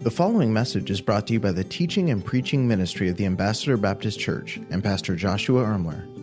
The 0.00 0.12
following 0.12 0.52
message 0.52 0.92
is 0.92 1.00
brought 1.00 1.26
to 1.26 1.32
you 1.32 1.40
by 1.40 1.50
the 1.50 1.64
teaching 1.64 2.10
and 2.10 2.24
preaching 2.24 2.68
ministry 2.68 3.08
of 3.08 3.16
the 3.16 3.26
Ambassador 3.26 3.76
Baptist 3.76 4.20
Church 4.20 4.60
and 4.70 4.82
Pastor 4.82 5.16
Joshua 5.16 5.64
Ermler. 5.64 6.17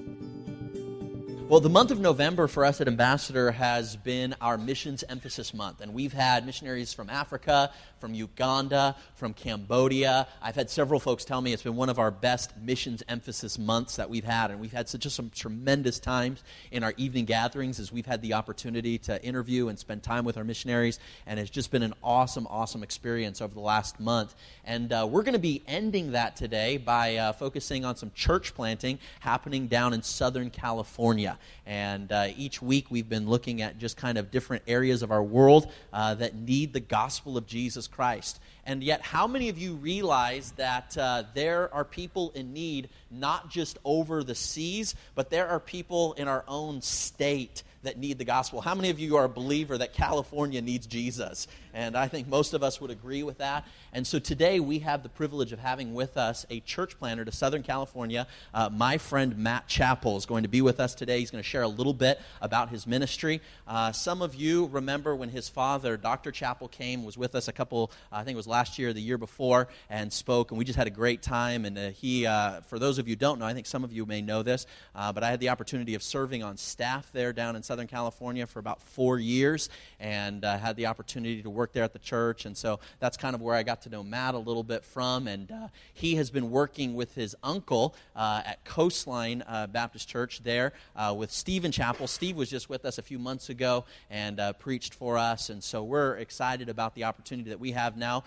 Well, 1.55 1.61
the 1.61 1.69
month 1.69 1.91
of 1.91 2.01
November 2.01 2.49
for 2.49 2.65
us 2.65 2.81
at 2.81 2.89
Ambassador 2.89 3.51
has 3.51 3.95
been 3.95 4.35
our 4.41 4.57
missions 4.57 5.05
emphasis 5.07 5.53
month. 5.53 5.79
And 5.79 5.93
we've 5.93 6.11
had 6.11 6.45
missionaries 6.45 6.91
from 6.91 7.09
Africa, 7.09 7.71
from 8.01 8.13
Uganda, 8.13 8.97
from 9.13 9.33
Cambodia. 9.33 10.27
I've 10.41 10.55
had 10.55 10.69
several 10.69 10.99
folks 10.99 11.23
tell 11.23 11.39
me 11.39 11.53
it's 11.53 11.63
been 11.63 11.77
one 11.77 11.87
of 11.87 11.97
our 11.97 12.11
best 12.11 12.57
missions 12.57 13.03
emphasis 13.07 13.57
months 13.57 13.95
that 13.95 14.09
we've 14.09 14.25
had. 14.25 14.51
And 14.51 14.59
we've 14.59 14.73
had 14.73 14.89
such 14.89 14.99
just 14.99 15.15
some 15.15 15.29
tremendous 15.29 15.97
times 15.97 16.43
in 16.71 16.83
our 16.83 16.93
evening 16.97 17.23
gatherings 17.23 17.79
as 17.79 17.89
we've 17.89 18.05
had 18.05 18.21
the 18.21 18.33
opportunity 18.33 18.97
to 18.97 19.23
interview 19.23 19.69
and 19.69 19.79
spend 19.79 20.03
time 20.03 20.25
with 20.25 20.35
our 20.35 20.43
missionaries. 20.43 20.99
And 21.25 21.39
it's 21.39 21.49
just 21.49 21.71
been 21.71 21.83
an 21.83 21.93
awesome, 22.03 22.47
awesome 22.47 22.83
experience 22.83 23.39
over 23.39 23.53
the 23.53 23.61
last 23.61 23.97
month. 23.97 24.35
And 24.65 24.91
uh, 24.91 25.07
we're 25.09 25.23
going 25.23 25.31
to 25.31 25.39
be 25.39 25.63
ending 25.69 26.11
that 26.11 26.35
today 26.35 26.75
by 26.75 27.15
uh, 27.15 27.31
focusing 27.31 27.85
on 27.85 27.95
some 27.95 28.11
church 28.13 28.53
planting 28.53 28.99
happening 29.21 29.67
down 29.67 29.93
in 29.93 30.01
Southern 30.01 30.49
California. 30.49 31.39
And 31.65 32.11
uh, 32.11 32.27
each 32.35 32.61
week 32.61 32.91
we've 32.91 33.09
been 33.09 33.29
looking 33.29 33.61
at 33.61 33.77
just 33.77 33.97
kind 33.97 34.17
of 34.17 34.31
different 34.31 34.63
areas 34.67 35.01
of 35.01 35.11
our 35.11 35.23
world 35.23 35.71
uh, 35.93 36.15
that 36.15 36.35
need 36.35 36.73
the 36.73 36.79
gospel 36.79 37.37
of 37.37 37.47
Jesus 37.47 37.87
Christ. 37.87 38.39
And 38.65 38.83
yet, 38.83 39.01
how 39.01 39.27
many 39.27 39.49
of 39.49 39.57
you 39.57 39.75
realize 39.75 40.51
that 40.53 40.97
uh, 40.97 41.23
there 41.33 41.73
are 41.73 41.85
people 41.85 42.31
in 42.31 42.53
need 42.53 42.89
not 43.11 43.49
just 43.49 43.77
over 43.85 44.23
the 44.23 44.35
seas, 44.35 44.95
but 45.13 45.29
there 45.29 45.47
are 45.47 45.59
people 45.59 46.13
in 46.13 46.27
our 46.27 46.43
own 46.47 46.81
state 46.81 47.63
that 47.83 47.97
need 47.97 48.17
the 48.17 48.25
gospel. 48.25 48.61
How 48.61 48.75
many 48.75 48.89
of 48.89 48.99
you 48.99 49.15
are 49.15 49.25
a 49.25 49.29
believer 49.29 49.77
that 49.77 49.93
California 49.93 50.61
needs 50.61 50.85
Jesus? 50.87 51.47
And 51.75 51.95
I 51.95 52.07
think 52.07 52.27
most 52.27 52.53
of 52.53 52.63
us 52.63 52.81
would 52.81 52.89
agree 52.89 53.21
with 53.21 53.37
that. 53.37 53.67
And 53.93 54.05
so 54.05 54.17
today 54.17 54.59
we 54.59 54.79
have 54.79 55.03
the 55.03 55.09
privilege 55.09 55.51
of 55.51 55.59
having 55.59 55.93
with 55.93 56.17
us 56.17 56.45
a 56.49 56.59
church 56.61 56.97
planter 56.97 57.23
to 57.23 57.31
Southern 57.31 57.61
California. 57.61 58.25
Uh, 58.53 58.69
my 58.69 58.97
friend 58.97 59.37
Matt 59.37 59.67
Chappell 59.67 60.17
is 60.17 60.25
going 60.25 60.41
to 60.43 60.49
be 60.49 60.61
with 60.61 60.79
us 60.79 60.95
today. 60.95 61.19
He's 61.19 61.31
going 61.31 61.43
to 61.43 61.47
share 61.49 61.61
a 61.61 61.67
little 61.67 61.93
bit 61.93 62.19
about 62.41 62.69
his 62.69 62.87
ministry. 62.87 63.39
Uh, 63.67 63.91
some 63.91 64.23
of 64.23 64.33
you 64.33 64.65
remember 64.67 65.15
when 65.15 65.29
his 65.29 65.47
father, 65.47 65.97
Dr. 65.97 66.31
Chappell, 66.31 66.67
came, 66.67 67.05
was 67.05 67.17
with 67.17 67.35
us 67.35 67.47
a 67.47 67.53
couple, 67.53 67.91
I 68.11 68.23
think 68.23 68.33
it 68.33 68.37
was 68.37 68.47
last 68.47 68.79
year 68.79 68.91
the 68.91 69.01
year 69.01 69.19
before, 69.19 69.67
and 69.89 70.11
spoke. 70.11 70.49
And 70.49 70.57
we 70.57 70.65
just 70.65 70.77
had 70.77 70.87
a 70.87 70.91
great 70.91 71.21
time. 71.21 71.65
And 71.65 71.77
uh, 71.77 71.89
he, 71.91 72.25
uh, 72.25 72.61
for 72.61 72.79
those 72.79 72.97
of 72.97 73.07
you 73.07 73.11
who 73.11 73.17
don't 73.17 73.37
know, 73.37 73.45
I 73.45 73.53
think 73.53 73.67
some 73.67 73.83
of 73.83 73.93
you 73.93 74.05
may 74.05 74.21
know 74.21 74.41
this, 74.41 74.65
uh, 74.95 75.13
but 75.13 75.23
I 75.23 75.29
had 75.29 75.39
the 75.39 75.49
opportunity 75.49 75.95
of 75.95 76.01
serving 76.03 76.41
on 76.41 76.57
staff 76.57 77.09
there 77.13 77.31
down 77.31 77.55
in 77.55 77.63
Southern 77.63 77.85
Southern 77.85 77.87
California 77.87 78.47
for 78.47 78.59
about 78.59 78.81
four 78.81 79.19
years 79.19 79.69
and 79.99 80.43
uh, 80.43 80.57
had 80.57 80.75
the 80.75 80.85
opportunity 80.87 81.41
to 81.43 81.49
work 81.49 81.64
there 81.73 81.83
at 81.83 81.93
the 81.93 81.99
church. 81.99 82.45
And 82.45 82.55
so 82.55 82.79
that's 82.99 83.17
kind 83.17 83.35
of 83.35 83.41
where 83.41 83.55
I 83.55 83.63
got 83.63 83.81
to 83.83 83.89
know 83.89 84.03
Matt 84.03 84.33
a 84.35 84.39
little 84.39 84.63
bit 84.63 84.83
from. 84.83 85.27
And 85.27 85.51
uh, 85.51 85.67
he 85.93 86.15
has 86.15 86.29
been 86.29 86.51
working 86.51 86.95
with 86.95 87.15
his 87.15 87.35
uncle 87.43 87.95
uh, 88.15 88.41
at 88.45 88.63
Coastline 88.65 89.43
uh, 89.47 89.67
Baptist 89.67 90.07
Church 90.07 90.43
there 90.43 90.73
uh, 90.95 91.13
with 91.17 91.31
Stephen 91.31 91.71
Chappell. 91.71 92.07
Steve 92.07 92.35
was 92.35 92.49
just 92.49 92.69
with 92.69 92.85
us 92.85 92.97
a 92.97 93.01
few 93.03 93.19
months 93.19 93.49
ago 93.49 93.85
and 94.09 94.39
uh, 94.39 94.53
preached 94.53 94.93
for 94.93 95.17
us. 95.17 95.49
And 95.49 95.63
so 95.63 95.83
we're 95.83 96.15
excited 96.17 96.69
about 96.69 96.95
the 96.95 97.03
opportunity 97.03 97.49
that 97.49 97.59
we 97.59 97.71
have 97.71 97.97
now 97.97 98.23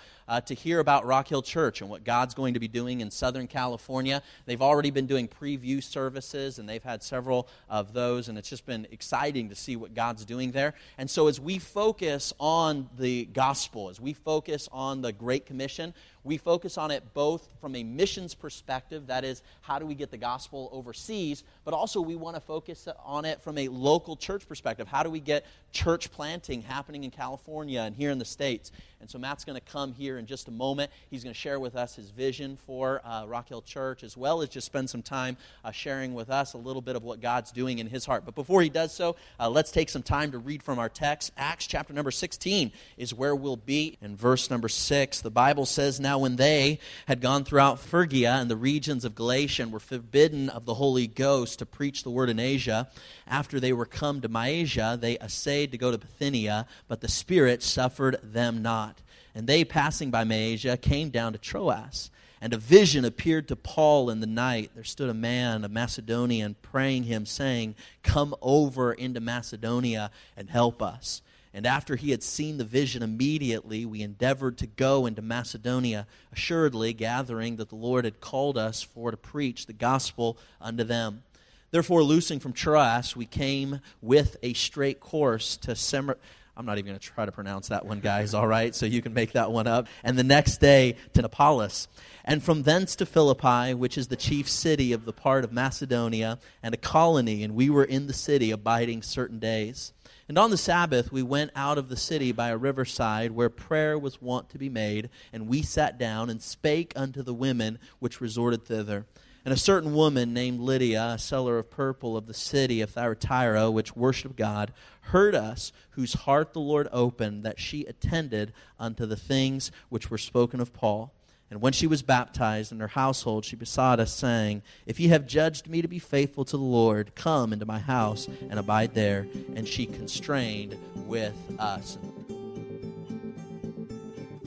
to 0.47 0.55
hear 0.55 0.79
about 0.79 1.07
Rock 1.07 1.29
Hill 1.29 1.41
Church 1.41 1.81
and 1.81 1.89
what 1.89 2.05
God's 2.05 2.35
going 2.35 2.55
to 2.55 2.61
be 2.61 2.69
doing 2.69 3.01
in 3.01 3.11
Southern 3.11 3.47
California. 3.47 4.23
They've 4.47 4.61
already 4.61 4.91
been 4.91 5.07
doing 5.07 5.29
preview 5.29 5.83
services, 5.83 6.59
and 6.59 6.69
they've 6.69 6.83
had 6.83 7.03
several 7.03 7.49
of 7.69 7.93
those, 7.93 8.29
and 8.29 8.39
it's 8.39 8.49
just 8.49 8.67
been 8.67 8.87
exciting 8.91 9.49
to 9.49 9.55
see 9.55 9.77
what 9.77 9.95
God's 9.95 10.25
doing 10.25 10.53
there. 10.53 10.75
And 10.97 11.09
so, 11.09 11.27
as 11.27 11.41
we 11.41 11.59
focus 11.59 12.33
on 12.39 12.89
the 12.99 13.25
gospel, 13.33 13.89
as 13.89 14.01
we 14.01 14.13
focus 14.13 14.69
on 14.73 15.03
the 15.03 15.13
Great 15.13 15.47
Commission, 15.47 15.95
we 16.25 16.37
focus 16.37 16.79
on 16.79 16.91
it 16.91 17.03
both 17.15 17.49
from 17.61 17.75
a 17.75 17.83
missions 17.83 18.35
perspective, 18.35 19.07
that 19.09 19.25
is, 19.25 19.43
how 19.61 19.79
do 19.79 19.87
we 19.87 19.95
get 19.95 20.11
the 20.11 20.19
gospel 20.19 20.69
overseas, 20.73 21.45
but 21.65 21.75
also 21.75 22.01
we 22.01 22.17
want 22.17 22.37
to 22.37 22.41
focus 22.41 22.89
on 23.05 23.25
it 23.25 23.41
from 23.43 23.59
a 23.59 23.69
local 23.69 24.17
church 24.17 24.47
perspective. 24.49 24.89
How 24.89 25.03
do 25.03 25.11
we 25.11 25.21
get 25.21 25.45
church 25.73 26.11
planting 26.11 26.63
happening 26.63 27.05
in 27.05 27.11
California 27.11 27.81
and 27.81 27.95
here 27.95 28.11
in 28.11 28.19
the 28.19 28.25
States? 28.25 28.73
And 29.01 29.09
so 29.09 29.19
Matt's 29.19 29.45
going 29.45 29.59
to 29.59 29.73
come 29.73 29.93
here 29.93 30.19
in 30.19 30.27
just 30.27 30.49
a 30.49 30.51
moment. 30.51 30.91
He's 31.11 31.23
going 31.23 31.33
to 31.33 31.39
share 31.39 31.61
with 31.61 31.77
us 31.77 31.95
his 31.95 32.11
vision 32.11 32.59
for 32.67 33.01
uh, 33.05 33.27
Rock 33.27 33.49
Hill 33.49 33.63
Church, 33.63 34.03
as 34.03 34.17
well 34.17 34.43
as 34.43 34.49
just 34.49 34.67
spend 34.67 34.91
some 34.91 35.03
time 35.03 35.37
uh, 35.65 35.71
sharing 35.71 36.15
with 36.15 36.31
us 36.31 36.55
a 36.55 36.59
little 36.59 36.83
bit 36.83 36.97
of 36.97 37.05
what 37.05 37.21
God's 37.21 37.53
doing 37.53 37.79
in 37.79 37.87
his 37.87 38.05
heart. 38.05 38.25
But 38.25 38.35
before 38.35 38.61
he 38.61 38.69
does 38.69 38.93
so, 38.93 39.17
uh, 39.39 39.49
let's 39.49 39.71
take 39.71 39.89
some 39.89 40.03
time 40.03 40.33
to 40.33 40.39
read 40.39 40.63
from 40.63 40.79
our 40.79 40.89
text. 40.89 41.33
Acts 41.37 41.67
chapter 41.67 41.93
number 41.93 42.11
16 42.11 42.73
is 42.97 43.15
where 43.15 43.37
we'll 43.37 43.57
be. 43.57 43.97
In 44.03 44.17
verse 44.17 44.51
number 44.51 44.69
6, 44.69 45.21
the 45.21 45.31
Bible 45.31 45.67
says, 45.67 46.01
Now 46.01 46.08
when 46.17 46.37
they 46.37 46.79
had 47.07 47.21
gone 47.21 47.45
throughout 47.45 47.81
Phrygia 47.81 48.35
and 48.35 48.51
the 48.51 48.57
regions 48.57 49.05
of 49.05 49.15
Galatia 49.15 49.63
and 49.63 49.73
were 49.73 49.81
forbidden 49.81 50.49
of 50.49 50.65
the 50.65 50.75
Holy 50.75 51.07
Ghost 51.07 51.59
to 51.59 51.67
preach 51.67 52.05
the 52.05 52.11
word 52.11 52.31
in 52.31 52.39
Asia, 52.39 52.89
after 53.27 53.61
they 53.61 53.73
were 53.73 53.85
come 53.85 54.21
to 54.21 54.29
Mysia, 54.29 54.97
they 55.01 55.19
essayed 55.19 55.73
to 55.73 55.79
go 55.79 55.91
to 55.91 55.99
Bithynia, 55.99 56.67
but 56.87 57.01
the 57.01 57.09
Spirit 57.09 57.63
suffered 57.63 58.19
them 58.23 58.63
not. 58.63 59.03
And 59.35 59.47
they, 59.47 59.65
passing 59.65 60.11
by 60.11 60.25
Mysia, 60.25 60.77
came 60.77 61.11
down 61.11 61.33
to 61.33 61.39
Troas. 61.39 62.11
And 62.41 62.55
a 62.55 62.59
vision 62.59 63.05
appeared 63.05 63.49
to 63.49 63.57
Paul 63.57 64.11
in 64.11 64.21
the 64.21 64.27
night. 64.27 64.71
There 64.75 64.85
stood 64.85 65.11
a 65.11 65.15
man, 65.15 65.65
a 65.65 65.69
Macedonian, 65.69 66.55
praying 66.63 67.05
him, 67.05 67.27
saying, 67.27 67.75
Come 68.03 68.35
over 68.41 68.93
into 68.93 69.21
Macedonia 69.21 70.11
and 70.37 70.49
help 70.49 70.81
us. 70.81 71.21
And 71.55 71.67
after 71.67 71.97
he 71.97 72.11
had 72.11 72.23
seen 72.23 72.59
the 72.59 72.65
vision, 72.65 73.03
immediately 73.03 73.87
we 73.87 74.03
endeavored 74.03 74.59
to 74.59 74.67
go 74.67 75.07
into 75.07 75.23
Macedonia, 75.23 76.07
assuredly 76.33 76.93
gathering 76.93 77.57
that 77.57 77.71
the 77.71 77.77
Lord 77.77 78.05
had 78.05 78.21
called 78.21 78.59
us 78.59 78.83
for 78.83 79.11
to 79.11 79.17
preach 79.17 79.67
the 79.67 79.73
gospel 79.73 80.39
unto 80.61 80.85
them. 80.85 81.23
Therefore, 81.71 82.03
loosing 82.03 82.41
from 82.41 82.53
Troas, 82.53 83.15
we 83.15 83.27
came 83.27 83.81
with 84.01 84.37
a 84.43 84.55
straight 84.55 85.01
course 85.01 85.57
to 85.59 85.75
Sem- 85.75 86.15
I'm 86.59 86.67
not 86.67 86.79
even 86.79 86.89
going 86.89 86.99
to 86.99 87.07
try 87.07 87.25
to 87.25 87.31
pronounce 87.31 87.69
that 87.69 87.87
one, 87.87 88.01
guys, 88.01 88.35
all 88.35 88.47
right? 88.47 88.75
So 88.75 88.85
you 88.85 89.01
can 89.01 89.15
make 89.15 89.33
that 89.33 89.53
one 89.53 89.69
up. 89.69 89.87
And 90.03 90.19
the 90.19 90.25
next 90.25 90.59
day 90.59 90.97
to 91.15 91.23
Neapolis. 91.23 91.87
And 92.25 92.43
from 92.43 92.65
thence 92.65 92.97
to 92.97 93.07
Philippi, 93.07 93.75
which 93.75 93.97
is 93.97 94.09
the 94.09 94.17
chief 94.17 94.49
city 94.49 94.93
of 94.93 95.05
the 95.05 95.13
part 95.13 95.45
of 95.45 95.53
Macedonia, 95.53 96.41
and 96.61 96.75
a 96.75 96.77
colony, 96.77 97.45
and 97.45 97.55
we 97.55 97.71
were 97.71 97.85
in 97.85 98.09
the 98.09 98.13
city 98.13 98.51
abiding 98.51 99.03
certain 99.03 99.39
days. 99.39 99.93
And 100.29 100.37
on 100.37 100.51
the 100.51 100.59
Sabbath, 100.59 101.11
we 101.11 101.23
went 101.23 101.53
out 101.57 101.79
of 101.79 101.89
the 101.89 101.97
city 101.97 102.33
by 102.33 102.51
a 102.51 102.57
riverside 102.59 103.31
where 103.31 103.49
prayer 103.49 103.99
was 103.99 104.21
wont 104.21 104.51
to 104.51 104.59
be 104.59 104.69
made, 104.69 105.09
and 105.33 105.49
we 105.49 105.63
sat 105.63 105.99
down 105.99 106.29
and 106.29 106.43
spake 106.43 106.93
unto 106.95 107.23
the 107.23 107.33
women 107.33 107.79
which 107.99 108.21
resorted 108.21 108.67
thither. 108.67 109.07
And 109.47 109.55
a 109.55 109.57
certain 109.57 109.95
woman 109.95 110.35
named 110.35 110.61
Lydia, 110.61 111.13
a 111.15 111.19
seller 111.19 111.59
of 111.59 111.71
purple 111.71 112.15
of 112.15 112.27
the 112.27 112.35
city 112.35 112.83
of 112.83 112.91
Thyatira, 112.91 113.71
which 113.71 113.97
worshipped 113.97 114.37
God, 114.37 114.75
heard 115.01 115.35
us, 115.35 115.73
whose 115.93 116.13
heart 116.13 116.53
the 116.53 116.61
Lord 116.61 116.89
opened, 116.93 117.43
that 117.45 117.59
she 117.59 117.87
attended 117.87 118.53
unto 118.79 119.07
the 119.07 119.17
things 119.17 119.73
which 119.89 120.11
were 120.11 120.19
spoken 120.19 120.61
of 120.61 120.75
Paul. 120.75 121.15
And 121.51 121.63
when 121.63 121.73
she 121.73 121.87
was 121.87 122.03
baptized 122.03 122.73
in 122.73 122.81
her 122.81 122.89
household, 122.89 123.45
she 123.45 123.57
besought 123.57 124.01
us, 124.01 124.13
saying, 124.13 124.63
If 124.85 125.01
ye 125.01 125.09
have 125.09 125.27
judged 125.27 125.67
me 125.67 125.81
to 125.81 125.89
be 125.89 125.99
faithful 125.99 126.45
to 126.45 126.57
the 126.57 126.63
Lord, 126.63 127.15
come 127.15 127.55
into 127.55 127.65
my 127.65 127.79
house 127.79 128.29
and 128.51 128.59
abide 128.59 128.95
there. 128.95 129.27
And 129.55 129.67
she 129.67 129.87
constrained 129.87 130.77
with 131.07 131.35
us. 131.59 131.97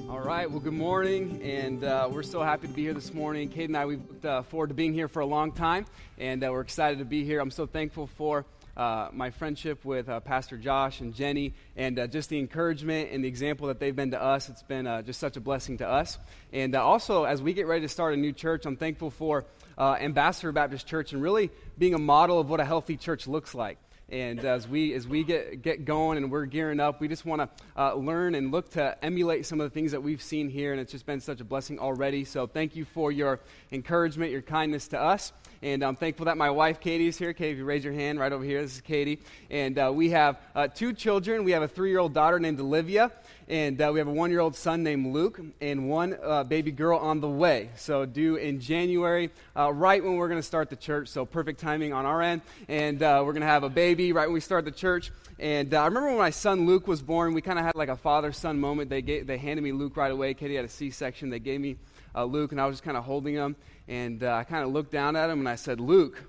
All 0.07 0.19
right, 0.19 0.49
well, 0.49 0.59
good 0.59 0.73
morning, 0.73 1.41
and 1.41 1.83
uh, 1.83 2.07
we're 2.11 2.21
so 2.21 2.43
happy 2.43 2.67
to 2.67 2.73
be 2.73 2.83
here 2.83 2.93
this 2.93 3.13
morning. 3.13 3.49
Kate 3.49 3.69
and 3.69 3.77
I, 3.77 3.85
we've 3.87 4.07
looked 4.07 4.25
uh, 4.25 4.43
forward 4.43 4.67
to 4.67 4.75
being 4.75 4.93
here 4.93 5.07
for 5.07 5.21
a 5.21 5.25
long 5.25 5.51
time, 5.51 5.87
and 6.19 6.43
uh, 6.43 6.51
we're 6.51 6.61
excited 6.61 6.99
to 6.99 7.05
be 7.05 7.23
here. 7.23 7.39
I'm 7.39 7.49
so 7.49 7.65
thankful 7.65 8.05
for 8.05 8.45
uh, 8.81 9.09
my 9.13 9.29
friendship 9.29 9.85
with 9.85 10.09
uh, 10.09 10.19
Pastor 10.21 10.57
Josh 10.57 11.01
and 11.01 11.13
Jenny, 11.13 11.53
and 11.77 11.99
uh, 11.99 12.07
just 12.07 12.29
the 12.29 12.39
encouragement 12.39 13.11
and 13.11 13.23
the 13.23 13.27
example 13.27 13.67
that 13.67 13.79
they've 13.79 13.95
been 13.95 14.09
to 14.09 14.19
us. 14.19 14.49
It's 14.49 14.63
been 14.63 14.87
uh, 14.87 15.03
just 15.03 15.19
such 15.19 15.37
a 15.37 15.39
blessing 15.39 15.77
to 15.77 15.87
us. 15.87 16.17
And 16.51 16.75
uh, 16.75 16.83
also, 16.83 17.25
as 17.25 17.43
we 17.43 17.53
get 17.53 17.67
ready 17.67 17.81
to 17.81 17.89
start 17.89 18.15
a 18.15 18.17
new 18.17 18.33
church, 18.33 18.65
I'm 18.65 18.77
thankful 18.77 19.11
for 19.11 19.45
uh, 19.77 19.97
Ambassador 20.01 20.51
Baptist 20.51 20.87
Church 20.87 21.13
and 21.13 21.21
really 21.21 21.51
being 21.77 21.93
a 21.93 21.99
model 21.99 22.39
of 22.39 22.49
what 22.49 22.59
a 22.59 22.65
healthy 22.65 22.97
church 22.97 23.27
looks 23.27 23.53
like. 23.53 23.77
And 24.09 24.43
as 24.43 24.67
we 24.67 24.93
as 24.95 25.07
we 25.07 25.23
get 25.23 25.61
get 25.61 25.85
going 25.85 26.17
and 26.17 26.31
we're 26.31 26.45
gearing 26.45 26.79
up, 26.79 26.99
we 26.99 27.07
just 27.07 27.23
want 27.23 27.43
to 27.43 27.49
uh, 27.79 27.93
learn 27.93 28.33
and 28.33 28.51
look 28.51 28.71
to 28.71 28.97
emulate 29.05 29.45
some 29.45 29.61
of 29.61 29.69
the 29.69 29.73
things 29.73 29.91
that 29.91 30.01
we've 30.01 30.23
seen 30.23 30.49
here, 30.49 30.71
and 30.71 30.81
it's 30.81 30.91
just 30.91 31.05
been 31.05 31.21
such 31.21 31.39
a 31.39 31.45
blessing 31.45 31.77
already. 31.77 32.25
So 32.25 32.47
thank 32.47 32.75
you 32.75 32.83
for 32.83 33.11
your 33.11 33.39
encouragement, 33.71 34.31
your 34.31 34.41
kindness 34.41 34.87
to 34.89 34.99
us. 34.99 35.31
And 35.63 35.83
I'm 35.83 35.95
thankful 35.95 36.25
that 36.25 36.37
my 36.37 36.49
wife, 36.49 36.79
Katie, 36.79 37.07
is 37.07 37.19
here. 37.19 37.33
Katie, 37.33 37.51
if 37.51 37.57
you 37.59 37.65
raise 37.65 37.83
your 37.83 37.93
hand 37.93 38.19
right 38.19 38.31
over 38.31 38.43
here, 38.43 38.63
this 38.63 38.73
is 38.73 38.81
Katie. 38.81 39.19
And 39.51 39.77
uh, 39.77 39.91
we 39.93 40.09
have 40.09 40.39
uh, 40.55 40.67
two 40.67 40.91
children. 40.91 41.43
We 41.43 41.51
have 41.51 41.61
a 41.61 41.67
three 41.67 41.91
year 41.91 41.99
old 41.99 42.15
daughter 42.15 42.39
named 42.39 42.59
Olivia, 42.59 43.11
and 43.47 43.79
uh, 43.79 43.91
we 43.93 43.99
have 43.99 44.07
a 44.07 44.11
one 44.11 44.31
year 44.31 44.39
old 44.39 44.55
son 44.55 44.81
named 44.81 45.13
Luke, 45.13 45.39
and 45.61 45.87
one 45.87 46.17
uh, 46.23 46.43
baby 46.45 46.71
girl 46.71 46.97
on 46.97 47.21
the 47.21 47.29
way. 47.29 47.69
So, 47.75 48.07
due 48.07 48.37
in 48.37 48.59
January, 48.59 49.29
uh, 49.55 49.71
right 49.71 50.03
when 50.03 50.15
we're 50.15 50.29
going 50.29 50.39
to 50.39 50.47
start 50.47 50.71
the 50.71 50.75
church. 50.75 51.09
So, 51.09 51.25
perfect 51.25 51.59
timing 51.59 51.93
on 51.93 52.07
our 52.07 52.23
end. 52.23 52.41
And 52.67 52.99
we're 52.99 53.21
going 53.33 53.41
to 53.41 53.45
have 53.45 53.63
a 53.63 53.69
baby 53.69 54.13
right 54.13 54.25
when 54.25 54.33
we 54.33 54.39
start 54.39 54.65
the 54.65 54.71
church. 54.71 55.11
And 55.37 55.71
I 55.75 55.85
remember 55.85 56.09
when 56.09 56.17
my 56.17 56.31
son 56.31 56.65
Luke 56.65 56.87
was 56.87 57.03
born, 57.03 57.35
we 57.35 57.41
kind 57.41 57.59
of 57.59 57.65
had 57.65 57.75
like 57.75 57.89
a 57.89 57.95
father 57.95 58.31
son 58.31 58.59
moment. 58.59 58.89
They, 58.89 59.03
gave, 59.03 59.27
they 59.27 59.37
handed 59.37 59.61
me 59.61 59.73
Luke 59.73 59.95
right 59.95 60.11
away. 60.11 60.33
Katie 60.33 60.55
had 60.55 60.65
a 60.65 60.69
C 60.69 60.89
section. 60.89 61.29
They 61.29 61.39
gave 61.39 61.61
me 61.61 61.77
uh, 62.15 62.25
Luke, 62.25 62.51
and 62.51 62.59
I 62.59 62.65
was 62.65 62.73
just 62.73 62.83
kind 62.83 62.97
of 62.97 63.03
holding 63.03 63.35
him. 63.35 63.55
And 63.91 64.23
I 64.23 64.45
kind 64.45 64.63
of 64.63 64.71
looked 64.71 64.91
down 64.91 65.17
at 65.17 65.29
him 65.29 65.39
and 65.39 65.49
I 65.49 65.55
said, 65.55 65.81
Luke, 65.81 66.23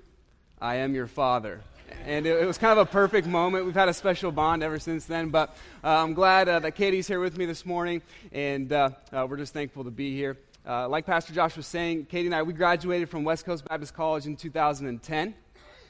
I 0.61 0.77
am 0.77 0.97
your 0.97 1.07
father 1.07 1.61
and 2.07 2.27
it, 2.27 2.43
it, 2.43 2.47
was 2.47 2.59
kind 2.59 2.79
of 2.79 2.87
a 2.87 2.91
perfect 2.91 3.27
moment. 3.27 3.65
We've 3.65 3.75
had 3.75 3.89
a 3.89 3.95
special 3.95 4.33
bond 4.33 4.63
ever 4.63 4.79
since 4.79 5.05
then, 5.05 5.29
but 5.29 5.51
uh, 5.85 5.89
I'm 5.89 6.15
glad 6.15 6.49
uh, 6.49 6.59
that 6.61 6.73
Katie's 6.73 7.07
here 7.07 7.21
with 7.21 7.37
me 7.37 7.47
this 7.47 7.65
morning, 7.65 8.03
and 8.33 8.73
uh, 8.73 8.91
uh 9.13 9.27
we're 9.29 9.37
just 9.37 9.53
thankful 9.53 9.85
to 9.85 9.91
be 9.91 10.17
here. 10.17 10.39
Uh, 10.67 10.89
like 10.89 11.07
Pastor 11.07 11.33
Josh 11.33 11.57
was 11.57 11.67
saying, 11.67 12.07
Katie 12.07 12.27
and 12.27 12.35
I, 12.35 12.43
we 12.43 12.55
graduated 12.55 13.09
from 13.09 13.25
West 13.25 13.45
Coast 13.45 13.65
Baptist 13.69 13.95
College 13.95 14.27
in 14.27 14.37
2010, 14.37 15.35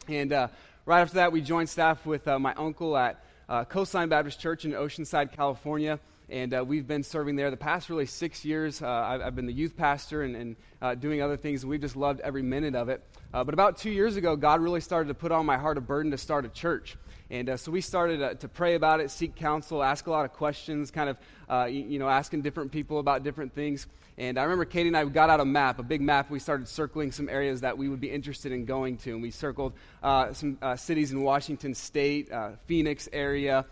and 0.09 0.33
uh, 0.33 0.49
right 0.87 1.01
after 1.01 1.15
that, 1.15 1.33
we 1.33 1.41
joined 1.41 1.69
staff 1.69 2.05
with 2.05 2.27
my 2.27 2.55
uncle 2.55 2.97
at 2.97 3.25
Coastline 3.69 4.09
Baptist 4.09 4.41
Church 4.41 4.65
in 4.65 4.73
Oceanside, 4.73 5.33
California 5.33 5.99
and 6.33 6.55
uh, 6.55 6.65
we've 6.67 6.87
been 6.87 7.03
serving 7.03 7.37
there 7.37 7.51
the 7.51 7.59
past 7.59 7.91
really 7.91 8.07
six 8.07 8.43
years. 8.43 8.81
Uh, 8.81 8.89
I've, 8.89 9.21
I've, 9.21 9.37
been 9.37 9.45
the 9.45 9.53
youth 9.53 9.77
pastor 9.77 10.23
and, 10.23 10.35
and 10.35 10.57
uh, 10.81 10.95
doing 10.95 11.21
other 11.21 11.37
things, 11.37 11.63
and 11.63 11.69
we've 11.69 11.81
just 11.81 11.95
loved 11.95 12.21
every 12.21 12.41
minute 12.41 12.75
of 12.75 12.89
it. 12.89 13.03
Uh, 13.35 13.45
but 13.45 13.53
about 13.53 13.77
two 13.77 13.91
years 13.91 14.17
ago, 14.17 14.35
God 14.35 14.63
really 14.63 14.81
started 14.81 15.09
to 15.09 15.15
put 15.15 15.31
on 15.31 15.45
my 15.45 15.59
heart 15.59 15.77
a 15.77 15.83
burden 15.83 16.11
to 16.11 16.17
start 16.17 16.47
a 16.47 16.49
church. 16.49 16.97
And 17.31 17.51
uh, 17.51 17.59
so 17.59 17.71
we 17.71 17.83
started 17.83 18.23
uh, 18.23 18.35
to 18.35 18.49
pray 18.49 18.77
about 18.77 19.01
it, 19.01 19.11
seek 19.11 19.37
counsel, 19.37 19.83
ask 19.83 20.07
a 20.07 20.11
lot 20.11 20.25
of 20.25 20.33
questions, 20.33 20.91
kind 20.91 21.11
of, 21.11 21.71
you, 21.71 21.99
know, 21.99 22.09
asking 22.09 22.41
different 22.41 22.73
people 22.73 22.99
about 22.99 23.25
different 23.25 23.55
things. 23.55 23.87
And 24.17 24.39
I 24.39 24.45
remember 24.45 24.65
Katie 24.65 24.89
and 24.89 24.97
I 24.97 25.05
got 25.05 25.29
out 25.29 25.41
a 25.41 25.45
map, 25.45 25.79
a 25.81 25.83
big 25.83 26.01
map. 26.01 26.31
We 26.31 26.39
started 26.39 26.67
circling 26.67 27.13
some 27.13 27.29
areas 27.29 27.61
that 27.61 27.77
we 27.77 27.91
would 27.91 28.01
be 28.01 28.11
interested 28.11 28.53
in 28.53 28.65
going 28.65 28.97
to. 28.99 29.13
And 29.13 29.23
we 29.23 29.31
circled 29.31 29.75
some 30.03 30.57
cities 30.77 31.13
in 31.13 31.21
Washington 31.23 31.75
State, 31.75 32.31
Phoenix 32.67 33.09
area, 33.13 33.67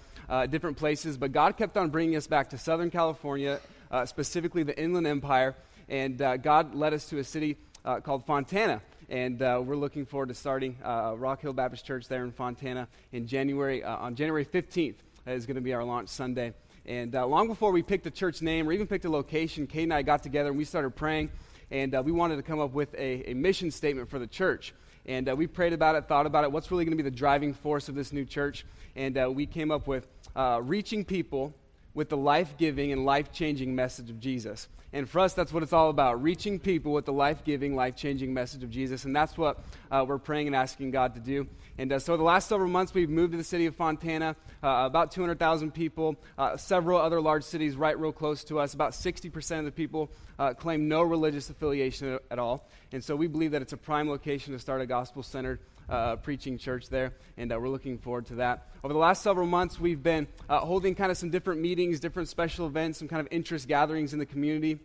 different 0.49 0.77
places. 0.77 1.17
But 1.17 1.33
God 1.33 1.57
kept 1.57 1.77
on 1.77 1.91
bringing 1.91 2.17
us 2.17 2.27
back 2.27 2.51
to 2.51 2.59
Southern 2.59 2.91
California, 2.91 3.61
specifically 4.05 4.63
the 4.63 4.79
Inland 4.81 5.07
Empire. 5.07 5.55
And 5.89 6.19
God 6.43 6.75
led 6.75 6.95
us 6.95 7.09
to 7.11 7.19
a 7.19 7.25
city 7.25 7.57
called 8.03 8.25
Fontana 8.27 8.81
and 9.11 9.43
uh, 9.43 9.61
we're 9.63 9.77
looking 9.77 10.07
forward 10.07 10.29
to 10.29 10.35
starting 10.35 10.77
uh, 10.85 11.15
Rock 11.19 11.41
Hill 11.41 11.53
Baptist 11.53 11.85
Church 11.85 12.07
there 12.07 12.23
in 12.23 12.31
Fontana 12.31 12.87
in 13.11 13.27
January. 13.27 13.83
Uh, 13.83 13.97
on 13.97 14.15
January 14.15 14.45
15th 14.45 14.95
is 15.27 15.47
going 15.47 15.57
to 15.57 15.61
be 15.61 15.75
our 15.75 15.83
launch 15.83 16.09
Sunday. 16.09 16.55
And 16.87 17.15
uh, 17.17 17.27
long 17.27 17.49
before 17.49 17.73
we 17.73 17.83
picked 17.83 18.07
a 18.07 18.11
church 18.11 18.41
name 18.41 18.69
or 18.69 18.73
even 18.73 18.87
picked 18.87 19.05
a 19.05 19.11
location, 19.11 19.67
Kate 19.67 19.83
and 19.83 19.93
I 19.93 20.03
got 20.03 20.23
together 20.23 20.51
and 20.51 20.57
we 20.57 20.65
started 20.65 20.91
praying, 20.91 21.31
and 21.73 21.93
uh, 21.93 22.03
we 22.05 22.13
wanted 22.13 22.37
to 22.37 22.43
come 22.43 22.61
up 22.61 22.73
with 22.73 22.95
a, 22.95 23.31
a, 23.31 23.35
mission 23.35 23.73
statement 23.73 24.09
for 24.09 24.21
the 24.21 24.29
church. 24.29 24.75
And 25.07 25.29
uh, 25.29 25.35
we 25.35 25.49
prayed 25.49 25.73
about 25.73 25.97
it, 25.97 26.07
thought 26.07 26.27
about 26.27 26.45
it, 26.45 26.53
what's 26.53 26.71
really 26.71 26.85
going 26.85 26.97
to 26.97 27.03
be 27.03 27.09
the 27.09 27.15
driving 27.15 27.53
force 27.53 27.89
of 27.89 27.97
this 27.97 28.13
new 28.13 28.25
church. 28.25 28.65
And 28.95 29.35
we 29.35 29.45
came 29.45 29.73
up 29.73 29.89
with 29.89 30.07
Uh, 30.35 30.61
reaching 30.63 31.05
people 31.05 31.55
with 31.95 32.09
the 32.09 32.17
life 32.17 32.57
giving 32.57 32.93
and 32.93 33.05
life 33.05 33.33
changing 33.33 33.75
message 33.75 34.11
of 34.11 34.21
Jesus. 34.21 34.69
And 34.93 35.09
for 35.09 35.21
us, 35.21 35.35
that's 35.35 35.53
what 35.53 35.63
it's 35.63 35.73
all 35.73 35.89
about 35.89 36.21
reaching 36.21 36.59
people 36.59 36.93
with 36.93 37.05
the 37.05 37.13
life 37.13 37.45
giving, 37.45 37.77
life 37.77 37.95
changing 37.95 38.35
message 38.35 38.65
of 38.65 38.71
Jesus. 38.71 39.05
And 39.05 39.15
that's 39.15 39.39
what 39.39 39.63
uh, 39.91 40.05
we're 40.07 40.19
praying 40.19 40.49
and 40.49 40.57
asking 40.57 40.91
God 40.91 41.15
to 41.15 41.21
do. 41.21 41.47
And 41.79 41.93
uh, 41.93 41.99
so, 42.01 42.17
the 42.17 42.25
last 42.25 42.49
several 42.49 42.69
months, 42.69 42.93
we've 42.93 43.09
moved 43.09 43.33
to 43.33 43.39
the 43.39 43.45
city 43.45 43.67
of 43.67 43.77
Fontana, 43.77 44.35
uh, 44.63 44.85
about 44.87 45.13
200,000 45.13 45.73
people, 45.73 46.17
uh, 46.37 46.57
several 46.57 47.01
other 47.01 47.21
large 47.21 47.45
cities 47.45 47.77
right 47.77 47.99
real 47.99 48.13
close 48.13 48.43
to 48.45 48.59
us. 48.59 48.75
About 48.75 48.93
60% 48.93 49.61
of 49.61 49.65
the 49.65 49.73
people 49.73 50.11
uh, 50.39 50.55
claim 50.55 50.89
no 50.89 51.03
religious 51.03 51.49
affiliation 51.51 52.19
at 52.31 52.39
all. 52.41 52.69
And 52.93 53.03
so, 53.03 53.15
we 53.15 53.29
believe 53.29 53.53
that 53.53 53.63
it's 53.63 53.73
a 53.73 53.79
prime 53.79 54.11
location 54.11 54.53
to 54.53 54.59
start 54.59 54.81
a 54.81 54.87
gospel 54.87 55.23
centered 55.23 55.61
uh, 55.91 56.17
preaching 56.17 56.57
church 56.57 56.89
there, 56.89 57.15
and 57.37 57.53
uh, 57.53 57.59
we're 57.59 57.69
looking 57.69 57.99
forward 57.99 58.27
to 58.27 58.37
that. 58.37 58.69
Over 58.85 58.95
the 58.95 58.99
last 59.01 59.23
several 59.23 59.47
months, 59.47 59.79
we've 59.79 60.03
been 60.03 60.29
uh, 60.49 60.61
holding 60.61 60.95
kind 60.95 61.11
of 61.11 61.19
some 61.19 61.31
different 61.31 61.61
meetings, 61.61 62.01
different 62.01 62.29
special 62.29 62.67
events, 62.67 62.99
some 62.99 63.09
kind 63.09 63.21
of 63.21 63.29
interest 63.31 63.69
gatherings 63.69 64.13
in 64.13 64.19
the 64.19 64.27
community. 64.27 64.79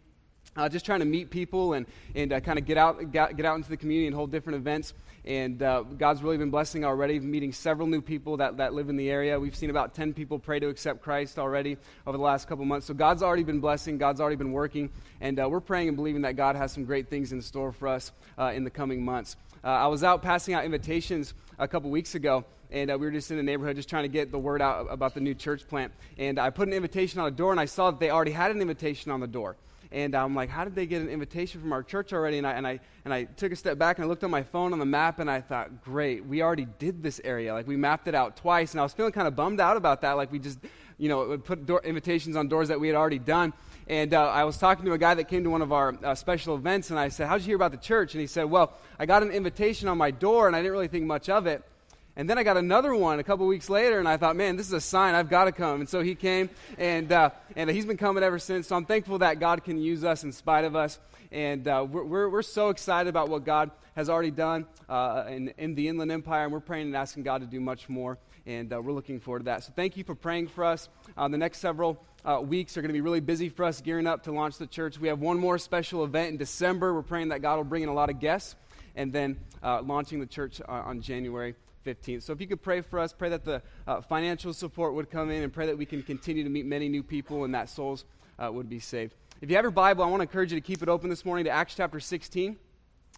Uh, 0.57 0.69
just 0.69 0.85
trying 0.85 0.99
to 0.99 1.05
meet 1.05 1.29
people 1.29 1.73
and, 1.73 1.85
and 2.15 2.31
uh, 2.31 2.39
kind 2.39 2.57
of 2.57 2.65
get 2.65 2.77
out, 2.77 3.11
get, 3.11 3.35
get, 3.35 3.45
out 3.45 3.57
into 3.57 3.69
the 3.69 3.75
community 3.75 4.07
and 4.07 4.15
hold 4.15 4.31
different 4.31 4.55
events. 4.55 4.93
And 5.25 5.61
uh, 5.61 5.81
God's 5.81 6.23
really 6.23 6.37
been 6.37 6.49
blessing 6.49 6.85
already, 6.85 7.19
meeting 7.19 7.51
several 7.51 7.87
new 7.87 8.01
people 8.01 8.37
that, 8.37 8.57
that 8.57 8.73
live 8.73 8.87
in 8.87 8.95
the 8.95 9.09
area. 9.09 9.37
We've 9.37 9.55
seen 9.55 9.69
about 9.69 9.95
10 9.95 10.13
people 10.13 10.39
pray 10.39 10.59
to 10.59 10.69
accept 10.69 11.01
Christ 11.01 11.39
already 11.39 11.77
over 12.07 12.17
the 12.17 12.23
last 12.23 12.47
couple 12.47 12.63
months. 12.63 12.87
So 12.87 12.93
God's 12.93 13.21
already 13.21 13.43
been 13.43 13.59
blessing, 13.59 13.97
God's 13.97 14.21
already 14.21 14.37
been 14.37 14.53
working. 14.53 14.91
And 15.19 15.39
uh, 15.39 15.49
we're 15.49 15.59
praying 15.59 15.89
and 15.89 15.97
believing 15.97 16.21
that 16.21 16.37
God 16.37 16.55
has 16.55 16.71
some 16.71 16.85
great 16.85 17.09
things 17.09 17.33
in 17.33 17.41
store 17.41 17.73
for 17.73 17.87
us 17.89 18.11
uh, 18.37 18.53
in 18.55 18.63
the 18.63 18.69
coming 18.69 19.03
months. 19.03 19.35
Uh, 19.61 19.67
I 19.67 19.87
was 19.87 20.03
out 20.03 20.21
passing 20.21 20.53
out 20.53 20.63
invitations 20.63 21.33
a 21.57 21.67
couple 21.67 21.89
weeks 21.89 22.15
ago, 22.15 22.45
and 22.71 22.91
uh, 22.91 22.97
we 22.97 23.07
were 23.07 23.11
just 23.11 23.31
in 23.31 23.37
the 23.37 23.43
neighborhood 23.43 23.75
just 23.75 23.89
trying 23.89 24.03
to 24.03 24.09
get 24.09 24.31
the 24.31 24.37
word 24.37 24.61
out 24.61 24.87
about 24.89 25.15
the 25.15 25.21
new 25.21 25.33
church 25.33 25.67
plant. 25.67 25.91
And 26.17 26.37
I 26.39 26.51
put 26.51 26.67
an 26.67 26.73
invitation 26.73 27.19
on 27.19 27.25
the 27.25 27.35
door, 27.35 27.51
and 27.51 27.59
I 27.59 27.65
saw 27.65 27.91
that 27.91 27.99
they 27.99 28.11
already 28.11 28.31
had 28.31 28.51
an 28.51 28.61
invitation 28.61 29.11
on 29.11 29.19
the 29.19 29.27
door. 29.27 29.57
And 29.91 30.15
I'm 30.15 30.35
like, 30.35 30.49
how 30.49 30.63
did 30.63 30.75
they 30.75 30.85
get 30.85 31.01
an 31.01 31.09
invitation 31.09 31.61
from 31.61 31.73
our 31.73 31.83
church 31.83 32.13
already? 32.13 32.37
And 32.37 32.47
I, 32.47 32.51
and, 32.53 32.67
I, 32.67 32.79
and 33.05 33.13
I 33.13 33.23
took 33.23 33.51
a 33.51 33.55
step 33.55 33.77
back 33.77 33.97
and 33.97 34.05
I 34.05 34.07
looked 34.07 34.23
on 34.23 34.31
my 34.31 34.43
phone 34.43 34.73
on 34.73 34.79
the 34.79 34.85
map 34.85 35.19
and 35.19 35.29
I 35.29 35.41
thought, 35.41 35.83
great, 35.83 36.25
we 36.25 36.41
already 36.41 36.67
did 36.79 37.01
this 37.03 37.21
area. 37.23 37.53
Like, 37.53 37.67
we 37.67 37.77
mapped 37.77 38.07
it 38.07 38.15
out 38.15 38.37
twice. 38.37 38.71
And 38.71 38.79
I 38.79 38.83
was 38.83 38.93
feeling 38.93 39.11
kind 39.11 39.27
of 39.27 39.35
bummed 39.35 39.59
out 39.59 39.77
about 39.77 40.01
that. 40.01 40.13
Like, 40.13 40.31
we 40.31 40.39
just, 40.39 40.59
you 40.97 41.09
know, 41.09 41.37
put 41.37 41.65
door, 41.65 41.81
invitations 41.83 42.35
on 42.35 42.47
doors 42.47 42.69
that 42.69 42.79
we 42.79 42.87
had 42.87 42.95
already 42.95 43.19
done. 43.19 43.53
And 43.87 44.13
uh, 44.13 44.29
I 44.29 44.43
was 44.45 44.57
talking 44.57 44.85
to 44.85 44.93
a 44.93 44.97
guy 44.97 45.13
that 45.13 45.25
came 45.25 45.43
to 45.43 45.49
one 45.49 45.61
of 45.61 45.71
our 45.71 45.95
uh, 46.03 46.15
special 46.15 46.55
events, 46.55 46.89
and 46.89 46.97
I 46.97 47.09
said, 47.09 47.27
How'd 47.27 47.41
you 47.41 47.47
hear 47.47 47.55
about 47.55 47.71
the 47.71 47.77
church? 47.77 48.15
And 48.15 48.21
he 48.21 48.27
said, 48.27 48.45
Well, 48.45 48.73
I 48.97 49.05
got 49.05 49.21
an 49.21 49.29
invitation 49.29 49.87
on 49.87 49.97
my 49.97 50.09
door, 50.09 50.47
and 50.47 50.55
I 50.55 50.59
didn't 50.59 50.71
really 50.71 50.87
think 50.87 51.05
much 51.05 51.29
of 51.29 51.45
it. 51.45 51.63
And 52.17 52.29
then 52.29 52.37
I 52.37 52.43
got 52.43 52.55
another 52.55 52.95
one 52.95 53.19
a 53.19 53.23
couple 53.23 53.45
weeks 53.45 53.69
later, 53.69 53.99
and 53.99 54.07
I 54.07 54.15
thought, 54.15 54.37
man, 54.37 54.55
this 54.55 54.67
is 54.67 54.73
a 54.73 54.79
sign. 54.79 55.15
I've 55.15 55.29
got 55.29 55.45
to 55.45 55.51
come. 55.51 55.81
And 55.81 55.89
so 55.89 56.01
he 56.01 56.15
came, 56.15 56.49
and, 56.77 57.11
uh, 57.11 57.31
and 57.57 57.69
he's 57.69 57.85
been 57.85 57.97
coming 57.97 58.23
ever 58.23 58.39
since. 58.39 58.67
So 58.67 58.77
I'm 58.77 58.85
thankful 58.85 59.19
that 59.19 59.41
God 59.41 59.65
can 59.65 59.77
use 59.77 60.05
us 60.05 60.23
in 60.23 60.31
spite 60.31 60.63
of 60.63 60.77
us. 60.77 60.97
And 61.29 61.67
uh, 61.67 61.85
we're, 61.89 62.05
we're, 62.05 62.29
we're, 62.29 62.41
so 62.41 62.69
excited 62.69 63.09
about 63.09 63.27
what 63.27 63.43
God 63.43 63.69
has 63.97 64.09
already 64.09 64.31
done 64.31 64.65
uh, 64.87 65.25
in, 65.27 65.49
in 65.57 65.75
the 65.75 65.89
Inland 65.89 66.09
Empire, 66.09 66.45
and 66.45 66.53
we're 66.53 66.61
praying 66.61 66.87
and 66.87 66.95
asking 66.95 67.23
God 67.23 67.41
to 67.41 67.47
do 67.47 67.59
much 67.59 67.89
more. 67.89 68.17
And 68.45 68.71
uh, 68.71 68.81
we're 68.81 68.93
looking 68.93 69.19
forward 69.19 69.39
to 69.39 69.45
that. 69.45 69.65
So 69.65 69.73
thank 69.75 69.97
you 69.97 70.05
for 70.05 70.15
praying 70.15 70.47
for 70.47 70.63
us. 70.63 70.87
Uh, 71.17 71.27
the 71.27 71.37
next 71.37 71.57
several 71.57 72.01
uh, 72.23 72.39
weeks 72.39 72.77
are 72.77 72.81
going 72.81 72.89
to 72.89 72.93
be 72.93 73.01
really 73.01 73.19
busy 73.19 73.49
for 73.49 73.65
us 73.65 73.81
gearing 73.81 74.07
up 74.07 74.23
to 74.23 74.31
launch 74.31 74.57
the 74.57 74.67
church. 74.67 74.97
We 74.97 75.09
have 75.09 75.19
one 75.19 75.37
more 75.37 75.57
special 75.57 76.05
event 76.05 76.29
in 76.29 76.37
December. 76.37 76.93
We're 76.93 77.01
praying 77.01 77.29
that 77.29 77.41
God 77.41 77.57
will 77.57 77.65
bring 77.65 77.83
in 77.83 77.89
a 77.89 77.93
lot 77.93 78.09
of 78.09 78.21
guests 78.21 78.55
and 78.95 79.11
then 79.11 79.37
launching 79.61 80.21
the 80.21 80.25
church 80.25 80.61
on 80.65 81.01
January 81.01 81.55
15th. 81.85 82.23
So 82.23 82.33
if 82.33 82.41
you 82.41 82.47
could 82.47 82.61
pray 82.61 82.81
for 82.81 82.99
us, 82.99 83.13
pray 83.13 83.29
that 83.29 83.45
the 83.45 83.61
uh, 83.87 84.01
financial 84.01 84.53
support 84.53 84.93
would 84.93 85.09
come 85.09 85.29
in 85.29 85.43
and 85.43 85.53
pray 85.53 85.67
that 85.67 85.77
we 85.77 85.85
can 85.85 86.01
continue 86.03 86.43
to 86.43 86.49
meet 86.49 86.65
many 86.65 86.89
new 86.89 87.03
people 87.03 87.43
and 87.43 87.53
that 87.53 87.69
souls 87.69 88.05
uh, 88.39 88.51
would 88.51 88.69
be 88.69 88.79
saved. 88.79 89.13
If 89.41 89.49
you 89.49 89.55
have 89.55 89.63
your 89.63 89.71
Bible, 89.71 90.03
I 90.03 90.07
want 90.07 90.19
to 90.19 90.23
encourage 90.23 90.51
you 90.51 90.59
to 90.59 90.65
keep 90.65 90.81
it 90.81 90.89
open 90.89 91.09
this 91.09 91.25
morning 91.25 91.45
to 91.45 91.51
Acts 91.51 91.75
chapter 91.75 91.99
16. 91.99 92.57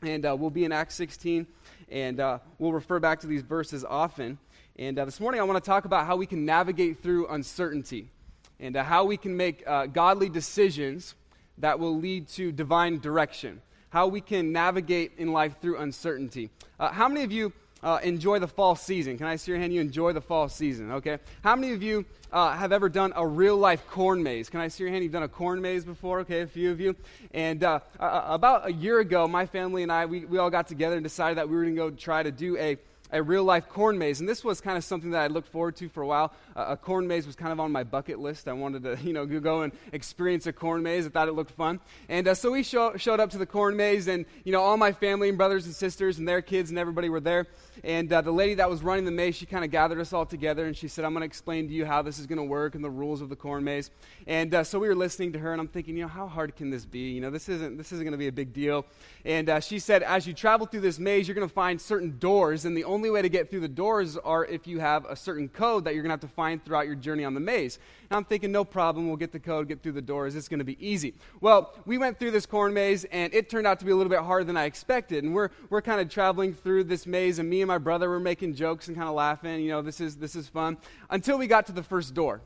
And 0.04 0.26
uh, 0.26 0.36
we'll 0.38 0.52
be 0.52 0.64
in 0.64 0.72
Acts 0.72 0.94
16, 0.94 1.48
and 1.90 2.18
we'll 2.60 2.72
refer 2.72 3.00
back 3.00 3.22
to 3.22 3.28
these 3.28 3.42
verses 3.42 3.84
often. 3.84 4.38
And 4.78 4.96
this 4.96 5.20
morning, 5.20 5.42
I 5.42 5.44
want 5.44 5.64
to 5.64 5.68
talk 5.68 5.86
about 5.86 6.06
how 6.06 6.18
we 6.18 6.28
can 6.28 6.46
navigate 6.46 7.02
through 7.02 7.28
uncertainty 7.30 8.12
and 8.60 8.76
uh, 8.76 8.84
how 8.84 9.06
we 9.06 9.18
can 9.18 9.36
make 9.36 9.64
uh, 9.68 9.86
godly 9.86 10.30
decisions 10.30 11.16
that 11.58 11.80
will 11.80 11.98
lead 11.98 12.28
to 12.30 12.52
divine 12.52 13.00
direction, 13.00 13.62
how 13.90 14.08
we 14.08 14.22
can 14.22 14.52
navigate 14.52 15.14
in 15.18 15.32
life 15.32 15.56
through 15.62 15.78
uncertainty. 15.78 16.50
Uh, 16.80 16.92
how 16.92 17.08
many 17.08 17.24
of 17.24 17.32
you 17.32 17.52
uh, 17.84 18.00
enjoy 18.04 18.40
the 18.40 18.48
fall 18.48 18.76
season? 18.76 19.18
Can 19.18 19.28
I 19.28 19.36
see 19.36 19.52
your 19.52 19.60
hand? 19.60 19.74
You 19.74 19.82
enjoy 19.82 20.14
the 20.14 20.22
fall 20.22 20.50
season, 20.50 20.92
okay? 20.94 21.20
How 21.44 21.56
many 21.56 21.74
of 21.74 21.84
you 21.84 22.06
uh, 22.32 22.52
have 22.54 22.72
ever 22.72 22.90
done 22.90 23.14
a 23.16 23.26
real 23.26 23.58
life 23.58 23.88
corn 23.90 24.24
maze? 24.24 24.50
Can 24.50 24.60
I 24.60 24.68
see 24.68 24.84
your 24.84 24.92
hand? 24.92 25.04
You've 25.04 25.14
done 25.14 25.24
a 25.24 25.28
corn 25.28 25.62
maze 25.62 25.86
before, 25.86 26.20
okay? 26.22 26.42
A 26.42 26.48
few 26.48 26.72
of 26.72 26.80
you. 26.80 26.96
And 27.34 27.64
uh, 27.64 27.80
about 28.00 28.68
a 28.68 28.74
year 28.74 29.00
ago, 29.00 29.28
my 29.28 29.46
family 29.46 29.84
and 29.84 29.92
I, 29.92 30.06
we, 30.06 30.26
we 30.26 30.38
all 30.38 30.50
got 30.50 30.68
together 30.68 30.96
and 30.96 31.04
decided 31.04 31.38
that 31.38 31.48
we 31.48 31.56
were 31.56 31.64
going 31.64 31.76
to 31.76 31.82
go 31.82 31.90
try 31.92 32.24
to 32.24 32.32
do 32.32 32.58
a 32.58 32.78
a 33.12 33.22
real 33.22 33.44
life 33.44 33.70
corn 33.70 33.98
maze. 33.98 34.20
And 34.20 34.28
this 34.28 34.44
was 34.44 34.62
kind 34.62 34.78
of 34.78 34.84
something 34.84 35.12
that 35.12 35.22
I 35.22 35.28
looked 35.28 35.50
forward 35.50 35.76
to 35.78 35.90
for 35.90 36.02
a 36.02 36.08
while. 36.08 36.34
A 36.58 36.76
corn 36.76 37.08
maze 37.08 37.28
was 37.28 37.36
kind 37.36 37.52
of 37.52 37.60
on 37.60 37.72
my 37.72 37.84
bucket 37.84 38.18
list. 38.18 38.48
I 38.48 38.54
wanted 38.54 38.82
to, 38.84 38.98
you 39.04 39.14
know, 39.14 39.26
go 39.26 39.62
and 39.62 39.72
experience 39.94 40.48
a 40.48 40.54
corn 40.54 40.82
maze. 40.82 41.06
I 41.06 41.10
thought 41.10 41.28
it 41.28 41.34
looked 41.34 41.52
fun. 41.52 41.80
And 42.10 42.28
uh, 42.28 42.34
so 42.34 42.52
we 42.52 42.64
show, 42.64 42.98
showed 42.98 43.20
up 43.20 43.30
to 43.32 43.38
the 43.38 43.46
corn 43.46 43.78
maze, 43.78 44.08
and, 44.08 44.26
you 44.44 44.52
know, 44.52 44.62
all 44.62 44.76
my 44.76 44.92
family 44.92 45.30
and 45.30 45.38
brothers 45.38 45.68
and 45.68 45.76
sisters 45.76 46.18
and 46.18 46.28
their 46.28 46.42
kids 46.42 46.72
and 46.72 46.80
everybody 46.80 47.10
were 47.10 47.20
there. 47.20 47.46
And 47.84 48.12
uh, 48.12 48.22
the 48.22 48.32
lady 48.32 48.56
that 48.56 48.70
was 48.70 48.82
running 48.82 49.06
the 49.06 49.12
maze, 49.12 49.36
she 49.36 49.46
kind 49.46 49.64
of 49.64 49.70
gathered 49.70 50.00
us 50.00 50.14
all 50.14 50.26
together, 50.26 50.66
and 50.66 50.76
she 50.76 50.88
said, 50.88 51.06
I'm 51.06 51.14
going 51.14 51.22
to 51.22 51.28
explain 51.28 51.68
to 51.68 51.74
you 51.74 51.86
how 51.86 52.02
this 52.02 52.18
is 52.18 52.26
going 52.26 52.40
to 52.40 52.44
work 52.44 52.74
and 52.74 52.84
the 52.84 52.90
rules 52.90 53.22
of 53.22 53.30
the 53.30 53.36
corn 53.36 53.64
maze. 53.64 53.92
And 54.26 54.54
uh, 54.54 54.64
so 54.64 54.80
we 54.80 54.88
were 54.88 54.96
listening 54.96 55.34
to 55.34 55.40
her, 55.40 55.52
and 55.52 55.62
I'm 55.62 55.68
thinking, 55.68 55.96
you 55.96 56.02
know, 56.02 56.08
how 56.08 56.28
hard 56.28 56.56
can 56.56 56.72
this 56.72 56.86
be? 56.86 57.12
You 57.12 57.22
know, 57.22 57.30
this 57.30 57.50
isn't, 57.50 57.78
this 57.78 57.92
isn't 57.92 58.04
going 58.04 58.14
to 58.14 58.18
be 58.18 58.28
a 58.28 58.32
big 58.32 58.52
deal. 58.52 58.86
And 59.26 59.48
uh, 59.48 59.60
she 59.60 59.78
said, 59.78 60.02
as 60.02 60.26
you 60.26 60.34
travel 60.34 60.66
through 60.66 60.82
this 60.82 60.98
maze, 60.98 61.28
you're 61.28 61.36
going 61.36 61.48
to 61.48 61.54
find 61.54 61.80
certain 61.80 62.18
doors, 62.18 62.66
and 62.66 62.76
the 62.76 62.84
only 62.84 63.12
way 63.12 63.22
to 63.22 63.30
get 63.30 63.52
through 63.52 63.60
the 63.60 63.68
doors 63.68 64.18
are 64.18 64.44
if 64.46 64.66
you 64.66 64.80
have 64.80 65.06
a 65.06 65.16
certain 65.16 65.48
code 65.48 65.86
that 65.86 65.94
you're 65.94 66.04
going 66.04 66.10
to 66.10 66.14
have 66.14 66.30
to 66.30 66.36
find 66.36 66.47
throughout 66.56 66.86
your 66.86 66.96
journey 66.96 67.24
on 67.26 67.34
the 67.34 67.40
maze. 67.40 67.80
And 68.10 68.18
I'm 68.18 68.24
thinking, 68.24 68.52
no 68.52 68.64
problem, 68.64 69.08
we'll 69.08 69.18
get 69.18 69.32
the 69.32 69.40
code, 69.40 69.68
get 69.68 69.84
through 69.84 69.92
the 69.94 70.02
doors, 70.02 70.36
it's 70.36 70.48
going 70.48 70.60
to 70.60 70.66
be 70.66 70.78
easy. 70.86 71.14
Well, 71.42 71.74
we 71.86 71.98
went 71.98 72.18
through 72.18 72.32
this 72.32 72.46
corn 72.46 72.74
maze, 72.74 73.04
and 73.06 73.34
it 73.34 73.50
turned 73.50 73.68
out 73.68 73.80
to 73.80 73.86
be 73.86 73.92
a 73.92 73.96
little 73.96 74.10
bit 74.10 74.20
harder 74.20 74.46
than 74.46 74.58
I 74.58 74.66
expected. 74.66 75.24
And 75.24 75.34
we're, 75.34 75.50
we're 75.70 75.82
kind 75.82 76.00
of 76.00 76.10
traveling 76.10 76.54
through 76.54 76.86
this 76.86 77.06
maze, 77.06 77.40
and 77.40 77.50
me 77.50 77.62
and 77.62 77.68
my 77.68 77.78
brother 77.78 78.10
were 78.10 78.20
making 78.20 78.56
jokes 78.56 78.88
and 78.88 78.96
kind 78.96 79.10
of 79.10 79.16
laughing, 79.16 79.60
you 79.60 79.70
know, 79.70 79.82
this 79.82 80.00
is, 80.00 80.16
this 80.16 80.36
is 80.36 80.48
fun, 80.48 80.78
until 81.10 81.38
we 81.38 81.48
got 81.48 81.66
to 81.68 81.72
the 81.72 81.84
first 81.84 82.14
door. 82.14 82.42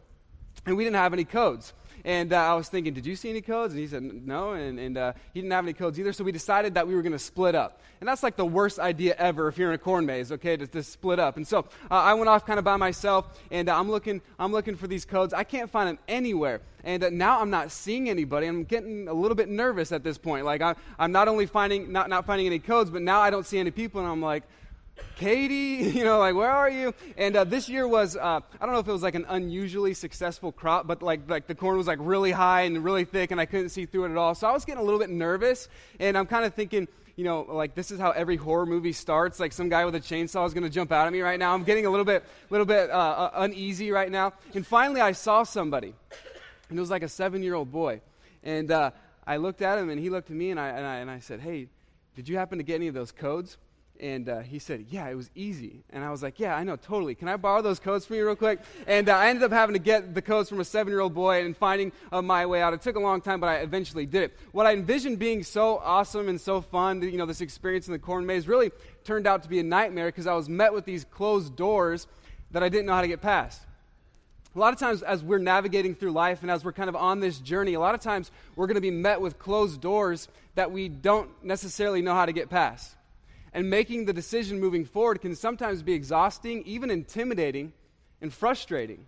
And 0.65 0.75
we 0.75 0.83
didn't 0.83 0.97
have 0.97 1.13
any 1.13 1.23
codes. 1.23 1.73
And 2.03 2.33
uh, 2.33 2.37
I 2.37 2.53
was 2.55 2.69
thinking, 2.69 2.93
did 2.93 3.05
you 3.05 3.15
see 3.15 3.29
any 3.29 3.41
codes? 3.41 3.73
And 3.73 3.81
he 3.81 3.87
said, 3.87 4.03
no. 4.03 4.53
And, 4.53 4.79
and 4.79 4.97
uh, 4.97 5.13
he 5.33 5.41
didn't 5.41 5.51
have 5.51 5.65
any 5.65 5.73
codes 5.73 5.99
either. 5.99 6.13
So 6.13 6.23
we 6.23 6.31
decided 6.31 6.73
that 6.75 6.87
we 6.87 6.95
were 6.95 7.01
going 7.01 7.11
to 7.11 7.19
split 7.19 7.55
up. 7.55 7.81
And 7.99 8.07
that's 8.07 8.23
like 8.23 8.35
the 8.35 8.45
worst 8.45 8.79
idea 8.79 9.15
ever 9.17 9.47
if 9.47 9.57
you're 9.57 9.69
in 9.69 9.75
a 9.75 9.77
corn 9.77 10.05
maze, 10.05 10.31
okay, 10.31 10.57
to, 10.57 10.65
to 10.65 10.81
split 10.81 11.19
up. 11.19 11.37
And 11.37 11.47
so 11.47 11.59
uh, 11.89 11.93
I 11.95 12.13
went 12.15 12.29
off 12.29 12.45
kind 12.45 12.57
of 12.57 12.65
by 12.65 12.75
myself, 12.75 13.39
and 13.51 13.69
uh, 13.69 13.77
I'm, 13.77 13.91
looking, 13.91 14.21
I'm 14.39 14.51
looking 14.51 14.75
for 14.75 14.87
these 14.87 15.05
codes. 15.05 15.33
I 15.33 15.43
can't 15.43 15.69
find 15.69 15.87
them 15.87 15.99
anywhere. 16.07 16.61
And 16.83 17.03
uh, 17.03 17.09
now 17.11 17.39
I'm 17.39 17.51
not 17.51 17.71
seeing 17.71 18.09
anybody. 18.09 18.47
I'm 18.47 18.63
getting 18.63 19.07
a 19.07 19.13
little 19.13 19.35
bit 19.35 19.49
nervous 19.49 19.91
at 19.91 20.03
this 20.03 20.17
point. 20.17 20.45
Like, 20.45 20.61
I, 20.61 20.75
I'm 20.97 21.11
not 21.11 21.27
only 21.27 21.45
finding, 21.45 21.91
not, 21.91 22.09
not 22.09 22.25
finding 22.25 22.47
any 22.47 22.57
codes, 22.57 22.89
but 22.89 23.03
now 23.03 23.19
I 23.19 23.29
don't 23.29 23.45
see 23.45 23.59
any 23.59 23.71
people, 23.71 24.01
and 24.01 24.09
I'm 24.09 24.21
like, 24.21 24.43
Katie, 25.15 25.89
you 25.97 26.03
know, 26.03 26.19
like, 26.19 26.35
where 26.35 26.51
are 26.51 26.69
you? 26.69 26.93
And 27.17 27.35
uh, 27.35 27.43
this 27.43 27.69
year 27.69 27.87
was, 27.87 28.15
uh, 28.15 28.39
I 28.59 28.65
don't 28.65 28.73
know 28.73 28.79
if 28.79 28.87
it 28.87 28.91
was 28.91 29.03
like 29.03 29.15
an 29.15 29.25
unusually 29.29 29.93
successful 29.93 30.51
crop, 30.51 30.87
but 30.87 31.01
like, 31.01 31.29
like 31.29 31.47
the 31.47 31.55
corn 31.55 31.77
was 31.77 31.87
like 31.87 31.99
really 32.01 32.31
high 32.31 32.61
and 32.61 32.83
really 32.83 33.05
thick, 33.05 33.31
and 33.31 33.39
I 33.39 33.45
couldn't 33.45 33.69
see 33.69 33.85
through 33.85 34.05
it 34.05 34.11
at 34.11 34.17
all. 34.17 34.35
So 34.35 34.47
I 34.47 34.51
was 34.51 34.65
getting 34.65 34.81
a 34.81 34.83
little 34.83 34.99
bit 34.99 35.09
nervous, 35.09 35.69
and 35.99 36.17
I'm 36.17 36.25
kind 36.25 36.45
of 36.45 36.53
thinking, 36.53 36.87
you 37.15 37.23
know, 37.23 37.41
like 37.41 37.75
this 37.75 37.91
is 37.91 37.99
how 37.99 38.11
every 38.11 38.35
horror 38.35 38.65
movie 38.65 38.93
starts. 38.93 39.39
Like 39.39 39.53
some 39.53 39.69
guy 39.69 39.85
with 39.85 39.95
a 39.95 39.99
chainsaw 39.99 40.45
is 40.47 40.53
going 40.53 40.63
to 40.63 40.69
jump 40.69 40.91
out 40.91 41.07
at 41.07 41.13
me 41.13 41.21
right 41.21 41.37
now. 41.37 41.53
I'm 41.53 41.63
getting 41.63 41.85
a 41.85 41.89
little 41.89 42.05
bit, 42.05 42.23
little 42.49 42.65
bit 42.65 42.89
uh, 42.89 42.93
uh, 42.93 43.31
uneasy 43.35 43.91
right 43.91 44.09
now. 44.09 44.33
And 44.55 44.65
finally, 44.65 45.01
I 45.01 45.11
saw 45.11 45.43
somebody, 45.43 45.93
and 46.69 46.77
it 46.77 46.81
was 46.81 46.89
like 46.89 47.03
a 47.03 47.09
seven-year-old 47.09 47.71
boy, 47.71 48.01
and 48.43 48.71
uh, 48.71 48.91
I 49.27 49.37
looked 49.37 49.61
at 49.61 49.77
him, 49.77 49.89
and 49.89 49.99
he 49.99 50.09
looked 50.09 50.31
at 50.31 50.35
me, 50.35 50.51
and 50.51 50.59
I, 50.59 50.69
and 50.69 50.85
I, 50.85 50.95
and 50.95 51.11
I 51.11 51.19
said, 51.19 51.41
"Hey, 51.41 51.67
did 52.15 52.27
you 52.27 52.37
happen 52.37 52.57
to 52.57 52.63
get 52.63 52.75
any 52.75 52.87
of 52.87 52.93
those 52.93 53.11
codes?" 53.11 53.57
And 54.01 54.27
uh, 54.29 54.39
he 54.39 54.57
said, 54.57 54.87
Yeah, 54.89 55.07
it 55.07 55.13
was 55.13 55.29
easy. 55.35 55.83
And 55.91 56.03
I 56.03 56.09
was 56.09 56.23
like, 56.23 56.39
Yeah, 56.39 56.55
I 56.55 56.63
know, 56.63 56.75
totally. 56.75 57.13
Can 57.13 57.27
I 57.27 57.37
borrow 57.37 57.61
those 57.61 57.79
codes 57.79 58.05
from 58.05 58.15
you 58.15 58.25
real 58.25 58.35
quick? 58.35 58.59
And 58.87 59.07
uh, 59.07 59.15
I 59.15 59.29
ended 59.29 59.43
up 59.43 59.51
having 59.51 59.73
to 59.73 59.79
get 59.79 60.15
the 60.15 60.23
codes 60.23 60.49
from 60.49 60.59
a 60.59 60.65
seven 60.65 60.91
year 60.91 61.01
old 61.01 61.13
boy 61.13 61.45
and 61.45 61.55
finding 61.55 61.91
uh, 62.11 62.21
my 62.21 62.47
way 62.47 62.63
out. 62.63 62.73
It 62.73 62.81
took 62.81 62.95
a 62.95 62.99
long 62.99 63.21
time, 63.21 63.39
but 63.39 63.47
I 63.47 63.57
eventually 63.57 64.07
did 64.07 64.23
it. 64.23 64.37
What 64.53 64.65
I 64.65 64.73
envisioned 64.73 65.19
being 65.19 65.43
so 65.43 65.77
awesome 65.77 66.29
and 66.29 66.41
so 66.41 66.61
fun, 66.61 67.03
you 67.03 67.17
know, 67.17 67.27
this 67.27 67.41
experience 67.41 67.87
in 67.87 67.93
the 67.93 67.99
corn 67.99 68.25
maze 68.25 68.47
really 68.47 68.71
turned 69.03 69.27
out 69.27 69.43
to 69.43 69.49
be 69.49 69.59
a 69.59 69.63
nightmare 69.63 70.07
because 70.07 70.25
I 70.25 70.33
was 70.33 70.49
met 70.49 70.73
with 70.73 70.83
these 70.85 71.05
closed 71.05 71.55
doors 71.55 72.07
that 72.49 72.63
I 72.63 72.69
didn't 72.69 72.87
know 72.87 72.93
how 72.93 73.01
to 73.01 73.07
get 73.07 73.21
past. 73.21 73.61
A 74.55 74.59
lot 74.59 74.73
of 74.73 74.79
times, 74.79 75.03
as 75.03 75.23
we're 75.23 75.37
navigating 75.37 75.93
through 75.93 76.11
life 76.11 76.41
and 76.41 76.49
as 76.49 76.65
we're 76.65 76.73
kind 76.73 76.89
of 76.89 76.95
on 76.95 77.19
this 77.19 77.39
journey, 77.39 77.75
a 77.75 77.79
lot 77.79 77.95
of 77.95 78.01
times 78.01 78.31
we're 78.55 78.67
going 78.67 78.75
to 78.75 78.81
be 78.81 78.91
met 78.91 79.21
with 79.21 79.37
closed 79.37 79.79
doors 79.79 80.27
that 80.55 80.71
we 80.71 80.89
don't 80.89 81.29
necessarily 81.43 82.01
know 82.01 82.13
how 82.13 82.25
to 82.25 82.33
get 82.33 82.49
past. 82.49 82.95
And 83.53 83.69
making 83.69 84.05
the 84.05 84.13
decision 84.13 84.59
moving 84.59 84.85
forward 84.85 85.21
can 85.21 85.35
sometimes 85.35 85.83
be 85.83 85.93
exhausting, 85.93 86.63
even 86.65 86.89
intimidating, 86.89 87.73
and 88.21 88.33
frustrating, 88.33 89.07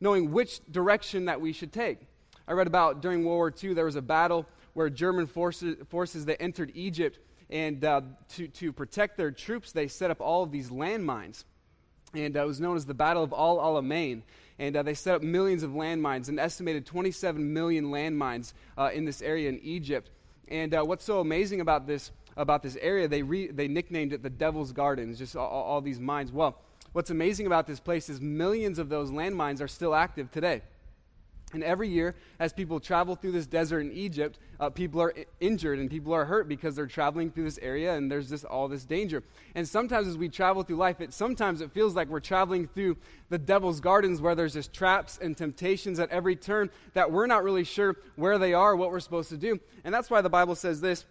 knowing 0.00 0.32
which 0.32 0.60
direction 0.70 1.26
that 1.26 1.40
we 1.40 1.52
should 1.52 1.72
take. 1.72 1.98
I 2.46 2.52
read 2.52 2.66
about 2.66 3.02
during 3.02 3.24
World 3.24 3.36
War 3.36 3.54
II, 3.62 3.74
there 3.74 3.84
was 3.84 3.96
a 3.96 4.02
battle 4.02 4.46
where 4.72 4.88
German 4.88 5.26
forces, 5.26 5.76
forces 5.88 6.24
they 6.24 6.36
entered 6.36 6.72
Egypt, 6.74 7.18
and 7.50 7.84
uh, 7.84 8.02
to, 8.30 8.48
to 8.48 8.72
protect 8.72 9.16
their 9.16 9.30
troops, 9.30 9.72
they 9.72 9.88
set 9.88 10.10
up 10.10 10.20
all 10.20 10.42
of 10.42 10.50
these 10.50 10.70
landmines. 10.70 11.44
And 12.14 12.36
uh, 12.36 12.42
it 12.42 12.46
was 12.46 12.60
known 12.60 12.76
as 12.76 12.86
the 12.86 12.94
Battle 12.94 13.22
of 13.22 13.32
Al 13.32 13.58
Alamein. 13.58 14.22
And 14.58 14.76
uh, 14.76 14.82
they 14.82 14.94
set 14.94 15.14
up 15.14 15.22
millions 15.22 15.62
of 15.62 15.72
landmines, 15.72 16.28
an 16.28 16.38
estimated 16.38 16.84
27 16.86 17.52
million 17.52 17.86
landmines 17.86 18.52
uh, 18.76 18.90
in 18.92 19.04
this 19.04 19.22
area 19.22 19.48
in 19.48 19.58
Egypt. 19.60 20.10
And 20.48 20.74
uh, 20.74 20.82
what's 20.82 21.04
so 21.04 21.20
amazing 21.20 21.60
about 21.60 21.86
this 21.86 22.10
about 22.38 22.62
this 22.62 22.76
area, 22.80 23.08
they, 23.08 23.22
re, 23.22 23.48
they 23.48 23.68
nicknamed 23.68 24.12
it 24.12 24.22
the 24.22 24.30
Devil's 24.30 24.72
Gardens, 24.72 25.18
just 25.18 25.36
all, 25.36 25.48
all 25.48 25.80
these 25.80 26.00
mines. 26.00 26.32
Well, 26.32 26.56
what's 26.92 27.10
amazing 27.10 27.46
about 27.46 27.66
this 27.66 27.80
place 27.80 28.08
is 28.08 28.20
millions 28.20 28.78
of 28.78 28.88
those 28.88 29.10
landmines 29.10 29.60
are 29.60 29.68
still 29.68 29.94
active 29.94 30.30
today. 30.30 30.62
And 31.54 31.64
every 31.64 31.88
year, 31.88 32.14
as 32.38 32.52
people 32.52 32.78
travel 32.78 33.16
through 33.16 33.32
this 33.32 33.46
desert 33.46 33.80
in 33.80 33.90
Egypt, 33.92 34.38
uh, 34.60 34.68
people 34.68 35.00
are 35.00 35.14
injured 35.40 35.78
and 35.78 35.90
people 35.90 36.12
are 36.12 36.26
hurt 36.26 36.46
because 36.46 36.76
they're 36.76 36.86
traveling 36.86 37.30
through 37.30 37.44
this 37.44 37.58
area 37.62 37.94
and 37.94 38.10
there's 38.10 38.28
just 38.28 38.44
all 38.44 38.68
this 38.68 38.84
danger. 38.84 39.22
And 39.54 39.66
sometimes 39.66 40.08
as 40.08 40.18
we 40.18 40.28
travel 40.28 40.62
through 40.62 40.76
life, 40.76 41.00
it 41.00 41.14
sometimes 41.14 41.62
it 41.62 41.72
feels 41.72 41.96
like 41.96 42.08
we're 42.08 42.20
traveling 42.20 42.66
through 42.66 42.98
the 43.30 43.38
devil's 43.38 43.80
gardens 43.80 44.20
where 44.20 44.34
there's 44.34 44.52
just 44.52 44.74
traps 44.74 45.18
and 45.22 45.34
temptations 45.34 45.98
at 45.98 46.10
every 46.10 46.36
turn 46.36 46.68
that 46.92 47.10
we're 47.10 47.26
not 47.26 47.42
really 47.42 47.64
sure 47.64 47.96
where 48.16 48.36
they 48.36 48.52
are, 48.52 48.76
what 48.76 48.90
we're 48.90 49.00
supposed 49.00 49.30
to 49.30 49.38
do. 49.38 49.58
And 49.84 49.94
that's 49.94 50.10
why 50.10 50.20
the 50.20 50.28
Bible 50.28 50.54
says 50.54 50.82
this 50.82 51.06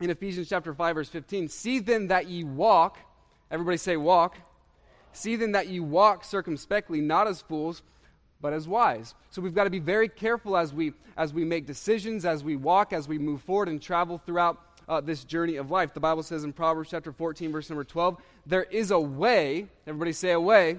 in 0.00 0.10
Ephesians 0.10 0.48
chapter 0.48 0.74
5 0.74 0.94
verse 0.96 1.08
15, 1.08 1.48
see 1.48 1.78
then 1.78 2.08
that 2.08 2.26
ye 2.26 2.42
walk, 2.44 2.98
everybody 3.50 3.76
say 3.76 3.96
walk. 3.96 4.36
See 5.12 5.36
then 5.36 5.52
that 5.52 5.68
ye 5.68 5.80
walk 5.80 6.24
circumspectly, 6.24 7.00
not 7.00 7.26
as 7.26 7.42
fools, 7.42 7.82
but 8.40 8.52
as 8.52 8.66
wise. 8.66 9.14
So 9.30 9.42
we've 9.42 9.54
got 9.54 9.64
to 9.64 9.70
be 9.70 9.78
very 9.78 10.08
careful 10.08 10.56
as 10.56 10.72
we 10.72 10.92
as 11.16 11.34
we 11.34 11.44
make 11.44 11.66
decisions, 11.66 12.24
as 12.24 12.42
we 12.42 12.56
walk, 12.56 12.92
as 12.92 13.06
we 13.06 13.18
move 13.18 13.42
forward 13.42 13.68
and 13.68 13.82
travel 13.82 14.22
throughout 14.24 14.58
uh, 14.88 15.00
this 15.00 15.24
journey 15.24 15.56
of 15.56 15.70
life. 15.70 15.92
The 15.92 16.00
Bible 16.00 16.22
says 16.22 16.44
in 16.44 16.52
Proverbs 16.52 16.90
chapter 16.90 17.12
14 17.12 17.52
verse 17.52 17.68
number 17.68 17.84
12, 17.84 18.16
there 18.46 18.64
is 18.64 18.90
a 18.90 18.98
way, 18.98 19.68
everybody 19.86 20.12
say 20.12 20.32
a 20.32 20.40
way, 20.40 20.78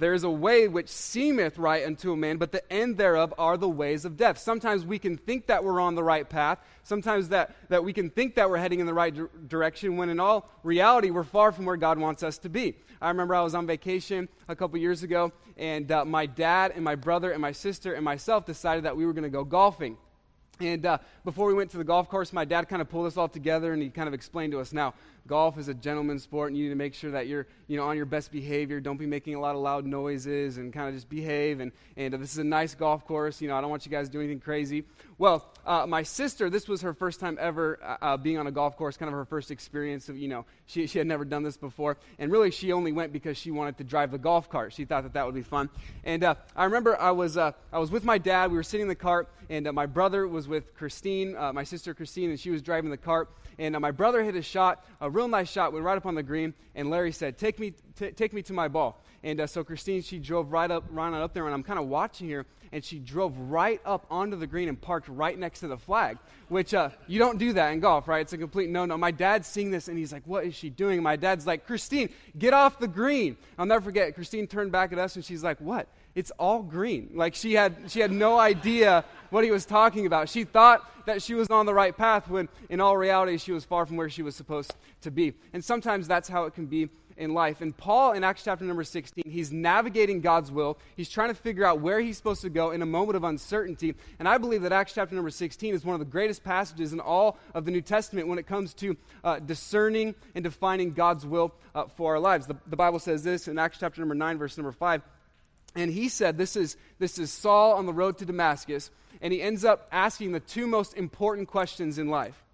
there 0.00 0.14
is 0.14 0.24
a 0.24 0.30
way 0.30 0.68
which 0.68 0.88
seemeth 0.88 1.58
right 1.58 1.84
unto 1.84 2.12
a 2.12 2.16
man, 2.16 2.36
but 2.36 2.52
the 2.52 2.72
end 2.72 2.96
thereof 2.96 3.34
are 3.38 3.56
the 3.56 3.68
ways 3.68 4.04
of 4.04 4.16
death. 4.16 4.38
Sometimes 4.38 4.84
we 4.84 4.98
can 4.98 5.16
think 5.16 5.46
that 5.46 5.64
we're 5.64 5.80
on 5.80 5.94
the 5.94 6.02
right 6.04 6.28
path. 6.28 6.58
Sometimes 6.82 7.30
that, 7.30 7.54
that 7.68 7.84
we 7.84 7.92
can 7.92 8.10
think 8.10 8.34
that 8.36 8.48
we're 8.48 8.58
heading 8.58 8.80
in 8.80 8.86
the 8.86 8.94
right 8.94 9.14
di- 9.14 9.22
direction, 9.48 9.96
when 9.96 10.08
in 10.08 10.20
all 10.20 10.48
reality, 10.62 11.10
we're 11.10 11.24
far 11.24 11.52
from 11.52 11.64
where 11.64 11.76
God 11.76 11.98
wants 11.98 12.22
us 12.22 12.38
to 12.38 12.48
be. 12.48 12.76
I 13.00 13.08
remember 13.08 13.34
I 13.34 13.42
was 13.42 13.54
on 13.54 13.66
vacation 13.66 14.28
a 14.48 14.56
couple 14.56 14.78
years 14.78 15.02
ago, 15.02 15.32
and 15.56 15.90
uh, 15.90 16.04
my 16.04 16.26
dad 16.26 16.72
and 16.74 16.84
my 16.84 16.94
brother 16.94 17.30
and 17.30 17.40
my 17.42 17.52
sister 17.52 17.94
and 17.94 18.04
myself 18.04 18.46
decided 18.46 18.84
that 18.84 18.96
we 18.96 19.04
were 19.04 19.12
going 19.12 19.24
to 19.24 19.30
go 19.30 19.44
golfing. 19.44 19.96
And 20.60 20.86
uh, 20.86 20.98
before 21.24 21.48
we 21.48 21.54
went 21.54 21.70
to 21.72 21.76
the 21.76 21.84
golf 21.84 22.08
course, 22.08 22.32
my 22.32 22.46
dad 22.46 22.68
kind 22.68 22.80
of 22.80 22.88
pulled 22.88 23.06
us 23.06 23.16
all 23.16 23.28
together 23.28 23.72
and 23.72 23.82
he 23.82 23.90
kind 23.90 24.08
of 24.08 24.14
explained 24.14 24.52
to 24.52 24.60
us 24.60 24.72
now, 24.72 24.94
golf 25.26 25.58
is 25.58 25.68
a 25.68 25.74
gentleman's 25.74 26.22
sport 26.22 26.50
and 26.50 26.58
you 26.58 26.64
need 26.64 26.70
to 26.70 26.76
make 26.76 26.94
sure 26.94 27.10
that 27.10 27.26
you're 27.26 27.46
you 27.68 27.76
know, 27.76 27.84
on 27.84 27.96
your 27.96 28.06
best 28.06 28.30
behavior. 28.30 28.80
Don't 28.80 28.96
be 28.96 29.06
making 29.06 29.34
a 29.34 29.40
lot 29.40 29.54
of 29.54 29.60
loud 29.60 29.84
noises 29.84 30.56
and 30.56 30.72
kind 30.72 30.88
of 30.88 30.94
just 30.94 31.08
behave. 31.08 31.60
And, 31.60 31.72
and 31.96 32.14
this 32.14 32.32
is 32.32 32.38
a 32.38 32.44
nice 32.44 32.74
golf 32.74 33.06
course. 33.06 33.40
You 33.40 33.48
know, 33.48 33.56
I 33.56 33.60
don't 33.60 33.70
want 33.70 33.84
you 33.84 33.90
guys 33.90 34.06
to 34.06 34.12
do 34.12 34.20
anything 34.20 34.40
crazy. 34.40 34.84
Well, 35.18 35.50
uh, 35.64 35.86
my 35.86 36.02
sister, 36.02 36.48
this 36.48 36.68
was 36.68 36.82
her 36.82 36.94
first 36.94 37.18
time 37.18 37.38
ever 37.40 37.78
uh, 37.82 37.96
uh, 38.02 38.16
being 38.16 38.38
on 38.38 38.46
a 38.46 38.52
golf 38.52 38.76
course, 38.76 38.96
kind 38.96 39.08
of 39.08 39.14
her 39.14 39.24
first 39.24 39.50
experience 39.50 40.08
of, 40.08 40.16
you 40.16 40.28
know, 40.28 40.44
she, 40.66 40.86
she 40.86 40.98
had 40.98 41.06
never 41.06 41.24
done 41.24 41.42
this 41.42 41.56
before. 41.56 41.96
And 42.18 42.30
really, 42.30 42.50
she 42.50 42.72
only 42.72 42.92
went 42.92 43.12
because 43.12 43.36
she 43.36 43.50
wanted 43.50 43.78
to 43.78 43.84
drive 43.84 44.12
the 44.12 44.18
golf 44.18 44.48
cart. 44.48 44.72
She 44.72 44.84
thought 44.84 45.02
that 45.02 45.14
that 45.14 45.26
would 45.26 45.34
be 45.34 45.42
fun. 45.42 45.68
And 46.04 46.22
uh, 46.22 46.36
I 46.54 46.64
remember 46.64 47.00
I 47.00 47.10
was, 47.10 47.36
uh, 47.36 47.52
I 47.72 47.78
was 47.78 47.90
with 47.90 48.04
my 48.04 48.18
dad. 48.18 48.50
We 48.50 48.56
were 48.56 48.62
sitting 48.62 48.82
in 48.82 48.88
the 48.88 48.94
cart, 48.94 49.28
and 49.50 49.70
my 49.72 49.86
brother 49.86 50.28
was 50.28 50.46
with 50.46 50.74
Christine, 50.74 51.32
my 51.32 51.64
sister 51.64 51.94
Christine, 51.94 52.30
and 52.30 52.38
she 52.38 52.50
was 52.50 52.62
driving 52.62 52.90
the 52.90 52.96
cart. 52.96 53.30
And 53.58 53.78
my 53.80 53.90
brother 53.90 54.22
hit 54.22 54.36
a 54.36 54.42
shot, 54.42 54.84
real 55.16 55.28
nice 55.28 55.50
shot, 55.50 55.72
went 55.72 55.84
right 55.84 55.96
up 55.96 56.06
on 56.06 56.14
the 56.14 56.22
green. 56.22 56.54
And 56.74 56.90
Larry 56.90 57.12
said, 57.12 57.38
Take 57.38 57.58
me, 57.58 57.72
t- 57.98 58.10
take 58.12 58.32
me 58.32 58.42
to 58.42 58.52
my 58.52 58.68
ball. 58.68 59.02
And 59.22 59.40
uh, 59.40 59.46
so 59.46 59.64
Christine, 59.64 60.02
she 60.02 60.18
drove 60.18 60.52
right 60.52 60.70
up, 60.70 60.84
right 60.90 61.12
up 61.12 61.34
there, 61.34 61.46
and 61.46 61.54
I'm 61.54 61.62
kind 61.62 61.80
of 61.80 61.88
watching 61.88 62.28
her, 62.30 62.46
and 62.70 62.84
she 62.84 62.98
drove 62.98 63.36
right 63.38 63.80
up 63.84 64.06
onto 64.10 64.36
the 64.36 64.46
green 64.46 64.68
and 64.68 64.80
parked 64.80 65.08
right 65.08 65.36
next 65.36 65.60
to 65.60 65.68
the 65.68 65.78
flag, 65.78 66.18
which 66.48 66.74
uh, 66.74 66.90
you 67.06 67.18
don't 67.18 67.38
do 67.38 67.54
that 67.54 67.72
in 67.72 67.80
golf, 67.80 68.06
right? 68.06 68.20
It's 68.20 68.34
a 68.34 68.38
complete 68.38 68.68
no-no. 68.68 68.96
My 68.98 69.10
dad's 69.10 69.48
seeing 69.48 69.70
this, 69.70 69.88
and 69.88 69.98
he's 69.98 70.12
like, 70.12 70.22
"What 70.26 70.44
is 70.44 70.54
she 70.54 70.70
doing?" 70.70 71.02
My 71.02 71.16
dad's 71.16 71.46
like, 71.46 71.66
"Christine, 71.66 72.10
get 72.38 72.52
off 72.52 72.78
the 72.78 72.86
green." 72.86 73.36
I'll 73.58 73.66
never 73.66 73.84
forget. 73.84 74.14
Christine 74.14 74.46
turned 74.46 74.70
back 74.70 74.92
at 74.92 74.98
us, 74.98 75.16
and 75.16 75.24
she's 75.24 75.42
like, 75.42 75.58
"What?" 75.60 75.88
It's 76.14 76.30
all 76.38 76.62
green. 76.62 77.10
Like 77.14 77.34
she 77.34 77.54
had, 77.54 77.76
she 77.88 78.00
had 78.00 78.10
no 78.10 78.38
idea 78.38 79.04
what 79.30 79.44
he 79.44 79.50
was 79.50 79.64
talking 79.64 80.06
about. 80.06 80.28
She 80.28 80.44
thought 80.44 80.88
that 81.06 81.22
she 81.22 81.34
was 81.34 81.48
on 81.48 81.66
the 81.66 81.74
right 81.74 81.96
path 81.96 82.28
when, 82.28 82.48
in 82.68 82.80
all 82.80 82.96
reality, 82.96 83.38
she 83.38 83.52
was 83.52 83.64
far 83.64 83.86
from 83.86 83.96
where 83.96 84.10
she 84.10 84.22
was 84.22 84.36
supposed 84.36 84.74
to 85.02 85.10
be. 85.10 85.34
And 85.52 85.64
sometimes 85.64 86.08
that's 86.08 86.28
how 86.28 86.44
it 86.44 86.54
can 86.54 86.66
be 86.66 86.88
in 87.16 87.32
life. 87.32 87.60
And 87.60 87.76
Paul, 87.76 88.12
in 88.12 88.24
Acts 88.24 88.44
chapter 88.44 88.64
number 88.64 88.84
16, 88.84 89.24
he's 89.26 89.52
navigating 89.52 90.20
God's 90.20 90.52
will. 90.52 90.78
He's 90.96 91.08
trying 91.08 91.28
to 91.28 91.34
figure 91.34 91.64
out 91.64 91.80
where 91.80 92.00
he's 92.00 92.16
supposed 92.16 92.42
to 92.42 92.50
go 92.50 92.70
in 92.70 92.82
a 92.82 92.86
moment 92.86 93.16
of 93.16 93.24
uncertainty. 93.24 93.94
And 94.18 94.28
I 94.28 94.38
believe 94.38 94.62
that 94.62 94.72
Acts 94.72 94.92
chapter 94.94 95.14
number 95.14 95.30
16 95.30 95.74
is 95.74 95.84
one 95.84 95.94
of 95.94 96.00
the 96.00 96.04
greatest 96.04 96.44
passages 96.44 96.92
in 96.92 97.00
all 97.00 97.38
of 97.54 97.64
the 97.64 97.70
New 97.70 97.80
Testament 97.80 98.28
when 98.28 98.38
it 98.38 98.46
comes 98.46 98.74
to 98.74 98.96
uh, 99.24 99.38
discerning 99.38 100.14
and 100.34 100.44
defining 100.44 100.92
God's 100.92 101.24
will 101.24 101.54
uh, 101.74 101.86
for 101.96 102.14
our 102.14 102.20
lives. 102.20 102.46
The, 102.46 102.56
the 102.66 102.76
Bible 102.76 102.98
says 102.98 103.22
this 103.22 103.48
in 103.48 103.58
Acts 103.58 103.78
chapter 103.80 104.00
number 104.00 104.14
9, 104.14 104.38
verse 104.38 104.56
number 104.56 104.72
5. 104.72 105.02
And 105.74 105.92
he 105.92 106.08
said, 106.08 106.38
this 106.38 106.56
is, 106.56 106.76
this 106.98 107.18
is 107.18 107.30
Saul 107.30 107.74
on 107.74 107.86
the 107.86 107.92
road 107.92 108.18
to 108.18 108.24
Damascus, 108.24 108.90
and 109.20 109.32
he 109.32 109.42
ends 109.42 109.64
up 109.64 109.88
asking 109.92 110.32
the 110.32 110.40
two 110.40 110.66
most 110.66 110.94
important 110.94 111.48
questions 111.48 111.98
in 111.98 112.08
life. 112.08 112.44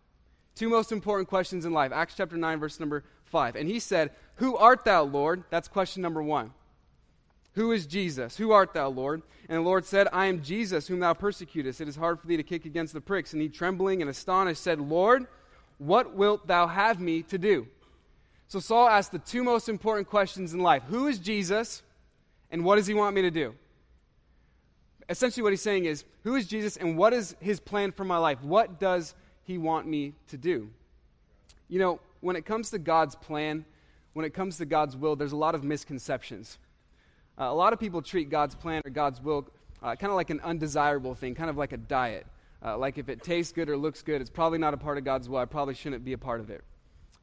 Two 0.55 0.69
most 0.69 0.93
important 0.93 1.29
questions 1.29 1.65
in 1.65 1.73
life. 1.73 1.93
Acts 1.93 2.15
chapter 2.17 2.37
9, 2.37 2.61
verse 2.61 2.79
number 2.79 3.05
5. 3.25 3.57
And 3.57 3.69
he 3.69 3.81
said, 3.81 4.11
Who 4.37 4.57
art 4.57 4.85
thou, 4.85 5.03
Lord? 5.03 5.45
That's 5.51 5.69
question 5.69 6.03
number 6.03 6.23
one. 6.23 6.53
Who 7.55 7.73
is 7.73 7.87
Jesus? 7.87 8.37
Who 8.37 8.53
art 8.53 8.73
thou, 8.73 8.89
Lord? 8.89 9.23
And 9.49 9.59
the 9.59 9.63
Lord 9.63 9.85
said, 9.85 10.09
I 10.13 10.27
am 10.27 10.43
Jesus, 10.43 10.87
whom 10.87 11.01
thou 11.01 11.13
persecutest. 11.13 11.81
It 11.81 11.89
is 11.89 11.97
hard 11.97 12.21
for 12.21 12.27
thee 12.27 12.37
to 12.37 12.43
kick 12.43 12.65
against 12.65 12.95
the 12.95 13.01
pricks. 13.01 13.33
And 13.33 13.43
he, 13.43 13.49
trembling 13.49 14.01
and 14.01 14.11
astonished, 14.11 14.63
said, 14.63 14.81
Lord, 14.81 15.27
what 15.79 16.15
wilt 16.15 16.47
thou 16.47 16.67
have 16.67 17.01
me 17.01 17.23
to 17.25 17.39
do? 17.39 17.67
So 18.49 18.61
Saul 18.61 18.89
asked 18.89 19.13
the 19.13 19.19
two 19.19 19.43
most 19.43 19.69
important 19.69 20.09
questions 20.09 20.55
in 20.55 20.61
life 20.61 20.83
Who 20.89 21.09
is 21.09 21.19
Jesus? 21.19 21.83
And 22.51 22.65
what 22.65 22.77
does 22.77 22.87
he 22.87 22.95
want 22.95 23.15
me 23.15 23.23
to 23.23 23.31
do? 23.31 23.55
Essentially, 25.09 25.43
what 25.43 25.53
he's 25.53 25.63
saying 25.63 25.85
is, 25.85 26.05
Who 26.25 26.35
is 26.35 26.47
Jesus 26.47 26.77
and 26.77 26.97
what 26.97 27.13
is 27.13 27.37
his 27.41 27.61
plan 27.61 27.93
for 27.93 28.05
my 28.05 28.19
life? 28.19 28.43
What 28.43 28.79
does 28.81 29.15
he 29.45 29.59
want 29.59 29.87
me 29.87 30.15
to 30.29 30.37
do? 30.37 30.71
You 31.69 31.79
know, 31.79 32.01
when 32.21 32.37
it 32.37 32.45
comes 32.45 32.71
to 32.71 32.79
God's 32.79 33.15
plan, 33.17 33.65
when 34.13 34.25
it 34.25 34.35
comes 34.35 34.59
to 34.59 34.65
God's 34.65 34.97
will, 34.97 35.17
there's 35.17 35.33
a 35.33 35.37
lot 35.37 35.55
of 35.55 35.65
misconceptions. 35.65 36.59
Uh, 37.39 37.45
a 37.45 37.55
lot 37.55 37.73
of 37.73 37.81
people 37.81 38.03
treat 38.03 38.31
God's 38.31 38.55
plan 38.55 38.83
or 38.85 38.91
God's 38.91 39.21
will 39.21 39.49
uh, 39.83 39.97
kind 39.97 40.11
of 40.11 40.17
like 40.17 40.31
an 40.31 40.41
undesirable 40.41 41.15
thing, 41.15 41.35
kind 41.35 41.51
of 41.51 41.57
like 41.57 41.73
a 41.73 41.77
diet. 41.77 42.27
Uh, 42.65 42.79
like 42.79 42.99
if 42.99 43.09
it 43.09 43.23
tastes 43.23 43.53
good 43.53 43.69
or 43.69 43.77
looks 43.77 44.03
good, 44.03 44.21
it's 44.21 44.31
probably 44.31 44.59
not 44.59 44.73
a 44.73 44.77
part 44.77 44.97
of 44.97 45.05
God's 45.05 45.29
will. 45.29 45.39
I 45.39 45.45
probably 45.45 45.75
shouldn't 45.75 46.05
be 46.05 46.13
a 46.13 46.19
part 46.19 46.41
of 46.41 46.51
it. 46.51 46.63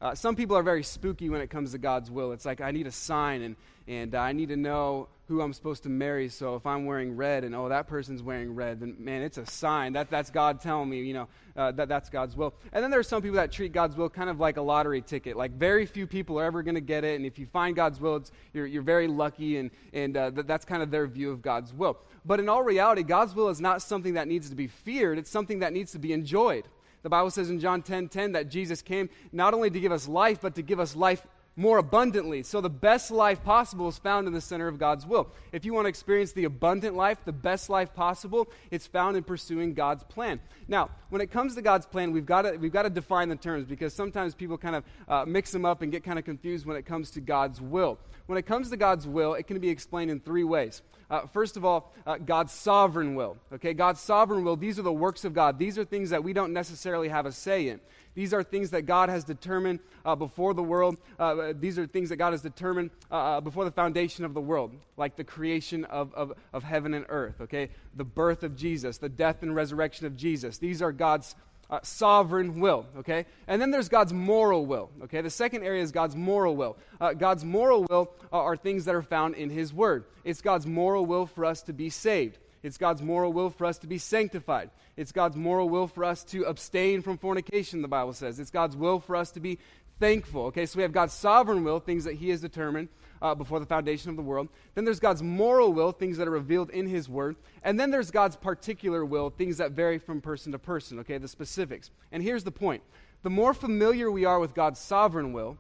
Uh, 0.02 0.16
some 0.16 0.36
people 0.36 0.56
are 0.56 0.64
very 0.64 0.84
spooky 0.84 1.30
when 1.30 1.42
it 1.42 1.50
comes 1.50 1.74
to 1.74 1.78
God's 1.78 2.10
will. 2.10 2.32
It's 2.32 2.46
like, 2.46 2.62
I 2.62 2.72
need 2.72 2.88
a 2.88 2.92
sign 2.92 3.42
and, 3.42 3.56
and 3.86 4.16
I 4.16 4.32
need 4.32 4.50
to 4.50 4.56
know 4.56 5.10
who 5.28 5.42
I'm 5.42 5.52
supposed 5.52 5.84
to 5.84 5.90
marry. 5.90 6.30
So 6.30 6.56
if 6.56 6.66
I'm 6.66 6.86
wearing 6.86 7.18
red 7.18 7.44
and, 7.44 7.54
oh, 7.54 7.68
that 7.68 7.88
person's 7.88 8.24
wearing 8.24 8.56
red, 8.56 8.80
then, 8.80 8.96
man, 8.98 9.22
it's 9.22 9.38
a 9.38 9.46
sign. 9.46 9.94
That, 9.94 10.10
that's 10.10 10.30
God 10.30 10.62
telling 10.62 10.90
me, 10.90 11.04
you 11.04 11.14
know, 11.14 11.28
uh, 11.56 11.72
that 11.74 11.90
that's 11.90 12.10
God's 12.10 12.36
will. 12.36 12.54
And 12.72 12.82
then 12.82 12.92
there 12.92 13.00
are 13.00 13.04
some 13.04 13.22
people 13.22 13.36
that 13.36 13.52
treat 13.52 13.74
God's 13.74 13.98
will 13.98 14.10
kind 14.10 14.30
of 14.30 14.40
like 14.40 14.56
a 14.56 14.62
lottery 14.62 15.02
ticket. 15.02 15.36
Like, 15.36 15.52
very 15.52 15.86
few 15.86 16.08
people 16.08 16.40
are 16.40 16.46
ever 16.46 16.64
going 16.64 16.76
to 16.76 16.82
get 16.82 17.04
it. 17.04 17.18
And 17.18 17.26
if 17.26 17.38
you 17.38 17.46
find 17.46 17.76
God's 17.76 18.00
will, 18.00 18.24
you're, 18.54 18.66
you're 18.66 18.82
very 18.82 19.08
lucky. 19.08 19.58
And, 19.58 19.70
and 19.92 20.16
uh, 20.16 20.32
th- 20.32 20.48
that's 20.48 20.66
kind 20.66 20.82
of 20.82 20.92
their 20.92 21.08
view 21.08 21.30
of 21.32 21.42
God's 21.42 21.74
will. 21.74 21.98
But 22.26 22.40
in 22.40 22.48
all 22.48 22.64
reality, 22.64 23.04
God's 23.04 23.36
will 23.36 23.50
is 23.50 23.60
not 23.60 23.82
something 23.82 24.14
that 24.14 24.28
needs 24.28 24.50
to 24.50 24.56
be 24.56 24.68
feared, 24.68 25.18
it's 25.18 25.30
something 25.30 25.60
that 25.60 25.74
needs 25.74 25.92
to 25.92 26.00
be 26.00 26.14
enjoyed. 26.14 26.68
The 27.04 27.10
Bible 27.10 27.32
says 27.32 27.50
in 27.50 27.60
John 27.60 27.82
10 27.82 28.10
10 28.10 28.34
that 28.34 28.50
Jesus 28.50 28.82
came 28.82 29.10
not 29.32 29.54
only 29.54 29.70
to 29.70 29.80
give 29.80 29.92
us 29.92 30.08
life, 30.08 30.40
but 30.42 30.56
to 30.56 30.62
give 30.62 30.80
us 30.80 30.96
life 30.96 31.26
more 31.60 31.78
abundantly. 31.78 32.42
So, 32.42 32.62
the 32.62 32.70
best 32.70 33.12
life 33.12 33.44
possible 33.44 33.90
is 33.90 33.98
found 33.98 34.28
in 34.28 34.34
the 34.34 34.40
center 34.40 34.70
of 34.70 34.80
God's 34.80 35.06
will. 35.06 35.28
If 35.52 35.66
you 35.66 35.74
want 35.74 35.86
to 35.86 35.90
experience 35.90 36.32
the 36.32 36.46
abundant 36.46 36.96
life, 36.96 37.18
the 37.26 37.34
best 37.34 37.70
life 37.70 37.94
possible, 37.94 38.50
it's 38.72 38.88
found 38.88 39.18
in 39.18 39.24
pursuing 39.24 39.74
God's 39.74 40.04
plan. 40.04 40.40
Now, 40.70 40.90
when 41.10 41.22
it 41.22 41.32
comes 41.32 41.56
to 41.56 41.62
God's 41.62 41.86
plan, 41.86 42.14
we've 42.14 42.26
got 42.26 42.44
to, 42.44 42.56
we've 42.56 42.72
got 42.72 42.84
to 42.84 42.90
define 42.90 43.28
the 43.28 43.36
terms 43.36 43.66
because 43.66 43.94
sometimes 43.94 44.36
people 44.36 44.58
kind 44.58 44.78
of 44.78 44.84
uh, 45.10 45.26
mix 45.28 45.52
them 45.52 45.66
up 45.66 45.82
and 45.82 45.92
get 45.92 46.04
kind 46.04 46.18
of 46.18 46.24
confused 46.24 46.66
when 46.66 46.78
it 46.78 46.86
comes 46.86 47.12
to 47.12 47.22
God's 47.22 47.60
will. 47.60 48.00
When 48.30 48.38
it 48.38 48.46
comes 48.46 48.70
to 48.70 48.78
God's 48.78 49.08
will, 49.08 49.34
it 49.34 49.48
can 49.48 49.58
be 49.58 49.70
explained 49.70 50.12
in 50.12 50.20
three 50.20 50.44
ways. 50.44 50.84
Uh, 51.10 51.22
first 51.26 51.58
of 51.58 51.66
all, 51.66 51.92
uh, 52.06 52.20
God's 52.20 52.54
sovereign 52.54 53.16
will. 53.16 53.38
Okay, 53.52 53.74
God's 53.74 54.00
sovereign 54.00 54.44
will, 54.44 54.56
these 54.56 54.78
are 54.78 54.84
the 54.84 54.94
works 54.94 55.26
of 55.26 55.34
God. 55.34 55.58
These 55.58 55.80
are 55.80 55.84
things 55.84 56.12
that 56.12 56.24
we 56.24 56.32
don't 56.32 56.54
necessarily 56.54 57.10
have 57.10 57.26
a 57.26 57.32
say 57.32 57.70
in. 57.70 57.80
These 58.14 58.32
are 58.32 58.44
things 58.44 58.70
that 58.70 58.84
God 58.84 59.10
has 59.10 59.24
determined 59.24 59.80
uh, 60.06 60.14
before 60.14 60.54
the 60.54 60.62
world. 60.62 60.98
Uh, 61.18 61.54
these 61.60 61.80
are 61.80 61.88
things 61.88 62.10
that 62.10 62.18
God 62.18 62.34
has 62.34 62.44
determined 62.44 62.92
uh, 63.10 63.16
uh, 63.16 63.42
before 63.42 63.66
the 63.66 63.72
foundation 63.72 64.24
of 64.24 64.36
the 64.36 64.42
world, 64.42 64.76
like 64.96 65.16
the 65.16 65.24
creation 65.24 65.86
of, 65.86 66.14
of, 66.14 66.34
of 66.54 66.62
heaven 66.62 66.94
and 66.94 67.08
earth, 67.10 67.42
okay? 67.42 67.70
The 67.96 68.04
birth 68.04 68.44
of 68.44 68.56
Jesus, 68.56 69.00
the 69.00 69.10
death 69.10 69.42
and 69.42 69.56
resurrection 69.56 70.06
of 70.06 70.16
Jesus. 70.16 70.60
These 70.60 70.84
are 70.84 70.92
God's 70.92 71.36
uh, 71.70 71.80
sovereign 71.84 72.60
will, 72.60 72.86
okay? 72.98 73.26
And 73.48 73.62
then 73.62 73.72
there's 73.72 73.90
God's 73.90 74.14
moral 74.14 74.66
will, 74.66 74.90
okay? 75.04 75.22
The 75.22 75.30
second 75.30 75.64
area 75.64 75.82
is 75.82 75.92
God's 75.92 76.16
moral 76.16 76.56
will. 76.56 76.78
Uh, 77.00 77.14
God's 77.14 77.46
moral 77.46 77.86
will 77.90 78.12
are, 78.32 78.44
are 78.44 78.58
things 78.58 78.86
that 78.86 78.96
are 78.96 79.02
found 79.02 79.36
in 79.36 79.50
His 79.50 79.74
Word. 79.74 80.06
It's 80.24 80.42
God's 80.42 80.66
moral 80.66 81.06
will 81.06 81.26
for 81.26 81.46
us 81.46 81.62
to 81.64 81.74
be 81.74 81.90
saved. 81.90 82.40
It's 82.64 82.78
God's 82.78 83.02
moral 83.02 83.32
will 83.32 83.50
for 83.50 83.66
us 83.66 83.78
to 83.80 83.88
be 83.88 83.98
sanctified. 83.98 84.72
It's 84.98 85.12
God's 85.12 85.38
moral 85.38 85.70
will 85.70 85.88
for 85.88 86.04
us 86.04 86.24
to 86.26 86.44
abstain 86.44 87.02
from 87.02 87.18
fornication, 87.18 87.82
the 87.82 87.88
Bible 87.88 88.14
says. 88.14 88.40
It's 88.40 88.52
God's 88.52 88.76
will 88.76 89.00
for 89.00 89.16
us 89.16 89.32
to 89.32 89.40
be 89.40 89.60
thankful. 90.00 90.46
Okay, 90.48 90.66
so 90.66 90.78
we 90.78 90.84
have 90.84 90.92
God's 90.92 91.14
sovereign 91.14 91.64
will, 91.64 91.80
things 91.80 92.04
that 92.04 92.16
He 92.16 92.30
has 92.30 92.42
determined 92.42 92.90
uh, 93.22 93.36
before 93.36 93.60
the 93.60 93.66
foundation 93.66 94.10
of 94.10 94.16
the 94.16 94.22
world. 94.22 94.50
Then 94.76 94.86
there's 94.86 95.00
God's 95.00 95.24
moral 95.24 95.74
will, 95.74 95.92
things 95.92 96.18
that 96.18 96.28
are 96.28 96.32
revealed 96.32 96.70
in 96.70 96.88
His 96.88 97.10
Word. 97.10 97.36
And 97.64 97.80
then 97.80 97.92
there's 97.92 98.12
God's 98.12 98.36
particular 98.36 99.06
will, 99.06 99.30
things 99.30 99.58
that 99.58 99.72
vary 99.72 99.98
from 99.98 100.22
person 100.22 100.52
to 100.52 100.60
person, 100.60 101.00
okay, 101.00 101.18
the 101.18 101.28
specifics. 101.28 101.92
And 102.12 102.24
here's 102.24 102.44
the 102.44 102.52
point 102.52 102.84
the 103.22 103.30
more 103.30 103.54
familiar 103.54 104.10
we 104.10 104.26
are 104.26 104.40
with 104.40 104.54
God's 104.54 104.80
sovereign 104.80 105.34
will, 105.34 105.58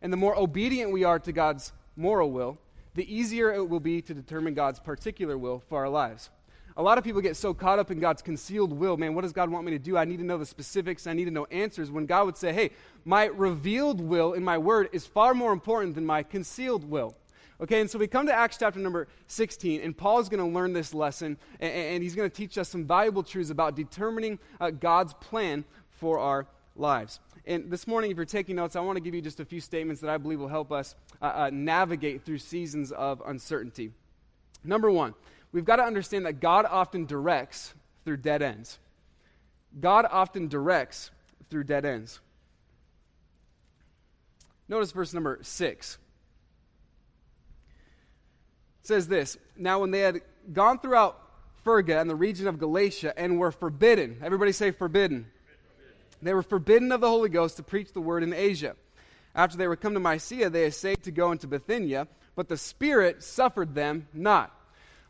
and 0.00 0.12
the 0.12 0.16
more 0.16 0.38
obedient 0.38 0.92
we 0.92 1.04
are 1.04 1.18
to 1.18 1.32
God's 1.32 1.72
moral 1.96 2.30
will, 2.30 2.58
the 2.94 3.14
easier 3.14 3.52
it 3.52 3.68
will 3.68 3.80
be 3.80 4.00
to 4.02 4.14
determine 4.14 4.54
God's 4.54 4.80
particular 4.80 5.36
will 5.36 5.62
for 5.68 5.78
our 5.78 5.88
lives. 5.88 6.30
A 6.78 6.82
lot 6.82 6.96
of 6.96 7.02
people 7.02 7.20
get 7.20 7.36
so 7.36 7.52
caught 7.52 7.80
up 7.80 7.90
in 7.90 7.98
God's 7.98 8.22
concealed 8.22 8.72
will. 8.72 8.96
Man, 8.96 9.12
what 9.12 9.22
does 9.22 9.32
God 9.32 9.50
want 9.50 9.66
me 9.66 9.72
to 9.72 9.80
do? 9.80 9.98
I 9.98 10.04
need 10.04 10.18
to 10.18 10.24
know 10.24 10.38
the 10.38 10.46
specifics. 10.46 11.08
I 11.08 11.12
need 11.12 11.24
to 11.24 11.32
know 11.32 11.44
answers. 11.50 11.90
When 11.90 12.06
God 12.06 12.26
would 12.26 12.36
say, 12.36 12.52
hey, 12.52 12.70
my 13.04 13.24
revealed 13.24 14.00
will 14.00 14.34
in 14.34 14.44
my 14.44 14.58
word 14.58 14.88
is 14.92 15.04
far 15.04 15.34
more 15.34 15.52
important 15.52 15.96
than 15.96 16.06
my 16.06 16.22
concealed 16.22 16.88
will. 16.88 17.16
Okay, 17.60 17.80
and 17.80 17.90
so 17.90 17.98
we 17.98 18.06
come 18.06 18.26
to 18.26 18.32
Acts 18.32 18.58
chapter 18.58 18.78
number 18.78 19.08
16, 19.26 19.80
and 19.80 19.96
Paul 19.96 20.20
is 20.20 20.28
going 20.28 20.38
to 20.38 20.46
learn 20.46 20.72
this 20.72 20.94
lesson, 20.94 21.36
and, 21.58 21.72
and 21.72 22.02
he's 22.04 22.14
going 22.14 22.30
to 22.30 22.36
teach 22.36 22.56
us 22.56 22.68
some 22.68 22.84
valuable 22.84 23.24
truths 23.24 23.50
about 23.50 23.74
determining 23.74 24.38
uh, 24.60 24.70
God's 24.70 25.14
plan 25.14 25.64
for 25.90 26.20
our 26.20 26.46
lives. 26.76 27.18
And 27.44 27.72
this 27.72 27.88
morning, 27.88 28.12
if 28.12 28.16
you're 28.16 28.24
taking 28.26 28.54
notes, 28.54 28.76
I 28.76 28.80
want 28.80 28.94
to 28.94 29.00
give 29.00 29.16
you 29.16 29.20
just 29.20 29.40
a 29.40 29.44
few 29.44 29.60
statements 29.60 30.00
that 30.02 30.10
I 30.10 30.18
believe 30.18 30.38
will 30.38 30.46
help 30.46 30.70
us 30.70 30.94
uh, 31.20 31.24
uh, 31.24 31.50
navigate 31.52 32.24
through 32.24 32.38
seasons 32.38 32.92
of 32.92 33.20
uncertainty. 33.26 33.90
Number 34.62 34.90
one, 34.90 35.14
we've 35.52 35.64
got 35.64 35.76
to 35.76 35.84
understand 35.84 36.26
that 36.26 36.40
God 36.40 36.66
often 36.68 37.06
directs 37.06 37.74
through 38.04 38.18
dead 38.18 38.42
ends. 38.42 38.78
God 39.80 40.06
often 40.10 40.48
directs 40.48 41.10
through 41.50 41.64
dead 41.64 41.84
ends. 41.84 42.20
Notice 44.68 44.92
verse 44.92 45.14
number 45.14 45.38
six. 45.42 45.98
It 48.82 48.86
says 48.86 49.08
this 49.08 49.38
Now, 49.56 49.80
when 49.80 49.90
they 49.90 50.00
had 50.00 50.20
gone 50.52 50.78
throughout 50.78 51.20
Phrygia 51.64 52.00
and 52.00 52.08
the 52.08 52.16
region 52.16 52.46
of 52.46 52.58
Galatia 52.58 53.18
and 53.18 53.38
were 53.38 53.52
forbidden, 53.52 54.18
everybody 54.22 54.52
say 54.52 54.70
forbidden. 54.70 55.26
They 56.20 56.34
were 56.34 56.42
forbidden 56.42 56.90
of 56.92 57.00
the 57.00 57.08
Holy 57.08 57.28
Ghost 57.28 57.56
to 57.58 57.62
preach 57.62 57.92
the 57.92 58.00
word 58.00 58.22
in 58.22 58.32
Asia. 58.32 58.74
After 59.34 59.56
they 59.56 59.68
were 59.68 59.76
come 59.76 59.94
to 59.94 60.00
Mysia, 60.00 60.50
they 60.50 60.66
essayed 60.66 61.04
to 61.04 61.12
go 61.12 61.30
into 61.30 61.46
Bithynia, 61.46 62.08
but 62.34 62.48
the 62.48 62.56
Spirit 62.56 63.22
suffered 63.22 63.74
them 63.74 64.08
not. 64.12 64.57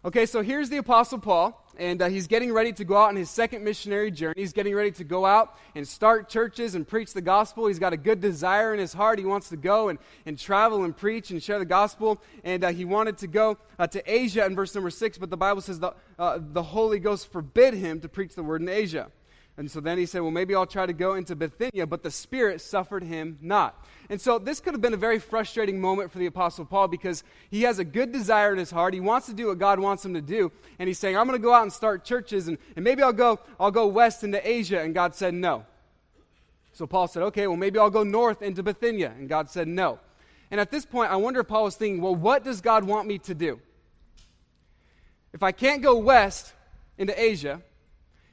Okay, 0.05 0.27
so 0.27 0.43
here's 0.43 0.71
the 0.71 0.77
Apostle 0.77 1.19
Paul, 1.19 1.61
and 1.77 2.01
uh, 2.01 2.09
he's 2.09 2.29
getting 2.29 2.53
ready 2.53 2.73
to 2.73 2.85
go 2.85 2.97
out 2.97 3.09
on 3.09 3.17
his 3.17 3.29
second 3.29 3.65
missionary 3.65 4.13
journey. 4.13 4.35
He's 4.37 4.53
getting 4.53 4.73
ready 4.73 4.93
to 4.93 5.03
go 5.03 5.27
out 5.27 5.59
and 5.75 5.87
start 5.87 6.29
churches 6.29 6.77
and 6.77 6.87
preach 6.87 7.13
the 7.13 7.21
gospel. 7.21 7.67
He's 7.67 7.81
got 7.81 7.93
a 7.93 7.97
good 7.97 8.21
desire 8.21 8.73
in 8.73 8.79
his 8.79 8.93
heart. 8.93 9.19
He 9.19 9.25
wants 9.25 9.49
to 9.49 9.57
go 9.57 9.89
and, 9.89 9.99
and 10.25 10.39
travel 10.39 10.85
and 10.85 10.97
preach 10.97 11.33
and 11.33 11.43
share 11.43 11.59
the 11.59 11.65
gospel. 11.65 12.23
And 12.45 12.63
uh, 12.63 12.69
he 12.71 12.85
wanted 12.85 13.19
to 13.19 13.27
go 13.27 13.59
uh, 13.77 13.89
to 13.89 14.01
Asia 14.07 14.47
in 14.47 14.55
verse 14.55 14.73
number 14.73 14.91
six, 14.91 15.19
but 15.19 15.31
the 15.31 15.37
Bible 15.37 15.63
says 15.63 15.81
the, 15.81 15.93
uh, 16.17 16.39
the 16.41 16.63
Holy 16.63 17.01
Ghost 17.01 17.33
forbid 17.33 17.75
him 17.75 17.99
to 18.01 18.09
preach 18.09 18.37
the 18.37 18.45
word 18.45 18.63
in 18.63 18.69
Asia. 18.69 19.11
And 19.59 19.69
so 19.69 19.81
then 19.81 19.99
he 19.99 20.07
said, 20.07 20.21
Well, 20.23 20.31
maybe 20.31 20.55
I'll 20.55 20.67
try 20.67 20.87
to 20.87 20.93
go 20.93 21.15
into 21.15 21.35
Bithynia, 21.35 21.85
but 21.89 22.05
the 22.05 22.13
Spirit 22.13 22.61
suffered 22.61 23.03
him 23.03 23.39
not. 23.43 23.85
And 24.09 24.21
so 24.21 24.39
this 24.39 24.61
could 24.61 24.73
have 24.73 24.81
been 24.81 24.95
a 24.95 24.97
very 24.97 25.19
frustrating 25.19 25.81
moment 25.81 26.13
for 26.13 26.19
the 26.19 26.27
Apostle 26.27 26.65
Paul 26.65 26.87
because 26.87 27.25
he 27.51 27.63
has 27.63 27.81
a 27.81 27.85
good 27.85 28.13
desire 28.13 28.53
in 28.53 28.59
his 28.59 28.71
heart. 28.71 28.95
He 28.95 29.01
wants 29.01 29.27
to 29.27 29.35
do 29.35 29.49
what 29.49 29.59
God 29.59 29.81
wants 29.81 30.05
him 30.05 30.15
to 30.15 30.21
do. 30.21 30.53
And 30.79 30.87
he's 30.87 31.01
saying, 31.01 31.19
I'm 31.19 31.27
going 31.27 31.39
to 31.39 31.43
go 31.43 31.53
out 31.53 31.63
and 31.63 31.73
start 31.73 32.05
churches, 32.05 32.47
and, 32.47 32.57
and 32.77 32.85
maybe 32.85 33.03
I'll 33.03 33.13
go, 33.13 33.41
I'll 33.59 33.73
go 33.73 33.89
west 33.89 34.23
into 34.23 34.49
Asia. 34.49 34.81
And 34.81 34.95
God 34.95 35.17
said, 35.17 35.35
No. 35.35 35.67
So 36.73 36.87
Paul 36.87 37.09
said, 37.09 37.25
Okay, 37.25 37.49
well, 37.49 37.57
maybe 37.57 37.81
I'll 37.81 37.91
go 37.91 38.05
north 38.05 38.43
into 38.43 38.63
Bithynia. 38.63 39.13
And 39.19 39.29
God 39.29 39.51
said, 39.51 39.67
No. 39.67 39.99
And 40.53 40.61
at 40.61 40.71
this 40.71 40.87
point, 40.87 41.11
I 41.11 41.17
wonder 41.17 41.41
if 41.41 41.49
Paul 41.49 41.65
was 41.65 41.75
thinking, 41.75 42.01
Well, 42.01 42.15
what 42.15 42.45
does 42.45 42.61
God 42.61 42.85
want 42.85 43.09
me 43.09 43.19
to 43.19 43.35
do? 43.35 43.61
If 45.33 45.43
I 45.43 45.51
can't 45.51 45.83
go 45.83 45.99
west 45.99 46.55
into 46.97 47.21
Asia, 47.21 47.61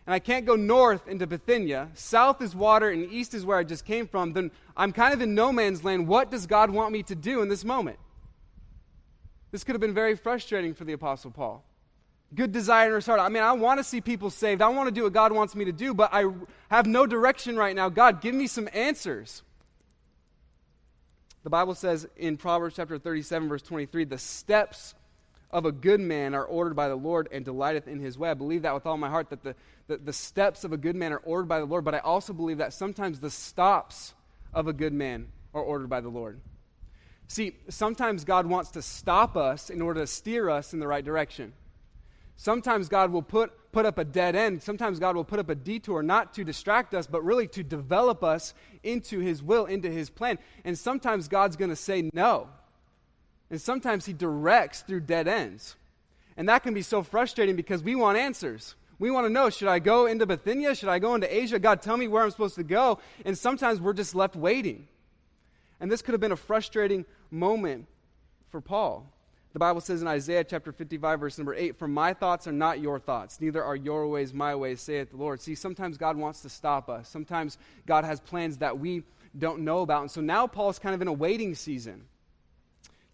and 0.05 0.13
I 0.13 0.19
can't 0.19 0.45
go 0.45 0.55
north 0.55 1.07
into 1.07 1.25
Bithynia, 1.25 1.89
south 1.95 2.41
is 2.41 2.55
water, 2.55 2.89
and 2.89 3.11
east 3.11 3.33
is 3.33 3.45
where 3.45 3.57
I 3.57 3.63
just 3.63 3.85
came 3.85 4.07
from, 4.07 4.33
then 4.33 4.51
I'm 4.77 4.91
kind 4.91 5.13
of 5.13 5.21
in 5.21 5.33
no 5.33 5.51
man's 5.51 5.83
land. 5.83 6.07
What 6.07 6.29
does 6.29 6.45
God 6.45 6.69
want 6.69 6.91
me 6.91 7.03
to 7.03 7.15
do 7.15 7.41
in 7.41 7.49
this 7.49 7.65
moment? 7.65 7.97
This 9.51 9.63
could 9.63 9.73
have 9.73 9.81
been 9.81 9.93
very 9.93 10.15
frustrating 10.15 10.73
for 10.73 10.83
the 10.83 10.93
Apostle 10.93 11.31
Paul. 11.31 11.63
Good 12.33 12.51
desire 12.51 12.89
in 12.89 12.95
his 12.95 13.05
heart. 13.05 13.19
I 13.19 13.29
mean, 13.29 13.43
I 13.43 13.53
want 13.53 13.79
to 13.79 13.83
see 13.83 14.01
people 14.01 14.29
saved. 14.29 14.61
I 14.61 14.67
want 14.67 14.87
to 14.87 14.93
do 14.93 15.03
what 15.03 15.13
God 15.13 15.31
wants 15.31 15.55
me 15.55 15.65
to 15.65 15.71
do, 15.71 15.93
but 15.93 16.13
I 16.13 16.25
have 16.69 16.85
no 16.85 17.05
direction 17.05 17.55
right 17.55 17.75
now. 17.75 17.89
God, 17.89 18.21
give 18.21 18.35
me 18.35 18.47
some 18.47 18.67
answers. 18.73 19.43
The 21.43 21.49
Bible 21.49 21.75
says 21.75 22.07
in 22.17 22.37
Proverbs 22.37 22.75
chapter 22.75 22.97
37, 22.97 23.47
verse 23.47 23.61
23, 23.61 24.05
the 24.05 24.17
steps 24.17 24.95
of 25.55 25.63
a 25.63 25.71
good 25.71 26.01
man 26.01 26.35
are 26.35 26.43
ordered 26.43 26.75
by 26.75 26.89
the 26.89 26.97
Lord 26.97 27.29
and 27.31 27.45
delighteth 27.45 27.87
in 27.87 28.01
his 28.01 28.17
way. 28.17 28.29
I 28.29 28.33
believe 28.33 28.63
that 28.63 28.73
with 28.73 28.85
all 28.85 28.97
my 28.97 29.09
heart, 29.09 29.29
that 29.29 29.41
the, 29.41 29.55
the, 29.87 29.95
the 29.95 30.11
steps 30.11 30.65
of 30.65 30.73
a 30.73 30.77
good 30.77 30.97
man 30.97 31.13
are 31.13 31.21
ordered 31.23 31.47
by 31.47 31.59
the 31.59 31.65
Lord, 31.65 31.85
but 31.85 31.95
I 31.95 31.99
also 31.99 32.33
believe 32.33 32.57
that 32.57 32.73
sometimes 32.73 33.21
the 33.21 33.29
stops 33.29 34.13
of 34.53 34.67
a 34.67 34.73
good 34.73 34.91
man 34.91 35.29
are 35.53 35.61
ordered 35.61 35.89
by 35.89 36.01
the 36.01 36.09
Lord. 36.09 36.41
See, 37.29 37.55
sometimes 37.69 38.25
God 38.25 38.45
wants 38.47 38.71
to 38.71 38.81
stop 38.81 39.37
us 39.37 39.69
in 39.69 39.81
order 39.81 40.01
to 40.01 40.07
steer 40.07 40.49
us 40.49 40.73
in 40.73 40.81
the 40.81 40.87
right 40.89 41.05
direction. 41.05 41.53
Sometimes 42.35 42.89
God 42.89 43.13
will 43.13 43.21
put, 43.21 43.71
put 43.71 43.85
up 43.85 43.97
a 43.97 44.03
dead 44.03 44.35
end. 44.35 44.61
Sometimes 44.61 44.99
God 44.99 45.15
will 45.15 45.23
put 45.23 45.39
up 45.39 45.47
a 45.47 45.55
detour, 45.55 46.03
not 46.03 46.33
to 46.33 46.43
distract 46.43 46.93
us, 46.93 47.07
but 47.07 47.23
really 47.23 47.47
to 47.47 47.63
develop 47.63 48.25
us 48.25 48.53
into 48.83 49.19
His 49.19 49.41
will, 49.41 49.67
into 49.67 49.89
His 49.89 50.09
plan. 50.09 50.37
And 50.65 50.77
sometimes 50.77 51.29
God's 51.29 51.55
going 51.55 51.69
to 51.69 51.77
say 51.77 52.09
no. 52.13 52.49
And 53.49 53.61
sometimes 53.61 54.05
He 54.05 54.13
directs 54.13 54.81
through 54.81 55.01
dead 55.01 55.27
ends. 55.27 55.75
And 56.37 56.49
that 56.49 56.63
can 56.63 56.73
be 56.73 56.81
so 56.81 57.03
frustrating 57.03 57.55
because 57.55 57.83
we 57.83 57.95
want 57.95 58.17
answers. 58.17 58.75
We 58.97 59.11
want 59.11 59.25
to 59.25 59.29
know 59.33 59.49
should 59.49 59.67
I 59.67 59.79
go 59.79 60.05
into 60.05 60.25
Bithynia? 60.25 60.75
Should 60.75 60.89
I 60.89 60.99
go 60.99 61.15
into 61.15 61.33
Asia? 61.33 61.59
God, 61.59 61.81
tell 61.81 61.97
me 61.97 62.07
where 62.07 62.23
I'm 62.23 62.31
supposed 62.31 62.55
to 62.55 62.63
go. 62.63 62.99
And 63.25 63.37
sometimes 63.37 63.81
we're 63.81 63.93
just 63.93 64.15
left 64.15 64.35
waiting. 64.35 64.87
And 65.79 65.91
this 65.91 66.01
could 66.01 66.13
have 66.13 66.21
been 66.21 66.31
a 66.31 66.37
frustrating 66.37 67.05
moment 67.31 67.87
for 68.49 68.61
Paul. 68.61 69.11
The 69.53 69.59
Bible 69.59 69.79
says 69.79 70.01
in 70.01 70.07
Isaiah 70.07 70.43
chapter 70.43 70.73
55, 70.73 71.19
verse 71.19 71.37
number 71.37 71.53
8, 71.55 71.77
For 71.77 71.87
my 71.87 72.13
thoughts 72.13 72.45
are 72.45 72.51
not 72.51 72.81
your 72.81 72.99
thoughts, 72.99 73.39
neither 73.39 73.63
are 73.63 73.75
your 73.75 74.07
ways 74.07 74.33
my 74.33 74.53
ways, 74.53 74.81
saith 74.81 75.11
the 75.11 75.17
Lord. 75.17 75.39
See, 75.39 75.55
sometimes 75.55 75.97
God 75.97 76.17
wants 76.17 76.41
to 76.41 76.49
stop 76.49 76.89
us. 76.89 77.07
Sometimes 77.07 77.57
God 77.85 78.03
has 78.03 78.19
plans 78.19 78.57
that 78.57 78.79
we 78.79 79.03
don't 79.37 79.61
know 79.61 79.79
about. 79.79 80.01
And 80.01 80.11
so 80.11 80.19
now 80.19 80.45
Paul's 80.45 80.77
kind 80.77 80.93
of 80.93 81.01
in 81.01 81.07
a 81.07 81.13
waiting 81.13 81.55
season. 81.55 82.03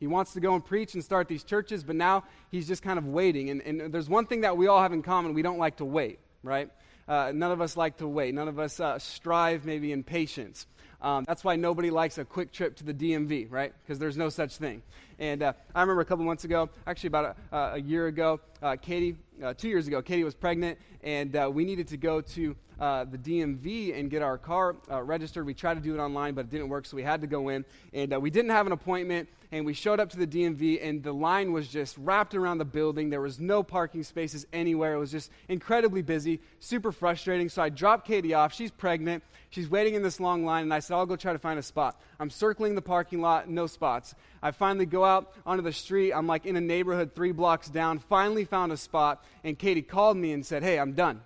He 0.01 0.07
wants 0.07 0.33
to 0.33 0.39
go 0.39 0.55
and 0.55 0.65
preach 0.65 0.95
and 0.95 1.03
start 1.03 1.27
these 1.27 1.43
churches, 1.43 1.83
but 1.83 1.95
now 1.95 2.23
he's 2.49 2.67
just 2.67 2.81
kind 2.81 2.97
of 2.97 3.05
waiting. 3.05 3.51
And, 3.51 3.61
and 3.61 3.93
there's 3.93 4.09
one 4.09 4.25
thing 4.25 4.41
that 4.41 4.57
we 4.57 4.65
all 4.65 4.81
have 4.81 4.93
in 4.93 5.03
common 5.03 5.35
we 5.35 5.43
don't 5.43 5.59
like 5.59 5.77
to 5.77 5.85
wait, 5.85 6.17
right? 6.41 6.71
Uh, 7.07 7.31
none 7.35 7.51
of 7.51 7.61
us 7.61 7.77
like 7.77 7.97
to 7.97 8.07
wait. 8.07 8.33
None 8.33 8.47
of 8.47 8.57
us 8.57 8.79
uh, 8.79 8.97
strive 8.97 9.63
maybe 9.63 9.91
in 9.91 10.01
patience. 10.01 10.65
Um, 11.03 11.23
that's 11.27 11.43
why 11.43 11.55
nobody 11.55 11.91
likes 11.91 12.17
a 12.17 12.25
quick 12.25 12.51
trip 12.51 12.77
to 12.77 12.83
the 12.83 12.95
DMV, 12.95 13.51
right? 13.51 13.73
Because 13.83 13.99
there's 13.99 14.17
no 14.17 14.29
such 14.29 14.57
thing. 14.57 14.81
And 15.19 15.43
uh, 15.43 15.53
I 15.75 15.81
remember 15.81 16.01
a 16.01 16.05
couple 16.05 16.25
months 16.25 16.45
ago, 16.45 16.71
actually 16.87 17.09
about 17.09 17.37
a, 17.51 17.55
uh, 17.55 17.71
a 17.75 17.81
year 17.81 18.07
ago, 18.07 18.39
uh, 18.63 18.77
Katie, 18.81 19.17
uh, 19.43 19.53
two 19.53 19.69
years 19.69 19.87
ago, 19.87 20.01
Katie 20.01 20.23
was 20.23 20.33
pregnant, 20.33 20.79
and 21.03 21.35
uh, 21.35 21.47
we 21.53 21.63
needed 21.63 21.87
to 21.89 21.97
go 21.97 22.21
to 22.21 22.55
uh, 22.79 23.03
the 23.03 23.19
DMV 23.19 23.99
and 23.99 24.09
get 24.09 24.23
our 24.23 24.39
car 24.39 24.75
registered. 24.89 25.45
We 25.45 25.53
tried 25.53 25.75
to 25.75 25.79
do 25.79 25.93
it 25.93 25.99
online, 25.99 26.33
but 26.33 26.45
it 26.45 26.49
didn't 26.49 26.69
work, 26.69 26.87
so 26.87 26.97
we 26.97 27.03
had 27.03 27.21
to 27.21 27.27
go 27.27 27.49
in. 27.49 27.65
And 27.93 28.19
we 28.19 28.31
didn't 28.31 28.49
have 28.49 28.65
an 28.65 28.71
appointment, 28.71 29.29
and 29.51 29.65
we 29.65 29.73
showed 29.73 29.99
up 29.99 30.09
to 30.11 30.17
the 30.17 30.27
DMV, 30.27 30.79
and 30.81 31.03
the 31.03 31.11
line 31.11 31.51
was 31.51 31.67
just 31.67 31.97
wrapped 31.97 32.35
around 32.35 32.57
the 32.57 32.65
building. 32.65 33.09
There 33.09 33.19
was 33.19 33.39
no 33.39 33.63
parking 33.63 34.03
spaces 34.03 34.47
anywhere. 34.53 34.93
It 34.93 34.99
was 34.99 35.11
just 35.11 35.29
incredibly 35.49 36.01
busy, 36.01 36.39
super 36.59 36.93
frustrating. 36.93 37.49
So 37.49 37.61
I 37.61 37.69
dropped 37.69 38.07
Katie 38.07 38.33
off. 38.33 38.53
She's 38.53 38.71
pregnant. 38.71 39.23
She's 39.49 39.69
waiting 39.69 39.95
in 39.95 40.03
this 40.03 40.21
long 40.21 40.45
line, 40.45 40.63
and 40.63 40.73
I 40.73 40.79
said, 40.79 40.95
I'll 40.95 41.05
go 41.05 41.17
try 41.17 41.33
to 41.33 41.39
find 41.39 41.59
a 41.59 41.63
spot. 41.63 41.99
I'm 42.19 42.29
circling 42.29 42.75
the 42.75 42.81
parking 42.81 43.19
lot, 43.19 43.49
no 43.49 43.67
spots. 43.67 44.15
I 44.41 44.51
finally 44.51 44.85
go 44.85 45.03
out 45.03 45.33
onto 45.45 45.61
the 45.61 45.73
street. 45.73 46.13
I'm 46.13 46.27
like 46.27 46.45
in 46.45 46.55
a 46.55 46.61
neighborhood 46.61 47.13
three 47.13 47.33
blocks 47.33 47.67
down, 47.67 47.99
finally 47.99 48.45
found 48.45 48.71
a 48.71 48.77
spot, 48.77 49.23
and 49.43 49.59
Katie 49.59 49.81
called 49.81 50.15
me 50.15 50.31
and 50.31 50.45
said, 50.45 50.63
Hey, 50.63 50.79
I'm 50.79 50.93
done. 50.93 51.21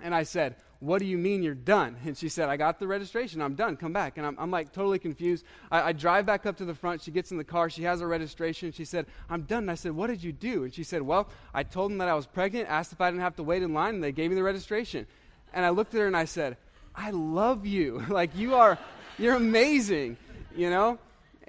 And 0.00 0.14
I 0.14 0.24
said, 0.24 0.56
What 0.80 1.00
do 1.00 1.06
you 1.06 1.18
mean 1.18 1.42
you're 1.42 1.54
done? 1.54 1.96
And 2.04 2.16
she 2.16 2.28
said, 2.28 2.48
I 2.48 2.56
got 2.56 2.78
the 2.78 2.86
registration. 2.86 3.42
I'm 3.42 3.54
done. 3.54 3.76
Come 3.76 3.92
back. 3.92 4.16
And 4.16 4.24
I'm, 4.24 4.36
I'm 4.38 4.50
like 4.52 4.72
totally 4.72 5.00
confused. 5.00 5.44
I, 5.72 5.88
I, 5.88 5.92
drive 5.92 6.24
back 6.24 6.46
up 6.46 6.56
to 6.58 6.64
the 6.64 6.74
front. 6.74 7.02
She 7.02 7.10
gets 7.10 7.32
in 7.32 7.36
the 7.36 7.42
car. 7.42 7.68
She 7.68 7.82
has 7.82 8.00
her 8.00 8.06
registration. 8.06 8.70
She 8.70 8.84
said, 8.84 9.06
I'm 9.28 9.42
done. 9.42 9.64
And 9.64 9.70
I 9.72 9.74
said, 9.74 9.90
What 9.92 10.06
did 10.06 10.22
you 10.22 10.32
do? 10.32 10.62
And 10.62 10.72
she 10.72 10.84
said, 10.84 11.02
Well, 11.02 11.28
I 11.52 11.64
told 11.64 11.90
them 11.90 11.98
that 11.98 12.08
I 12.08 12.14
was 12.14 12.26
pregnant, 12.26 12.68
asked 12.68 12.92
if 12.92 13.00
I 13.00 13.10
didn't 13.10 13.22
have 13.22 13.34
to 13.36 13.42
wait 13.42 13.64
in 13.64 13.74
line, 13.74 13.96
and 13.96 14.04
they 14.04 14.12
gave 14.12 14.30
me 14.30 14.36
the 14.36 14.42
registration. 14.44 15.06
And 15.52 15.64
I 15.64 15.70
looked 15.70 15.94
at 15.94 16.00
her 16.00 16.06
and 16.06 16.16
I 16.16 16.26
said, 16.26 16.56
I 16.94 17.10
love 17.10 17.66
you. 17.66 18.04
like, 18.08 18.36
you 18.36 18.54
are, 18.54 18.78
you're 19.18 19.34
amazing, 19.34 20.16
you 20.54 20.70
know? 20.70 20.98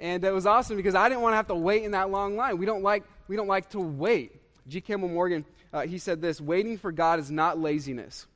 And 0.00 0.24
it 0.24 0.32
was 0.32 0.46
awesome 0.46 0.76
because 0.76 0.96
I 0.96 1.08
didn't 1.08 1.20
want 1.20 1.34
to 1.34 1.36
have 1.36 1.48
to 1.48 1.54
wait 1.54 1.84
in 1.84 1.92
that 1.92 2.10
long 2.10 2.34
line. 2.34 2.58
We 2.58 2.66
don't 2.66 2.82
like, 2.82 3.04
we 3.28 3.36
don't 3.36 3.48
like 3.48 3.68
to 3.70 3.80
wait. 3.80 4.40
G. 4.66 4.80
Campbell 4.80 5.08
Morgan, 5.08 5.44
uh, 5.72 5.82
he 5.82 5.98
said 5.98 6.20
this 6.20 6.40
waiting 6.40 6.78
for 6.78 6.90
God 6.90 7.20
is 7.20 7.30
not 7.30 7.58
laziness. 7.58 8.26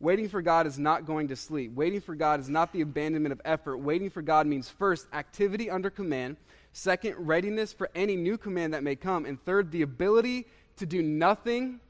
Waiting 0.00 0.30
for 0.30 0.40
God 0.40 0.66
is 0.66 0.78
not 0.78 1.04
going 1.04 1.28
to 1.28 1.36
sleep. 1.36 1.74
Waiting 1.74 2.00
for 2.00 2.14
God 2.14 2.40
is 2.40 2.48
not 2.48 2.72
the 2.72 2.80
abandonment 2.80 3.32
of 3.32 3.40
effort. 3.44 3.76
Waiting 3.76 4.08
for 4.08 4.22
God 4.22 4.46
means 4.46 4.68
first, 4.68 5.06
activity 5.12 5.68
under 5.68 5.90
command. 5.90 6.38
Second, 6.72 7.16
readiness 7.18 7.74
for 7.74 7.90
any 7.94 8.16
new 8.16 8.38
command 8.38 8.72
that 8.72 8.82
may 8.82 8.96
come. 8.96 9.26
And 9.26 9.42
third, 9.44 9.70
the 9.70 9.82
ability 9.82 10.46
to 10.76 10.86
do 10.86 11.02
nothing 11.02 11.80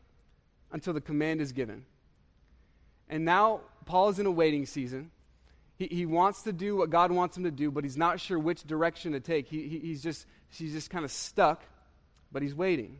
until 0.73 0.93
the 0.93 1.01
command 1.01 1.41
is 1.41 1.53
given. 1.53 1.85
And 3.09 3.25
now 3.25 3.61
Paul 3.87 4.09
is 4.09 4.19
in 4.19 4.27
a 4.27 4.31
waiting 4.31 4.67
season. 4.67 5.13
He, 5.77 5.87
he 5.87 6.07
wants 6.07 6.43
to 6.43 6.53
do 6.53 6.77
what 6.77 6.91
God 6.91 7.13
wants 7.13 7.37
him 7.37 7.45
to 7.45 7.51
do, 7.51 7.71
but 7.71 7.85
he's 7.85 7.97
not 7.97 8.19
sure 8.19 8.39
which 8.39 8.65
direction 8.65 9.13
to 9.13 9.21
take. 9.21 9.49
He, 9.49 9.69
he 9.69 9.79
he's 9.79 10.03
just, 10.03 10.27
he's 10.49 10.73
just 10.73 10.91
kind 10.91 11.05
of 11.05 11.13
stuck, 11.13 11.63
but 12.33 12.43
he's 12.43 12.55
waiting. 12.55 12.99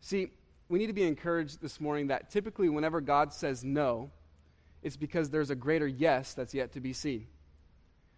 See, 0.00 0.30
we 0.68 0.78
need 0.78 0.86
to 0.88 0.92
be 0.92 1.06
encouraged 1.06 1.60
this 1.60 1.80
morning 1.80 2.08
that 2.08 2.30
typically, 2.30 2.68
whenever 2.68 3.00
God 3.00 3.32
says 3.32 3.64
no, 3.64 4.10
it's 4.82 4.96
because 4.96 5.30
there's 5.30 5.50
a 5.50 5.54
greater 5.54 5.86
yes 5.86 6.34
that's 6.34 6.54
yet 6.54 6.72
to 6.72 6.80
be 6.80 6.92
seen. 6.92 7.26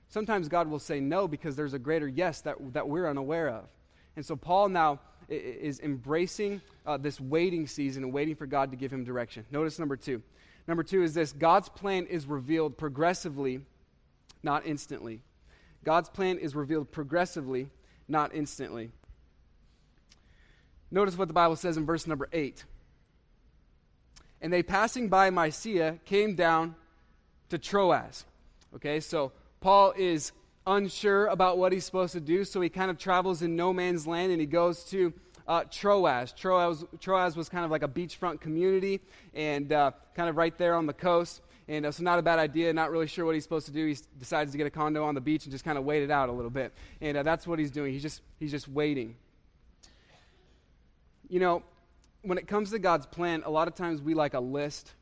Sometimes 0.09 0.49
God 0.49 0.69
will 0.69 0.79
say 0.79 1.01
no 1.01 1.29
because 1.29 1.57
there's 1.57 1.75
a 1.75 1.79
greater 1.79 2.09
yes 2.09 2.41
that, 2.43 2.57
that 2.73 2.89
we're 2.89 3.09
unaware 3.09 3.49
of. 3.49 3.65
And 4.17 4.25
so 4.25 4.37
Paul 4.37 4.71
now 4.71 5.01
is 5.29 5.81
embracing 5.81 6.63
uh, 6.87 6.97
this 6.97 7.21
waiting 7.21 7.67
season 7.67 8.05
and 8.05 8.13
waiting 8.13 8.35
for 8.35 8.47
God 8.47 8.71
to 8.71 8.77
give 8.77 8.93
him 8.93 9.05
direction. 9.05 9.45
Notice 9.51 9.79
number 9.79 9.97
two. 9.97 10.23
Number 10.67 10.83
two 10.83 11.03
is 11.03 11.15
this 11.15 11.33
God's 11.33 11.69
plan 11.69 12.07
is 12.07 12.27
revealed 12.27 12.79
progressively, 12.79 13.61
not 14.43 14.67
instantly. 14.67 15.23
God's 15.85 16.09
plan 16.09 16.39
is 16.39 16.55
revealed 16.55 16.91
progressively, 16.91 17.69
not 18.09 18.35
instantly. 18.35 18.91
Notice 20.91 21.17
what 21.19 21.29
the 21.29 21.35
Bible 21.35 21.57
says 21.57 21.77
in 21.77 21.85
verse 21.85 22.07
number 22.07 22.29
8. 22.33 22.65
And 24.41 24.53
they 24.53 24.63
passing 24.63 25.09
by 25.09 25.31
Mysia 25.31 25.99
came 26.05 26.35
down 26.35 26.75
to 27.51 27.59
Troas. 27.59 28.25
Okay, 28.77 29.01
so 29.01 29.33
Paul 29.61 29.95
is 29.97 30.33
unsure 30.67 31.27
about 31.27 31.59
what 31.59 31.73
he's 31.73 31.85
supposed 31.85 32.13
to 32.13 32.21
do, 32.21 32.45
so 32.45 32.61
he 32.61 32.69
kind 32.69 32.91
of 32.91 32.99
travels 32.99 33.43
in 33.43 33.57
no 33.57 33.73
man's 33.73 34.07
land 34.07 34.31
and 34.31 34.41
he 34.41 34.47
goes 34.47 34.85
to 34.85 35.13
uh, 35.47 35.65
Troas. 35.65 36.33
Troas. 36.33 36.85
Troas 37.01 37.37
was 37.37 37.49
kind 37.49 37.65
of 37.65 37.71
like 37.71 37.83
a 37.83 37.89
beachfront 37.89 38.41
community 38.41 39.01
and 39.35 39.73
uh, 39.73 39.93
kind 40.15 40.29
of 40.29 40.37
right 40.37 40.57
there 40.59 40.75
on 40.75 40.87
the 40.87 40.93
coast. 40.93 41.41
And 41.67 41.85
uh, 41.85 41.93
so, 41.93 42.03
not 42.03 42.19
a 42.19 42.23
bad 42.23 42.39
idea. 42.39 42.73
Not 42.73 42.91
really 42.91 43.07
sure 43.07 43.25
what 43.25 43.35
he's 43.35 43.43
supposed 43.43 43.67
to 43.67 43.73
do. 43.73 43.87
He 43.87 43.97
decides 44.19 44.53
to 44.53 44.59
get 44.59 44.67
a 44.67 44.71
condo 44.71 45.05
on 45.05 45.15
the 45.15 45.21
beach 45.21 45.45
and 45.45 45.53
just 45.53 45.65
kind 45.65 45.77
of 45.77 45.85
wait 45.85 46.03
it 46.03 46.11
out 46.11 46.29
a 46.29 46.33
little 46.33 46.51
bit. 46.51 46.73
And 47.01 47.17
uh, 47.17 47.23
that's 47.23 47.47
what 47.47 47.59
he's 47.59 47.71
doing. 47.71 47.93
He's 47.93 48.03
just, 48.03 48.23
he's 48.39 48.51
just 48.51 48.69
waiting. 48.69 49.17
You 51.29 51.41
know, 51.41 51.63
when 52.23 52.39
it 52.39 52.47
comes 52.47 52.71
to 52.71 52.79
God's 52.79 53.07
plan, 53.07 53.43
a 53.45 53.51
lot 53.51 53.69
of 53.69 53.75
times 53.75 54.01
we 54.01 54.15
like 54.15 54.35
a 54.35 54.41
list. 54.41 54.95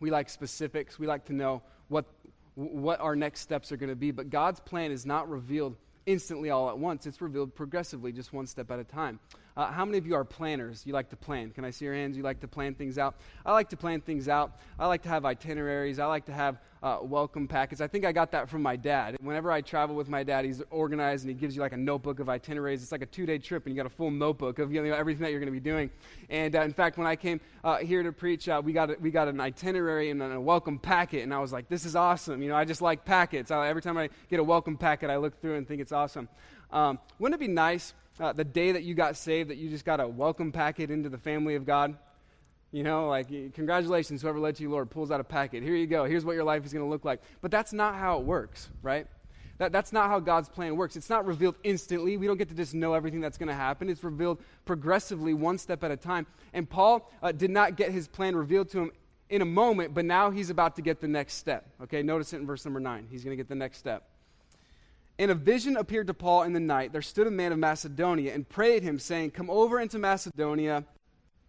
We 0.00 0.10
like 0.10 0.28
specifics. 0.28 0.98
We 0.98 1.06
like 1.06 1.26
to 1.26 1.32
know 1.32 1.62
what, 1.88 2.06
what 2.54 3.00
our 3.00 3.16
next 3.16 3.40
steps 3.40 3.72
are 3.72 3.76
going 3.76 3.90
to 3.90 3.96
be. 3.96 4.10
But 4.10 4.30
God's 4.30 4.60
plan 4.60 4.90
is 4.90 5.06
not 5.06 5.28
revealed 5.28 5.76
instantly 6.06 6.50
all 6.50 6.68
at 6.70 6.78
once, 6.78 7.04
it's 7.06 7.20
revealed 7.20 7.54
progressively, 7.54 8.12
just 8.12 8.32
one 8.32 8.46
step 8.46 8.70
at 8.70 8.78
a 8.78 8.84
time. 8.84 9.18
Uh, 9.56 9.72
how 9.72 9.86
many 9.86 9.96
of 9.96 10.06
you 10.06 10.14
are 10.14 10.24
planners? 10.24 10.82
You 10.84 10.92
like 10.92 11.08
to 11.08 11.16
plan? 11.16 11.50
Can 11.50 11.64
I 11.64 11.70
see 11.70 11.86
your 11.86 11.94
hands? 11.94 12.14
You 12.14 12.22
like 12.22 12.40
to 12.40 12.48
plan 12.48 12.74
things 12.74 12.98
out? 12.98 13.14
I 13.44 13.52
like 13.52 13.70
to 13.70 13.76
plan 13.76 14.02
things 14.02 14.28
out. 14.28 14.52
I 14.78 14.86
like 14.86 15.02
to 15.04 15.08
have 15.08 15.24
itineraries. 15.24 15.98
I 15.98 16.04
like 16.04 16.26
to 16.26 16.32
have 16.32 16.60
uh, 16.82 16.98
welcome 17.00 17.48
packets. 17.48 17.80
I 17.80 17.86
think 17.86 18.04
I 18.04 18.12
got 18.12 18.32
that 18.32 18.50
from 18.50 18.60
my 18.60 18.76
dad. 18.76 19.16
Whenever 19.22 19.50
I 19.50 19.62
travel 19.62 19.96
with 19.96 20.10
my 20.10 20.22
dad, 20.22 20.44
he's 20.44 20.62
organized 20.68 21.24
and 21.24 21.30
he 21.30 21.40
gives 21.40 21.56
you 21.56 21.62
like 21.62 21.72
a 21.72 21.76
notebook 21.78 22.20
of 22.20 22.28
itineraries. 22.28 22.82
It's 22.82 22.92
like 22.92 23.00
a 23.00 23.06
two 23.06 23.24
day 23.24 23.38
trip 23.38 23.64
and 23.64 23.74
you 23.74 23.82
got 23.82 23.90
a 23.90 23.94
full 23.94 24.10
notebook 24.10 24.58
of 24.58 24.74
you 24.74 24.82
know, 24.82 24.94
everything 24.94 25.22
that 25.22 25.30
you're 25.30 25.40
going 25.40 25.52
to 25.52 25.58
be 25.58 25.70
doing. 25.70 25.88
And 26.28 26.54
uh, 26.54 26.60
in 26.60 26.74
fact, 26.74 26.98
when 26.98 27.06
I 27.06 27.16
came 27.16 27.40
uh, 27.64 27.78
here 27.78 28.02
to 28.02 28.12
preach, 28.12 28.50
uh, 28.50 28.60
we, 28.62 28.74
got 28.74 28.90
a, 28.90 28.96
we 29.00 29.10
got 29.10 29.26
an 29.26 29.40
itinerary 29.40 30.10
and 30.10 30.22
a 30.22 30.38
welcome 30.38 30.78
packet. 30.78 31.22
And 31.22 31.32
I 31.32 31.38
was 31.38 31.54
like, 31.54 31.70
this 31.70 31.86
is 31.86 31.96
awesome. 31.96 32.42
You 32.42 32.50
know, 32.50 32.56
I 32.56 32.66
just 32.66 32.82
like 32.82 33.06
packets. 33.06 33.50
I, 33.50 33.68
every 33.68 33.80
time 33.80 33.96
I 33.96 34.10
get 34.28 34.38
a 34.38 34.44
welcome 34.44 34.76
packet, 34.76 35.08
I 35.08 35.16
look 35.16 35.40
through 35.40 35.56
and 35.56 35.66
think 35.66 35.80
it's 35.80 35.92
awesome. 35.92 36.28
Um, 36.70 36.98
wouldn't 37.18 37.40
it 37.40 37.46
be 37.46 37.50
nice 37.50 37.94
uh, 38.18 38.32
the 38.32 38.44
day 38.44 38.72
that 38.72 38.82
you 38.82 38.94
got 38.94 39.16
saved 39.16 39.50
that 39.50 39.56
you 39.56 39.68
just 39.68 39.84
got 39.84 40.00
a 40.00 40.08
welcome 40.08 40.52
packet 40.52 40.90
into 40.90 41.08
the 41.08 41.18
family 41.18 41.54
of 41.54 41.66
God? 41.66 41.96
You 42.72 42.82
know, 42.82 43.08
like, 43.08 43.28
congratulations, 43.54 44.22
whoever 44.22 44.38
led 44.38 44.58
you, 44.60 44.70
Lord, 44.70 44.90
pulls 44.90 45.10
out 45.10 45.20
a 45.20 45.24
packet. 45.24 45.62
Here 45.62 45.76
you 45.76 45.86
go. 45.86 46.04
Here's 46.04 46.24
what 46.24 46.34
your 46.34 46.44
life 46.44 46.66
is 46.66 46.72
going 46.72 46.84
to 46.84 46.90
look 46.90 47.04
like. 47.04 47.22
But 47.40 47.50
that's 47.50 47.72
not 47.72 47.94
how 47.94 48.18
it 48.18 48.24
works, 48.24 48.68
right? 48.82 49.06
That, 49.58 49.72
that's 49.72 49.92
not 49.92 50.08
how 50.08 50.20
God's 50.20 50.48
plan 50.48 50.76
works. 50.76 50.96
It's 50.96 51.08
not 51.08 51.24
revealed 51.24 51.56
instantly. 51.62 52.16
We 52.16 52.26
don't 52.26 52.36
get 52.36 52.48
to 52.50 52.54
just 52.54 52.74
know 52.74 52.92
everything 52.94 53.20
that's 53.20 53.38
going 53.38 53.48
to 53.48 53.54
happen. 53.54 53.88
It's 53.88 54.04
revealed 54.04 54.42
progressively, 54.64 55.32
one 55.32 55.58
step 55.58 55.82
at 55.84 55.90
a 55.90 55.96
time. 55.96 56.26
And 56.52 56.68
Paul 56.68 57.10
uh, 57.22 57.32
did 57.32 57.50
not 57.50 57.76
get 57.76 57.92
his 57.92 58.08
plan 58.08 58.36
revealed 58.36 58.68
to 58.70 58.80
him 58.80 58.90
in 59.30 59.42
a 59.42 59.46
moment, 59.46 59.94
but 59.94 60.04
now 60.04 60.30
he's 60.30 60.50
about 60.50 60.76
to 60.76 60.82
get 60.82 61.00
the 61.00 61.08
next 61.08 61.34
step. 61.34 61.66
Okay, 61.82 62.02
notice 62.02 62.32
it 62.32 62.36
in 62.36 62.46
verse 62.46 62.64
number 62.64 62.80
9. 62.80 63.08
He's 63.10 63.24
going 63.24 63.32
to 63.32 63.36
get 63.36 63.48
the 63.48 63.54
next 63.54 63.78
step. 63.78 64.08
And 65.18 65.30
a 65.30 65.34
vision 65.34 65.76
appeared 65.76 66.08
to 66.08 66.14
Paul 66.14 66.42
in 66.42 66.52
the 66.52 66.60
night. 66.60 66.92
There 66.92 67.02
stood 67.02 67.26
a 67.26 67.30
man 67.30 67.52
of 67.52 67.58
Macedonia 67.58 68.34
and 68.34 68.48
prayed 68.48 68.82
him, 68.82 68.98
saying, 68.98 69.30
Come 69.30 69.48
over 69.48 69.80
into 69.80 69.98
Macedonia 69.98 70.84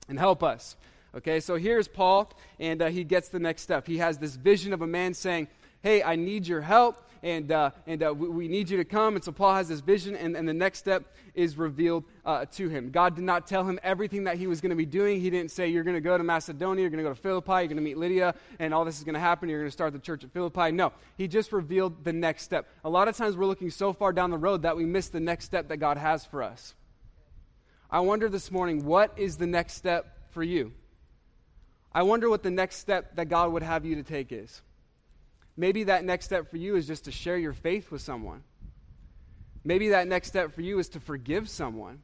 and 0.07 0.17
help 0.17 0.41
us. 0.41 0.77
Okay, 1.15 1.39
so 1.39 1.55
here's 1.55 1.87
Paul, 1.87 2.31
and 2.59 2.81
uh, 2.81 2.87
he 2.87 3.03
gets 3.03 3.29
the 3.29 3.39
next 3.39 3.63
step. 3.63 3.87
He 3.87 3.97
has 3.97 4.17
this 4.19 4.35
vision 4.35 4.71
of 4.71 4.81
a 4.81 4.87
man 4.87 5.13
saying, 5.13 5.47
Hey, 5.81 6.03
I 6.03 6.15
need 6.15 6.47
your 6.47 6.61
help 6.61 7.03
and, 7.23 7.51
uh, 7.51 7.71
and 7.85 8.03
uh, 8.03 8.13
we, 8.13 8.29
we, 8.29 8.47
need 8.47 8.69
you 8.69 8.77
to 8.77 8.85
come. 8.85 9.15
And 9.15 9.23
so 9.23 9.31
Paul 9.31 9.55
has 9.55 9.67
this 9.67 9.79
vision, 9.79 10.15
and, 10.15 10.35
and 10.35 10.47
the 10.47 10.53
next 10.53 10.79
step 10.79 11.13
is 11.33 11.57
revealed 11.57 12.03
uh, 12.25 12.45
to 12.53 12.69
him. 12.69 12.89
God 12.89 13.15
did 13.15 13.23
not 13.23 13.47
tell 13.47 13.63
him 13.63 13.79
everything 13.83 14.23
that 14.25 14.37
he 14.37 14.47
was 14.47 14.61
going 14.61 14.69
to 14.69 14.75
be 14.75 14.85
doing. 14.85 15.19
He 15.19 15.29
didn't 15.29 15.51
say, 15.51 15.67
You're 15.67 15.83
going 15.83 15.95
to 15.95 16.01
go 16.01 16.17
to 16.17 16.23
Macedonia, 16.23 16.81
you're 16.81 16.89
going 16.89 17.03
to 17.03 17.09
go 17.09 17.13
to 17.13 17.19
Philippi, 17.19 17.51
you're 17.51 17.67
going 17.67 17.77
to 17.77 17.83
meet 17.83 17.97
Lydia, 17.97 18.35
and 18.59 18.73
all 18.73 18.85
this 18.85 18.97
is 18.97 19.03
going 19.03 19.15
to 19.15 19.19
happen. 19.19 19.49
You're 19.49 19.59
going 19.59 19.67
to 19.67 19.73
start 19.73 19.93
the 19.93 19.99
church 19.99 20.23
at 20.23 20.31
Philippi. 20.31 20.71
No, 20.71 20.93
he 21.17 21.27
just 21.27 21.51
revealed 21.51 22.03
the 22.03 22.13
next 22.13 22.43
step. 22.43 22.67
A 22.83 22.89
lot 22.89 23.07
of 23.07 23.15
times 23.15 23.35
we're 23.35 23.45
looking 23.45 23.69
so 23.69 23.93
far 23.93 24.13
down 24.13 24.31
the 24.31 24.37
road 24.37 24.63
that 24.63 24.77
we 24.77 24.85
miss 24.85 25.09
the 25.09 25.19
next 25.19 25.45
step 25.45 25.67
that 25.69 25.77
God 25.77 25.97
has 25.97 26.25
for 26.25 26.43
us. 26.43 26.75
I 27.89 28.01
wonder 28.01 28.27
this 28.27 28.51
morning, 28.51 28.83
what 28.83 29.13
is 29.17 29.37
the 29.37 29.47
next 29.47 29.73
step 29.73 30.31
for 30.31 30.43
you? 30.43 30.73
I 31.93 32.03
wonder 32.03 32.29
what 32.29 32.43
the 32.43 32.51
next 32.51 32.77
step 32.77 33.15
that 33.15 33.29
God 33.29 33.53
would 33.53 33.63
have 33.63 33.85
you 33.85 33.95
to 33.95 34.03
take 34.03 34.31
is. 34.31 34.61
Maybe 35.57 35.85
that 35.85 36.05
next 36.05 36.25
step 36.25 36.49
for 36.51 36.57
you 36.57 36.75
is 36.75 36.85
just 36.85 37.05
to 37.05 37.11
share 37.11 37.37
your 37.37 37.53
faith 37.53 37.91
with 37.91 38.01
someone. 38.01 38.43
Maybe 39.63 39.89
that 39.89 40.07
next 40.07 40.29
step 40.29 40.53
for 40.53 40.61
you 40.61 40.77
is 40.79 40.87
to 40.89 40.99
forgive 40.99 41.49
someone. 41.49 42.03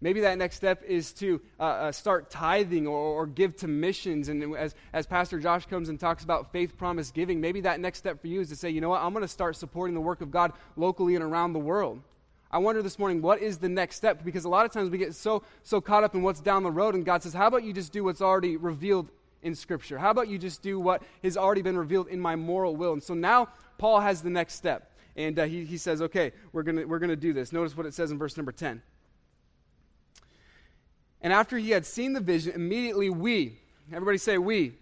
Maybe 0.00 0.20
that 0.20 0.36
next 0.36 0.56
step 0.56 0.82
is 0.86 1.14
to 1.14 1.40
uh, 1.58 1.62
uh, 1.62 1.92
start 1.92 2.30
tithing 2.30 2.86
or, 2.86 2.98
or, 2.98 3.26
give 3.26 3.56
to 3.56 3.68
missions. 3.68 4.28
And 4.28 4.54
as, 4.54 4.74
as 4.92 5.06
Pastor 5.06 5.38
Josh 5.38 5.64
comes 5.64 5.88
and 5.88 5.98
talks 5.98 6.22
about 6.22 6.52
faith 6.52 6.76
promise 6.76 7.10
giving, 7.10 7.40
maybe 7.40 7.62
that 7.62 7.80
next 7.80 7.98
step 7.98 8.20
for 8.20 8.26
you 8.26 8.42
is 8.42 8.50
to 8.50 8.56
say, 8.56 8.68
you 8.68 8.82
know 8.82 8.90
what, 8.90 9.00
I'm 9.00 9.14
going 9.14 9.22
to 9.22 9.28
start 9.28 9.56
supporting 9.56 9.94
the 9.94 10.02
work 10.02 10.20
of 10.20 10.30
God 10.30 10.52
locally 10.76 11.14
and 11.14 11.24
around 11.24 11.54
the 11.54 11.58
world. 11.58 12.02
I 12.50 12.58
wonder 12.58 12.82
this 12.82 12.98
morning, 12.98 13.22
what 13.22 13.40
is 13.40 13.58
the 13.58 13.68
next 13.70 13.96
step? 13.96 14.22
Because 14.22 14.44
a 14.44 14.48
lot 14.50 14.66
of 14.66 14.72
times 14.72 14.90
we 14.90 14.98
get 14.98 15.14
so, 15.14 15.42
so 15.62 15.80
caught 15.80 16.04
up 16.04 16.14
in 16.14 16.22
what's 16.22 16.40
down 16.40 16.64
the 16.64 16.70
road, 16.70 16.94
and 16.94 17.04
God 17.04 17.22
says, 17.22 17.32
how 17.32 17.46
about 17.46 17.64
you 17.64 17.72
just 17.72 17.90
do 17.90 18.04
what's 18.04 18.20
already 18.20 18.58
revealed 18.58 19.10
in 19.44 19.54
Scripture? 19.54 19.98
How 19.98 20.10
about 20.10 20.28
you 20.28 20.38
just 20.38 20.62
do 20.62 20.80
what 20.80 21.02
has 21.22 21.36
already 21.36 21.62
been 21.62 21.78
revealed 21.78 22.08
in 22.08 22.18
my 22.18 22.34
moral 22.34 22.74
will? 22.74 22.92
And 22.92 23.02
so 23.02 23.14
now 23.14 23.48
Paul 23.78 24.00
has 24.00 24.22
the 24.22 24.30
next 24.30 24.54
step. 24.54 24.90
And 25.16 25.38
uh, 25.38 25.44
he, 25.44 25.64
he 25.64 25.76
says, 25.76 26.02
okay, 26.02 26.32
we're 26.52 26.64
going 26.64 26.88
we're 26.88 26.98
gonna 26.98 27.14
do 27.14 27.32
this. 27.32 27.52
Notice 27.52 27.76
what 27.76 27.86
it 27.86 27.94
says 27.94 28.10
in 28.10 28.18
verse 28.18 28.36
number 28.36 28.50
10. 28.50 28.82
And 31.20 31.32
after 31.32 31.56
he 31.56 31.70
had 31.70 31.86
seen 31.86 32.12
the 32.12 32.20
vision, 32.20 32.52
immediately 32.54 33.08
we, 33.08 33.58
everybody 33.92 34.18
say 34.18 34.36
we, 34.36 34.74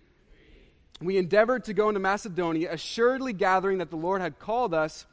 we 1.01 1.17
endeavored 1.17 1.65
to 1.65 1.75
go 1.75 1.89
into 1.89 2.01
Macedonia, 2.01 2.73
assuredly 2.73 3.33
gathering 3.33 3.79
that 3.79 3.91
the 3.91 3.97
Lord 3.97 4.21
had 4.21 4.39
called 4.39 4.75
us 4.75 5.07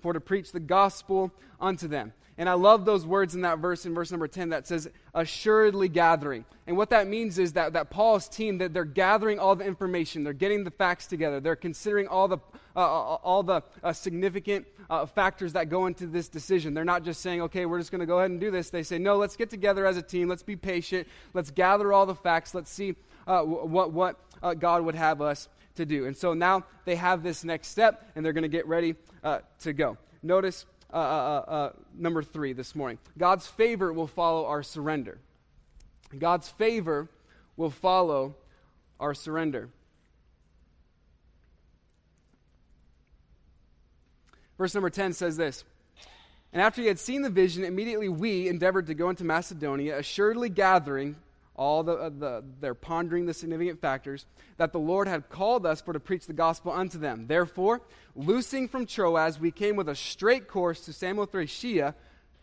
for 0.00 0.12
to 0.12 0.20
preach 0.20 0.52
the 0.52 0.60
gospel 0.60 1.32
unto 1.60 1.88
them. 1.88 2.12
And 2.38 2.50
I 2.50 2.52
love 2.52 2.84
those 2.84 3.06
words 3.06 3.34
in 3.34 3.42
that 3.42 3.60
verse, 3.60 3.86
in 3.86 3.94
verse 3.94 4.10
number 4.10 4.28
10, 4.28 4.50
that 4.50 4.66
says, 4.66 4.88
assuredly 5.14 5.88
gathering. 5.88 6.44
And 6.66 6.76
what 6.76 6.90
that 6.90 7.08
means 7.08 7.38
is 7.38 7.54
that, 7.54 7.72
that 7.72 7.88
Paul's 7.88 8.28
team, 8.28 8.58
that 8.58 8.74
they're 8.74 8.84
gathering 8.84 9.38
all 9.38 9.56
the 9.56 9.64
information, 9.64 10.22
they're 10.22 10.34
getting 10.34 10.62
the 10.62 10.70
facts 10.70 11.06
together, 11.06 11.40
they're 11.40 11.56
considering 11.56 12.08
all 12.08 12.28
the, 12.28 12.36
uh, 12.74 12.80
uh 12.80 13.14
all 13.22 13.42
the 13.42 13.62
uh, 13.82 13.92
significant 13.94 14.66
uh, 14.90 15.06
factors 15.06 15.54
that 15.54 15.70
go 15.70 15.86
into 15.86 16.06
this 16.06 16.28
decision. 16.28 16.74
They're 16.74 16.84
not 16.84 17.04
just 17.04 17.22
saying, 17.22 17.40
okay, 17.42 17.64
we're 17.64 17.78
just 17.78 17.90
going 17.90 18.00
to 18.00 18.06
go 18.06 18.18
ahead 18.18 18.30
and 18.30 18.38
do 18.38 18.50
this. 18.50 18.68
They 18.68 18.82
say, 18.82 18.98
no, 18.98 19.16
let's 19.16 19.36
get 19.36 19.48
together 19.48 19.86
as 19.86 19.96
a 19.96 20.02
team, 20.02 20.28
let's 20.28 20.42
be 20.42 20.56
patient, 20.56 21.08
let's 21.32 21.50
gather 21.50 21.90
all 21.90 22.04
the 22.04 22.14
facts, 22.14 22.54
let's 22.54 22.70
see 22.70 22.96
uh, 23.26 23.42
what, 23.42 23.92
what 23.92 24.20
uh, 24.42 24.52
God 24.52 24.82
would 24.84 24.94
have 24.94 25.22
us 25.22 25.48
to 25.76 25.86
do. 25.86 26.04
And 26.04 26.14
so 26.14 26.34
now 26.34 26.64
they 26.84 26.96
have 26.96 27.22
this 27.22 27.44
next 27.44 27.68
step, 27.68 28.10
and 28.14 28.24
they're 28.24 28.34
going 28.34 28.42
to 28.42 28.48
get 28.48 28.66
ready 28.66 28.94
to 29.60 29.72
go. 29.72 29.96
Notice 30.22 30.66
uh, 30.96 30.98
uh, 30.98 31.02
uh, 31.02 31.50
uh, 31.50 31.72
number 31.94 32.22
three 32.22 32.54
this 32.54 32.74
morning 32.74 32.98
God's 33.18 33.46
favor 33.46 33.92
will 33.92 34.06
follow 34.06 34.46
our 34.46 34.62
surrender. 34.62 35.18
God's 36.18 36.48
favor 36.48 37.10
will 37.56 37.70
follow 37.70 38.34
our 38.98 39.12
surrender. 39.12 39.68
Verse 44.56 44.72
number 44.74 44.88
10 44.88 45.12
says 45.12 45.36
this 45.36 45.64
And 46.50 46.62
after 46.62 46.80
he 46.80 46.88
had 46.88 46.98
seen 46.98 47.20
the 47.20 47.28
vision, 47.28 47.62
immediately 47.62 48.08
we 48.08 48.48
endeavored 48.48 48.86
to 48.86 48.94
go 48.94 49.10
into 49.10 49.22
Macedonia, 49.22 49.98
assuredly 49.98 50.48
gathering 50.48 51.16
all 51.56 51.82
the, 51.82 51.92
uh, 51.92 52.10
the, 52.10 52.44
they're 52.60 52.74
pondering 52.74 53.26
the 53.26 53.34
significant 53.34 53.80
factors 53.80 54.26
that 54.56 54.72
the 54.72 54.78
Lord 54.78 55.08
had 55.08 55.28
called 55.28 55.66
us 55.66 55.80
for 55.80 55.92
to 55.92 56.00
preach 56.00 56.26
the 56.26 56.32
gospel 56.32 56.72
unto 56.72 56.98
them. 56.98 57.26
Therefore, 57.26 57.80
loosing 58.16 58.68
from 58.68 58.86
Troas, 58.86 59.38
we 59.38 59.50
came 59.50 59.76
with 59.76 59.88
a 59.88 59.94
straight 59.94 60.48
course 60.48 60.80
to 60.86 60.90
Samothracia. 60.90 61.94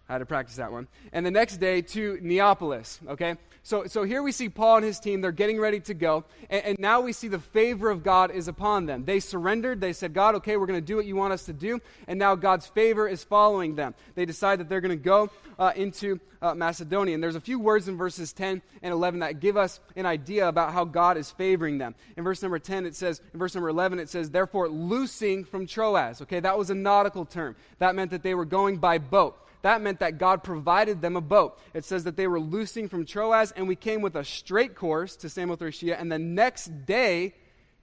I 0.07 0.13
had 0.13 0.19
to 0.19 0.25
practice 0.25 0.57
that 0.57 0.71
one. 0.71 0.87
And 1.11 1.25
the 1.25 1.31
next 1.31 1.57
day 1.57 1.81
to 1.81 2.19
Neapolis. 2.21 2.99
Okay? 3.07 3.35
So, 3.65 3.87
so 3.87 4.03
here 4.03 4.21
we 4.21 4.33
see 4.33 4.49
Paul 4.49 4.77
and 4.77 4.85
his 4.85 4.99
team. 4.99 5.21
They're 5.21 5.31
getting 5.31 5.57
ready 5.57 5.79
to 5.81 5.93
go. 5.93 6.25
And, 6.49 6.65
and 6.65 6.79
now 6.79 6.99
we 6.99 7.13
see 7.13 7.29
the 7.29 7.39
favor 7.39 7.89
of 7.89 8.03
God 8.03 8.29
is 8.29 8.49
upon 8.49 8.87
them. 8.87 9.05
They 9.05 9.21
surrendered. 9.21 9.79
They 9.79 9.93
said, 9.93 10.13
God, 10.13 10.35
okay, 10.35 10.57
we're 10.57 10.65
going 10.65 10.81
to 10.81 10.85
do 10.85 10.97
what 10.97 11.05
you 11.05 11.15
want 11.15 11.31
us 11.31 11.45
to 11.45 11.53
do. 11.53 11.79
And 12.05 12.19
now 12.19 12.35
God's 12.35 12.67
favor 12.67 13.07
is 13.07 13.23
following 13.23 13.75
them. 13.75 13.95
They 14.15 14.25
decide 14.25 14.59
that 14.59 14.67
they're 14.67 14.81
going 14.81 14.97
to 14.97 14.97
go 14.97 15.29
uh, 15.57 15.71
into 15.77 16.19
uh, 16.41 16.53
Macedonia. 16.53 17.13
And 17.13 17.23
there's 17.23 17.37
a 17.37 17.41
few 17.41 17.57
words 17.57 17.87
in 17.87 17.95
verses 17.95 18.33
10 18.33 18.61
and 18.81 18.93
11 18.93 19.21
that 19.21 19.39
give 19.39 19.55
us 19.55 19.79
an 19.95 20.05
idea 20.05 20.49
about 20.49 20.73
how 20.73 20.83
God 20.83 21.15
is 21.15 21.31
favoring 21.31 21.77
them. 21.77 21.95
In 22.17 22.25
verse 22.25 22.41
number 22.41 22.59
10, 22.59 22.85
it 22.85 22.95
says, 22.95 23.21
in 23.31 23.39
verse 23.39 23.55
number 23.55 23.69
11, 23.69 23.97
it 23.99 24.09
says, 24.09 24.29
therefore, 24.29 24.67
loosing 24.67 25.45
from 25.45 25.67
Troas. 25.67 26.21
Okay, 26.21 26.41
that 26.41 26.57
was 26.57 26.69
a 26.69 26.75
nautical 26.75 27.23
term. 27.23 27.55
That 27.79 27.95
meant 27.95 28.11
that 28.11 28.23
they 28.23 28.35
were 28.35 28.43
going 28.43 28.77
by 28.77 28.97
boat 28.97 29.37
that 29.63 29.81
meant 29.81 29.99
that 29.99 30.17
God 30.17 30.43
provided 30.43 31.01
them 31.01 31.15
a 31.15 31.21
boat. 31.21 31.59
It 31.73 31.85
says 31.85 32.03
that 32.03 32.15
they 32.15 32.27
were 32.27 32.39
loosing 32.39 32.87
from 32.87 33.05
Troas, 33.05 33.51
and 33.53 33.67
we 33.67 33.75
came 33.75 34.01
with 34.01 34.15
a 34.15 34.23
straight 34.23 34.75
course 34.75 35.15
to 35.17 35.27
Samothracia, 35.27 35.99
and 35.99 36.11
the 36.11 36.19
next 36.19 36.85
day 36.85 37.33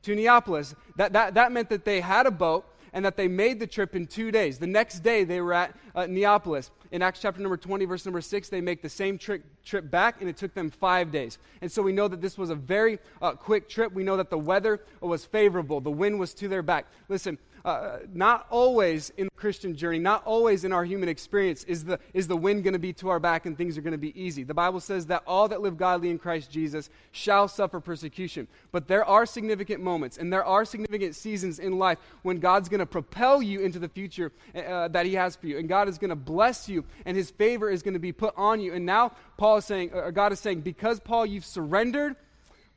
to 0.02 0.14
Neapolis. 0.14 0.74
That, 0.96 1.12
that, 1.14 1.34
that 1.34 1.52
meant 1.52 1.68
that 1.70 1.84
they 1.84 2.00
had 2.00 2.26
a 2.26 2.30
boat 2.30 2.66
and 2.92 3.04
that 3.04 3.16
they 3.16 3.28
made 3.28 3.60
the 3.60 3.66
trip 3.66 3.94
in 3.94 4.06
two 4.06 4.30
days. 4.30 4.58
The 4.58 4.66
next 4.66 5.00
day, 5.00 5.24
they 5.24 5.40
were 5.40 5.54
at 5.54 5.76
uh, 5.94 6.06
Neapolis. 6.06 6.70
In 6.90 7.02
Acts 7.02 7.20
chapter 7.20 7.40
number 7.40 7.56
20, 7.56 7.84
verse 7.84 8.04
number 8.04 8.20
6, 8.20 8.48
they 8.48 8.60
make 8.60 8.82
the 8.82 8.88
same 8.88 9.16
trip, 9.16 9.44
trip 9.64 9.88
back, 9.90 10.20
and 10.20 10.28
it 10.28 10.36
took 10.36 10.54
them 10.54 10.70
five 10.70 11.12
days. 11.12 11.38
And 11.60 11.70
so 11.70 11.82
we 11.82 11.92
know 11.92 12.08
that 12.08 12.20
this 12.20 12.36
was 12.36 12.50
a 12.50 12.54
very 12.56 12.98
uh, 13.22 13.32
quick 13.32 13.68
trip. 13.68 13.92
We 13.92 14.02
know 14.02 14.16
that 14.16 14.28
the 14.30 14.38
weather 14.38 14.80
was 15.00 15.24
favorable, 15.24 15.80
the 15.80 15.90
wind 15.90 16.18
was 16.18 16.34
to 16.34 16.48
their 16.48 16.62
back. 16.62 16.86
Listen, 17.08 17.38
uh, 17.64 17.98
not 18.12 18.46
always 18.50 19.10
in 19.16 19.26
the 19.26 19.30
Christian 19.36 19.74
journey, 19.74 19.98
not 19.98 20.24
always 20.24 20.64
in 20.64 20.72
our 20.72 20.84
human 20.84 21.08
experience 21.08 21.64
is 21.64 21.84
the, 21.84 21.98
is 22.14 22.28
the 22.28 22.36
wind 22.36 22.64
going 22.64 22.72
to 22.72 22.78
be 22.78 22.92
to 22.94 23.08
our 23.08 23.20
back 23.20 23.46
and 23.46 23.56
things 23.56 23.76
are 23.76 23.80
going 23.80 23.92
to 23.92 23.98
be 23.98 24.18
easy. 24.20 24.42
The 24.44 24.54
Bible 24.54 24.80
says 24.80 25.06
that 25.06 25.22
all 25.26 25.48
that 25.48 25.60
live 25.60 25.76
godly 25.76 26.10
in 26.10 26.18
Christ 26.18 26.50
Jesus 26.50 26.90
shall 27.12 27.48
suffer 27.48 27.80
persecution. 27.80 28.48
But 28.72 28.88
there 28.88 29.04
are 29.04 29.26
significant 29.26 29.82
moments 29.82 30.18
and 30.18 30.32
there 30.32 30.44
are 30.44 30.64
significant 30.64 31.14
seasons 31.14 31.58
in 31.58 31.78
life 31.78 31.98
when 32.22 32.38
God's 32.38 32.68
going 32.68 32.80
to 32.80 32.86
propel 32.86 33.42
you 33.42 33.60
into 33.60 33.78
the 33.78 33.88
future 33.88 34.32
uh, 34.54 34.88
that 34.88 35.06
He 35.06 35.14
has 35.14 35.36
for 35.36 35.46
you. 35.46 35.58
And 35.58 35.68
God 35.68 35.88
is 35.88 35.98
going 35.98 36.10
to 36.10 36.16
bless 36.16 36.68
you 36.68 36.84
and 37.04 37.16
His 37.16 37.30
favor 37.30 37.70
is 37.70 37.82
going 37.82 37.94
to 37.94 38.00
be 38.00 38.12
put 38.12 38.34
on 38.36 38.60
you. 38.60 38.74
And 38.74 38.86
now 38.86 39.12
Paul 39.36 39.58
is 39.58 39.64
saying, 39.64 39.92
or 39.92 40.12
God 40.12 40.32
is 40.32 40.40
saying, 40.40 40.60
because 40.62 41.00
Paul, 41.00 41.26
you've 41.26 41.44
surrendered 41.44 42.16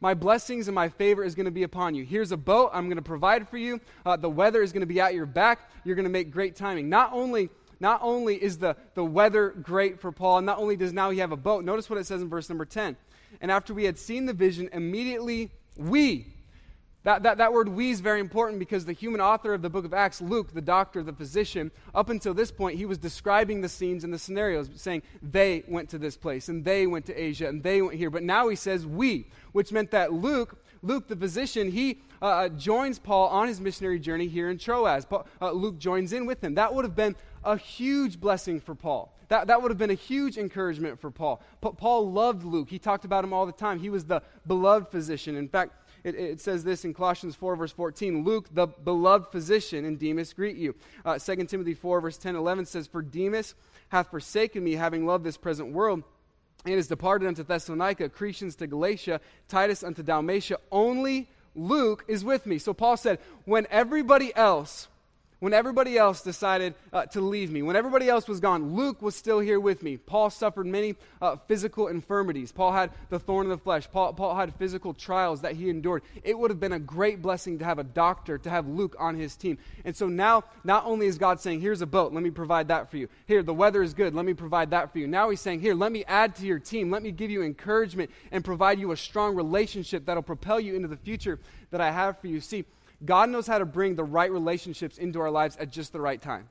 my 0.04 0.13
blessings 0.13 0.68
and 0.68 0.76
my 0.76 0.89
favor 0.89 1.24
is 1.24 1.34
going 1.34 1.46
to 1.46 1.52
be 1.52 1.63
upon 1.63 1.96
you. 1.96 2.04
Here's 2.04 2.34
a 2.34 2.38
boat. 2.38 2.72
I'm 2.74 2.88
going 2.88 2.98
to 2.98 3.02
provide 3.02 3.48
for 3.48 3.58
you. 3.58 3.80
Uh, 4.06 4.18
the 4.18 4.30
weather 4.30 4.62
is 4.62 4.74
going 4.74 4.82
to 4.82 4.86
be 4.86 5.00
at 5.00 5.13
your 5.13 5.26
back. 5.26 5.72
You're 5.86 5.96
going 5.96 6.04
to 6.04 6.12
make 6.12 6.30
great 6.30 6.58
timing. 6.58 6.89
Not 6.89 7.13
only, 7.13 7.50
not 7.80 8.02
only 8.04 8.36
is 8.36 8.58
the, 8.58 8.76
the 8.96 9.06
weather 9.06 9.52
great 9.52 10.02
for 10.02 10.12
Paul, 10.12 10.42
not 10.42 10.58
only 10.58 10.76
does 10.76 10.92
now 10.92 11.10
he 11.10 11.20
have 11.20 11.32
a 11.32 11.38
boat, 11.38 11.63
notice 11.63 11.89
what 11.89 11.98
it 11.98 12.06
says 12.06 12.22
in 12.22 12.28
verse 12.28 12.50
number 12.50 12.66
10. 12.66 12.98
And 13.39 13.50
after 13.50 13.74
we 13.74 13.86
had 13.86 13.98
seen 13.98 14.26
the 14.26 14.34
vision, 14.34 14.70
immediately 14.74 15.52
we, 15.78 16.28
that, 17.04 17.24
that, 17.24 17.38
that 17.38 17.52
word 17.52 17.68
we 17.68 17.92
is 17.92 18.00
very 18.00 18.22
important 18.22 18.60
because 18.60 18.86
the 18.86 18.94
human 18.94 19.20
author 19.20 19.54
of 19.54 19.62
the 19.62 19.70
book 19.70 19.84
of 19.84 19.94
Acts, 19.94 20.22
Luke, 20.22 20.54
the 20.54 20.62
doctor, 20.62 21.04
the 21.04 21.12
physician, 21.12 21.70
up 21.94 22.10
until 22.10 22.34
this 22.34 22.50
point, 22.50 22.78
he 22.78 22.86
was 22.86 22.98
describing 22.98 23.60
the 23.60 23.68
scenes 23.68 24.06
and 24.06 24.13
the 24.13 24.20
scenarios, 24.20 24.70
saying 24.76 25.04
they 25.22 25.63
went 25.68 25.89
to 25.89 25.98
this 25.98 26.16
place 26.16 26.48
and 26.48 26.63
they 26.63 26.88
went 26.88 27.06
to 27.08 27.13
Asia 27.13 27.50
and 27.50 27.62
they 27.62 27.82
went 27.82 27.98
here. 27.98 28.10
But 28.10 28.24
now 28.24 28.48
he 28.48 28.56
says 28.56 28.86
we, 28.86 29.28
which 29.52 29.72
meant 29.74 29.92
that 29.92 30.13
Luke, 30.13 30.58
Luke 30.82 31.10
the 31.10 31.16
physician, 31.16 31.72
he 31.72 32.00
uh, 32.22 32.26
uh 32.26 32.50
joins 32.50 33.00
Paul 33.00 33.28
on 33.28 33.50
his 33.50 33.60
missionary 33.60 34.00
journey 34.00 34.28
here 34.28 34.50
in 34.50 34.58
Troas. 34.58 35.04
Paul, 35.04 35.28
uh, 35.42 35.52
Luke 35.52 35.78
joins 35.78 36.13
in 36.13 36.26
with 36.26 36.42
him. 36.42 36.56
That 36.56 36.74
would 36.74 36.86
have 36.86 36.96
been 36.96 37.18
a 37.44 37.58
huge 37.58 38.20
blessing 38.20 38.62
for 38.62 38.76
Paul. 38.76 39.13
That, 39.28 39.48
that 39.48 39.62
would 39.62 39.72
have 39.72 39.78
been 39.78 39.89
a 39.89 39.96
huge 39.96 40.38
encouragement 40.38 41.00
for 41.00 41.10
Paul. 41.10 41.42
Paul 41.60 42.12
loved 42.12 42.44
Luke. 42.44 42.70
He 42.70 42.78
talked 42.78 43.04
about 43.04 43.24
him 43.24 43.34
all 43.34 43.46
the 43.46 43.52
time. 43.52 43.80
He 43.80 43.89
was 43.89 44.06
the 44.06 44.22
beloved 44.46 44.89
physician. 44.89 45.36
In 45.36 45.48
fact, 45.50 45.72
it, 46.04 46.16
it, 46.16 46.42
says 46.42 46.63
this 46.63 46.86
in 46.86 46.94
Colossians 46.94 47.36
4, 47.36 47.56
verse 47.56 47.72
14 47.72 48.24
Luke, 48.24 48.48
the 48.52 48.68
beloved 48.68 49.32
physician, 49.32 49.86
and 49.86 50.00
Demas 50.00 50.34
greet 50.34 50.58
you. 50.58 50.76
Uh, 51.06 51.18
2 51.18 51.36
Timothy 51.46 51.74
4, 51.74 52.02
verse 52.02 52.18
10 52.18 52.36
11 52.36 52.66
says, 52.66 52.88
For 52.88 53.02
Demas 53.02 53.56
hath 53.89 54.12
forsaken 54.12 54.63
me, 54.63 54.74
having 54.74 55.06
loved 55.06 55.24
this 55.24 55.38
present 55.38 55.72
world, 55.72 56.04
and 56.66 56.76
is 56.76 56.88
departed 56.88 57.28
unto 57.28 57.44
Thessalonica, 57.44 58.10
Crescens 58.10 58.58
to 58.58 58.68
Galatia, 58.68 59.22
Titus 59.48 59.84
unto 59.84 60.04
Dalmatia. 60.04 60.58
Only 60.72 61.30
Luke 61.56 62.04
is 62.08 62.24
with 62.24 62.46
me. 62.46 62.58
So 62.58 62.74
Paul 62.74 62.98
said, 62.98 63.20
When 63.46 63.68
everybody 63.70 64.36
else 64.36 64.88
when 65.44 65.52
everybody 65.54 65.98
else 65.98 66.22
decided 66.22 66.74
uh, 66.94 67.06
to 67.06 67.20
leave 67.20 67.52
me, 67.52 67.62
when 67.62 67.76
everybody 67.76 68.08
else 68.08 68.30
was 68.30 68.40
gone, 68.40 68.76
Luke 68.76 69.02
was 69.02 69.14
still 69.14 69.42
here 69.42 69.60
with 69.60 69.84
me. 69.84 69.98
Paul 69.98 70.30
suffered 70.30 70.66
many 70.66 70.96
uh, 71.22 71.36
physical 71.50 71.90
infirmities. 71.90 72.54
Paul 72.54 72.72
had 72.72 72.92
the 73.10 73.20
thorn 73.20 73.48
in 73.48 73.50
the 73.50 73.58
flesh. 73.58 73.86
Paul, 73.92 74.14
Paul 74.14 74.38
had 74.38 74.56
physical 74.56 74.94
trials 74.94 75.42
that 75.42 75.58
he 75.58 75.70
endured. 75.70 76.04
It 76.24 76.40
would 76.40 76.50
have 76.50 76.62
been 76.62 76.72
a 76.72 76.80
great 76.80 77.22
blessing 77.22 77.60
to 77.60 77.66
have 77.66 77.78
a 77.78 77.84
doctor, 77.84 78.38
to 78.38 78.50
have 78.50 78.70
Luke 78.70 78.96
on 78.98 79.16
his 79.16 79.36
team. 79.36 79.58
And 79.84 79.94
so 79.94 80.08
now, 80.08 80.46
not 80.64 80.86
only 80.86 81.08
is 81.08 81.18
God 81.18 81.42
saying, 81.42 81.60
Here's 81.60 81.82
a 81.82 81.86
boat, 81.86 82.14
let 82.14 82.24
me 82.24 82.32
provide 82.32 82.70
that 82.70 82.90
for 82.90 82.96
you. 82.96 83.10
Here, 83.26 83.44
the 83.44 83.54
weather 83.54 83.84
is 83.84 83.94
good, 83.94 84.16
let 84.16 84.24
me 84.24 84.34
provide 84.34 84.70
that 84.70 84.94
for 84.94 85.00
you. 85.00 85.08
Now 85.08 85.30
he's 85.30 85.42
saying, 85.42 85.60
Here, 85.60 85.76
let 85.76 85.92
me 85.92 86.06
add 86.06 86.38
to 86.38 86.46
your 86.46 86.60
team. 86.60 86.90
Let 86.90 87.04
me 87.04 87.12
give 87.12 87.30
you 87.30 87.44
encouragement 87.44 88.12
and 88.32 88.46
provide 88.46 88.80
you 88.80 88.94
a 88.94 88.98
strong 88.98 89.36
relationship 89.36 90.06
that'll 90.06 90.24
propel 90.24 90.62
you 90.62 90.78
into 90.78 90.88
the 90.88 90.96
future 90.96 91.38
that 91.72 91.82
I 91.82 91.92
have 91.92 92.18
for 92.20 92.28
you. 92.28 92.40
See, 92.40 92.64
God 93.04 93.30
knows 93.30 93.48
how 93.48 93.58
to 93.58 93.66
bring 93.66 93.96
the 93.96 94.04
right 94.04 94.32
relationships 94.32 94.98
into 94.98 95.20
our 95.20 95.32
lives 95.32 95.58
at 95.58 95.72
just 95.72 95.92
the 95.92 96.02
right 96.02 96.22
time. 96.22 96.48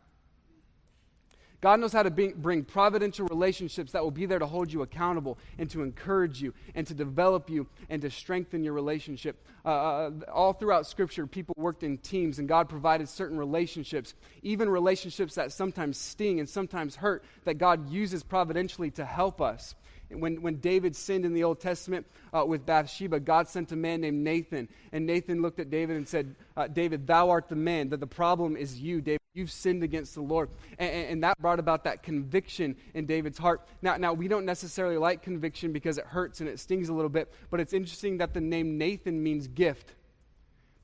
God 1.62 1.78
knows 1.78 1.92
how 1.92 2.02
to 2.02 2.10
be, 2.10 2.32
bring 2.32 2.64
providential 2.64 3.28
relationships 3.28 3.92
that 3.92 4.02
will 4.02 4.10
be 4.10 4.26
there 4.26 4.40
to 4.40 4.46
hold 4.46 4.72
you 4.72 4.82
accountable 4.82 5.38
and 5.58 5.70
to 5.70 5.82
encourage 5.82 6.42
you 6.42 6.52
and 6.74 6.84
to 6.88 6.92
develop 6.92 7.48
you 7.48 7.68
and 7.88 8.02
to 8.02 8.10
strengthen 8.10 8.64
your 8.64 8.72
relationship. 8.72 9.46
Uh, 9.64 9.68
uh, 9.68 10.10
all 10.32 10.52
throughout 10.52 10.88
Scripture, 10.88 11.24
people 11.24 11.54
worked 11.56 11.84
in 11.84 11.98
teams 11.98 12.40
and 12.40 12.48
God 12.48 12.68
provided 12.68 13.08
certain 13.08 13.38
relationships, 13.38 14.14
even 14.42 14.68
relationships 14.68 15.36
that 15.36 15.52
sometimes 15.52 15.98
sting 15.98 16.40
and 16.40 16.48
sometimes 16.48 16.96
hurt, 16.96 17.24
that 17.44 17.58
God 17.58 17.88
uses 17.88 18.24
providentially 18.24 18.90
to 18.92 19.04
help 19.04 19.40
us. 19.40 19.76
When, 20.20 20.42
when 20.42 20.56
David 20.56 20.94
sinned 20.96 21.24
in 21.24 21.34
the 21.34 21.44
Old 21.44 21.60
Testament 21.60 22.06
uh, 22.32 22.44
with 22.44 22.66
Bathsheba, 22.66 23.20
God 23.20 23.48
sent 23.48 23.72
a 23.72 23.76
man 23.76 24.00
named 24.00 24.22
Nathan. 24.22 24.68
And 24.92 25.06
Nathan 25.06 25.42
looked 25.42 25.60
at 25.60 25.70
David 25.70 25.96
and 25.96 26.08
said, 26.08 26.34
uh, 26.56 26.68
David, 26.68 27.06
thou 27.06 27.30
art 27.30 27.48
the 27.48 27.56
man. 27.56 27.88
That 27.90 28.00
the 28.00 28.06
problem 28.06 28.56
is 28.56 28.78
you, 28.78 29.00
David. 29.00 29.18
You've 29.34 29.50
sinned 29.50 29.82
against 29.82 30.14
the 30.14 30.20
Lord. 30.20 30.50
And, 30.78 30.90
and, 30.90 31.24
that 31.24 31.38
brought 31.38 31.58
about 31.58 31.84
that 31.84 32.02
conviction 32.02 32.76
in 32.92 33.06
David's 33.06 33.38
heart. 33.38 33.66
Now, 33.80 33.96
now, 33.96 34.12
we 34.12 34.28
don't 34.28 34.44
necessarily 34.44 34.98
like 34.98 35.22
conviction 35.22 35.72
because 35.72 35.96
it 35.96 36.04
hurts 36.04 36.40
and 36.40 36.48
it 36.50 36.60
stings 36.60 36.90
a 36.90 36.92
little 36.92 37.08
bit. 37.08 37.32
But 37.48 37.58
it's 37.60 37.72
interesting 37.72 38.18
that 38.18 38.34
the 38.34 38.42
name 38.42 38.76
Nathan 38.76 39.22
means 39.22 39.46
gift. 39.46 39.94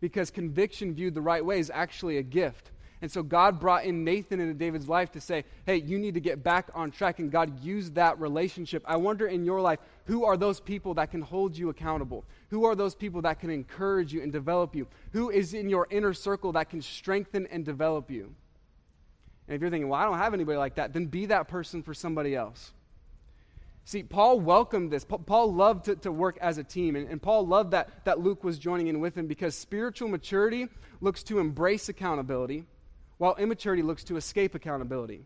Because 0.00 0.30
conviction 0.30 0.94
viewed 0.94 1.12
the 1.12 1.20
right 1.20 1.44
way 1.44 1.58
is 1.58 1.70
actually 1.74 2.16
a 2.16 2.22
gift. 2.22 2.70
And 3.00 3.10
so 3.10 3.22
God 3.22 3.60
brought 3.60 3.84
in 3.84 4.02
Nathan 4.02 4.40
into 4.40 4.54
David's 4.54 4.88
life 4.88 5.12
to 5.12 5.20
say, 5.20 5.44
hey, 5.66 5.76
you 5.76 5.98
need 5.98 6.14
to 6.14 6.20
get 6.20 6.42
back 6.42 6.68
on 6.74 6.90
track. 6.90 7.20
And 7.20 7.30
God 7.30 7.62
used 7.62 7.94
that 7.94 8.18
relationship. 8.18 8.82
I 8.86 8.96
wonder 8.96 9.26
in 9.26 9.44
your 9.44 9.60
life, 9.60 9.78
who 10.06 10.24
are 10.24 10.36
those 10.36 10.58
people 10.58 10.94
that 10.94 11.12
can 11.12 11.20
hold 11.20 11.56
you 11.56 11.68
accountable? 11.68 12.24
Who 12.50 12.64
are 12.64 12.74
those 12.74 12.96
people 12.96 13.22
that 13.22 13.38
can 13.38 13.50
encourage 13.50 14.12
you 14.12 14.22
and 14.22 14.32
develop 14.32 14.74
you? 14.74 14.88
Who 15.12 15.30
is 15.30 15.54
in 15.54 15.68
your 15.68 15.86
inner 15.90 16.12
circle 16.12 16.52
that 16.52 16.70
can 16.70 16.82
strengthen 16.82 17.46
and 17.46 17.64
develop 17.64 18.10
you? 18.10 18.34
And 19.46 19.54
if 19.54 19.60
you're 19.60 19.70
thinking, 19.70 19.88
well, 19.88 20.00
I 20.00 20.04
don't 20.04 20.18
have 20.18 20.34
anybody 20.34 20.58
like 20.58 20.74
that, 20.74 20.92
then 20.92 21.06
be 21.06 21.26
that 21.26 21.46
person 21.46 21.84
for 21.84 21.94
somebody 21.94 22.34
else. 22.34 22.72
See, 23.84 24.02
Paul 24.02 24.40
welcomed 24.40 24.90
this. 24.90 25.04
Paul 25.04 25.54
loved 25.54 25.86
to, 25.86 25.96
to 25.96 26.12
work 26.12 26.36
as 26.42 26.58
a 26.58 26.64
team. 26.64 26.96
And, 26.96 27.08
and 27.08 27.22
Paul 27.22 27.46
loved 27.46 27.70
that, 27.70 28.04
that 28.04 28.18
Luke 28.18 28.42
was 28.42 28.58
joining 28.58 28.88
in 28.88 28.98
with 29.00 29.16
him 29.16 29.28
because 29.28 29.54
spiritual 29.54 30.08
maturity 30.08 30.68
looks 31.00 31.22
to 31.22 31.38
embrace 31.38 31.88
accountability 31.88 32.66
while 33.18 33.34
immaturity 33.36 33.82
looks 33.82 34.04
to 34.04 34.16
escape 34.16 34.54
accountability. 34.54 35.24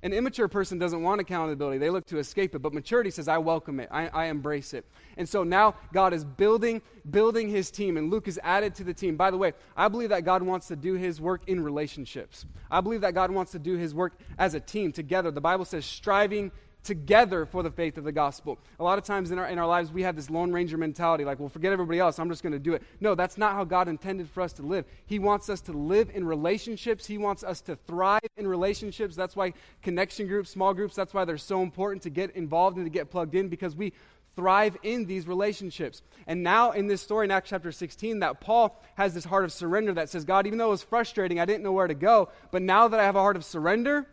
An 0.00 0.12
immature 0.12 0.46
person 0.46 0.78
doesn't 0.78 1.02
want 1.02 1.20
accountability. 1.20 1.78
They 1.78 1.90
look 1.90 2.06
to 2.06 2.18
escape 2.18 2.54
it. 2.54 2.60
But 2.60 2.72
maturity 2.72 3.10
says, 3.10 3.26
I 3.26 3.38
welcome 3.38 3.80
it. 3.80 3.88
I, 3.90 4.06
I, 4.06 4.26
embrace 4.26 4.72
it. 4.72 4.86
And 5.16 5.28
so 5.28 5.42
now 5.42 5.74
God 5.92 6.14
is 6.14 6.24
building, 6.24 6.82
building 7.10 7.48
his 7.48 7.72
team, 7.72 7.96
and 7.96 8.08
Luke 8.08 8.28
is 8.28 8.38
added 8.44 8.76
to 8.76 8.84
the 8.84 8.94
team. 8.94 9.16
By 9.16 9.32
the 9.32 9.36
way, 9.36 9.54
I 9.76 9.88
believe 9.88 10.10
that 10.10 10.24
God 10.24 10.44
wants 10.44 10.68
to 10.68 10.76
do 10.76 10.94
his 10.94 11.20
work 11.20 11.42
in 11.48 11.64
relationships. 11.64 12.46
I 12.70 12.80
believe 12.80 13.00
that 13.00 13.14
God 13.14 13.32
wants 13.32 13.50
to 13.52 13.58
do 13.58 13.76
his 13.76 13.92
work 13.92 14.12
as 14.38 14.54
a 14.54 14.60
team 14.60 14.92
together. 14.92 15.32
The 15.32 15.40
Bible 15.40 15.64
says, 15.64 15.84
striving 15.84 16.52
together 16.88 17.44
for 17.44 17.62
the 17.62 17.70
faith 17.70 17.98
of 17.98 18.04
the 18.04 18.12
gospel. 18.12 18.58
A 18.80 18.82
lot 18.82 18.96
of 18.96 19.04
times 19.04 19.30
in 19.30 19.38
our, 19.38 19.46
in 19.46 19.58
our 19.58 19.66
lives, 19.66 19.92
we 19.92 20.04
have 20.04 20.16
this 20.16 20.30
Lone 20.30 20.50
Ranger 20.50 20.78
mentality 20.78 21.22
like, 21.22 21.38
well, 21.38 21.50
forget 21.50 21.70
everybody 21.70 21.98
else, 21.98 22.18
I'm 22.18 22.30
just 22.30 22.42
going 22.42 22.54
to 22.54 22.58
do 22.58 22.72
it. 22.72 22.82
No, 22.98 23.14
that's 23.14 23.36
not 23.36 23.52
how 23.52 23.64
God 23.64 23.88
intended 23.88 24.30
for 24.30 24.40
us 24.40 24.54
to 24.54 24.62
live. 24.62 24.86
He 25.04 25.18
wants 25.18 25.50
us 25.50 25.60
to 25.62 25.72
live 25.72 26.10
in 26.14 26.24
relationships, 26.24 27.06
He 27.06 27.18
wants 27.18 27.44
us 27.44 27.60
to 27.62 27.76
thrive 27.76 28.22
in 28.38 28.48
relationships. 28.48 29.14
That's 29.14 29.36
why 29.36 29.52
connection 29.82 30.28
groups, 30.28 30.48
small 30.48 30.72
groups, 30.72 30.96
that's 30.96 31.12
why 31.12 31.26
they're 31.26 31.36
so 31.36 31.62
important 31.62 32.04
to 32.04 32.10
get 32.10 32.34
involved 32.34 32.78
and 32.78 32.86
to 32.86 32.90
get 32.90 33.10
plugged 33.10 33.34
in 33.34 33.48
because 33.48 33.76
we 33.76 33.92
thrive 34.34 34.78
in 34.82 35.04
these 35.04 35.28
relationships. 35.28 36.00
And 36.26 36.42
now 36.42 36.70
in 36.70 36.86
this 36.86 37.02
story 37.02 37.26
in 37.26 37.30
Acts 37.30 37.50
chapter 37.50 37.70
16, 37.70 38.20
that 38.20 38.40
Paul 38.40 38.82
has 38.94 39.12
this 39.12 39.26
heart 39.26 39.44
of 39.44 39.52
surrender 39.52 39.92
that 39.92 40.08
says, 40.08 40.24
God, 40.24 40.46
even 40.46 40.58
though 40.58 40.68
it 40.68 40.70
was 40.70 40.82
frustrating, 40.82 41.38
I 41.38 41.44
didn't 41.44 41.64
know 41.64 41.72
where 41.72 41.86
to 41.86 41.94
go, 41.94 42.30
but 42.50 42.62
now 42.62 42.88
that 42.88 42.98
I 42.98 43.04
have 43.04 43.16
a 43.16 43.20
heart 43.20 43.36
of 43.36 43.44
surrender, 43.44 44.06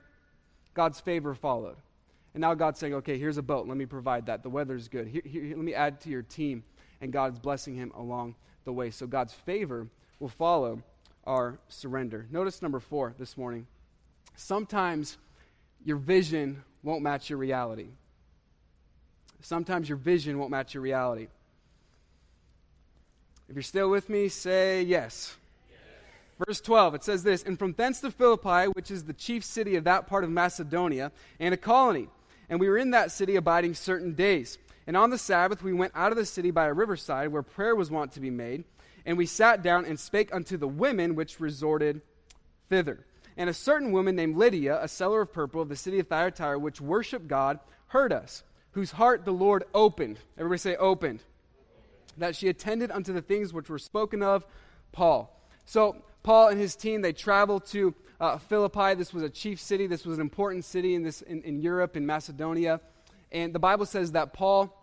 God's 0.73 0.99
favor 0.99 1.33
followed. 1.35 1.77
And 2.36 2.41
now 2.41 2.54
God's 2.54 2.80
saying, 2.80 2.93
okay, 2.95 3.17
here's 3.17 3.38
a 3.38 3.41
boat. 3.41 3.65
Let 3.65 3.78
me 3.78 3.86
provide 3.86 4.26
that. 4.26 4.43
The 4.43 4.50
weather's 4.50 4.89
good. 4.89 5.08
Here, 5.08 5.21
here, 5.24 5.56
let 5.56 5.63
me 5.63 5.74
add 5.74 6.02
to 6.02 6.10
your 6.10 6.21
team. 6.21 6.65
And 7.00 7.13
God's 7.13 7.39
blessing 7.39 7.76
him 7.76 7.93
along 7.95 8.36
the 8.65 8.74
way. 8.74 8.91
So 8.91 9.08
God's 9.08 9.32
favor 9.32 9.88
will 10.19 10.28
follow 10.28 10.84
our 11.26 11.60
surrender. 11.69 12.28
Notice 12.30 12.62
number 12.62 12.82
four 12.82 13.13
this 13.17 13.38
morning. 13.38 13.67
Sometimes 14.36 15.17
your 15.86 15.95
vision 15.95 16.62
won't 16.84 17.02
match 17.02 17.30
your 17.30 17.39
reality. 17.39 17.88
Sometimes 19.39 19.88
your 19.88 19.98
vision 19.98 20.38
won't 20.38 20.52
match 20.52 20.74
your 20.74 20.84
reality. 20.84 21.28
If 23.48 23.56
you're 23.56 23.63
still 23.63 23.89
with 23.89 24.10
me, 24.10 24.28
say 24.28 24.84
yes. 24.84 25.38
Verse 26.45 26.60
12, 26.60 26.95
it 26.95 27.04
says 27.06 27.24
this 27.24 27.43
And 27.43 27.58
from 27.58 27.71
thence 27.71 28.02
to 28.02 28.12
Philippi, 28.12 28.69
which 28.74 28.91
is 28.91 29.06
the 29.06 29.13
chief 29.13 29.45
city 29.45 29.78
of 29.78 29.86
that 29.86 30.06
part 30.06 30.26
of 30.26 30.30
Macedonia, 30.30 31.13
and 31.39 31.54
a 31.54 31.58
colony 31.58 32.10
and 32.49 32.60
we 32.60 32.69
were 32.69 32.77
in 32.77 32.91
that 32.91 33.12
city 33.12 33.36
abiding 33.36 33.73
certain 33.73 34.13
days. 34.13 34.58
And 34.88 34.95
on 34.95 35.10
the 35.10 35.17
Sabbath 35.17 35.63
we 35.63 35.73
went 35.73 35.93
out 35.95 36.12
of 36.12 36.17
the 36.17 36.25
city 36.25 36.51
by 36.51 36.67
a 36.67 36.73
riverside 36.73 37.31
where 37.31 37.41
prayer 37.41 37.75
was 37.75 37.91
wont 37.91 38.13
to 38.13 38.19
be 38.19 38.29
made. 38.29 38.63
And 39.05 39.17
we 39.17 39.25
sat 39.25 39.62
down 39.62 39.86
and 39.86 39.99
spake 39.99 40.34
unto 40.34 40.58
the 40.58 40.67
women 40.67 41.15
which 41.15 41.39
resorted 41.39 42.01
thither. 42.69 43.05
And 43.38 43.49
a 43.49 43.53
certain 43.53 43.91
woman 43.91 44.15
named 44.15 44.38
Lydia, 44.38 44.81
a 44.81 44.88
seller 44.88 45.21
of 45.21 45.34
purple 45.34 45.62
of 45.62 45.69
the 45.69 45.75
city 45.75 45.99
of 45.99 46.08
Thyatira, 46.08 46.58
which 46.58 46.81
worshipped 46.81 47.27
God, 47.27 47.60
heard 47.88 48.13
us, 48.13 48.43
whose 48.71 48.91
heart 48.91 49.25
the 49.25 49.34
Lord 49.34 49.65
opened. 49.73 50.19
Everybody 50.38 50.60
say, 50.60 50.75
opened. 50.75 51.21
That 52.17 52.36
she 52.36 52.47
attended 52.47 52.91
unto 52.91 53.12
the 53.12 53.21
things 53.21 53.53
which 53.53 53.69
were 53.69 53.79
spoken 53.79 54.23
of 54.23 54.45
Paul. 54.91 55.31
So, 55.65 55.97
Paul 56.23 56.47
and 56.47 56.60
his 56.60 56.75
team, 56.75 57.01
they 57.01 57.13
traveled 57.13 57.65
to 57.67 57.93
uh, 58.19 58.38
Philippi. 58.38 58.95
This 58.95 59.13
was 59.13 59.23
a 59.23 59.30
chief 59.30 59.60
city. 59.60 59.88
This 59.88 60.06
was 60.06 60.17
an 60.17 60.21
important 60.21 60.65
city 60.65 60.95
in, 60.95 61.04
this, 61.04 61.21
in, 61.21 61.41
in 61.43 61.62
Europe, 61.62 61.97
in 61.97 62.06
Macedonia. 62.06 62.80
And 63.32 63.54
the 63.54 63.60
Bible 63.60 63.86
says 63.86 64.12
that 64.13 64.34
Paul, 64.34 64.73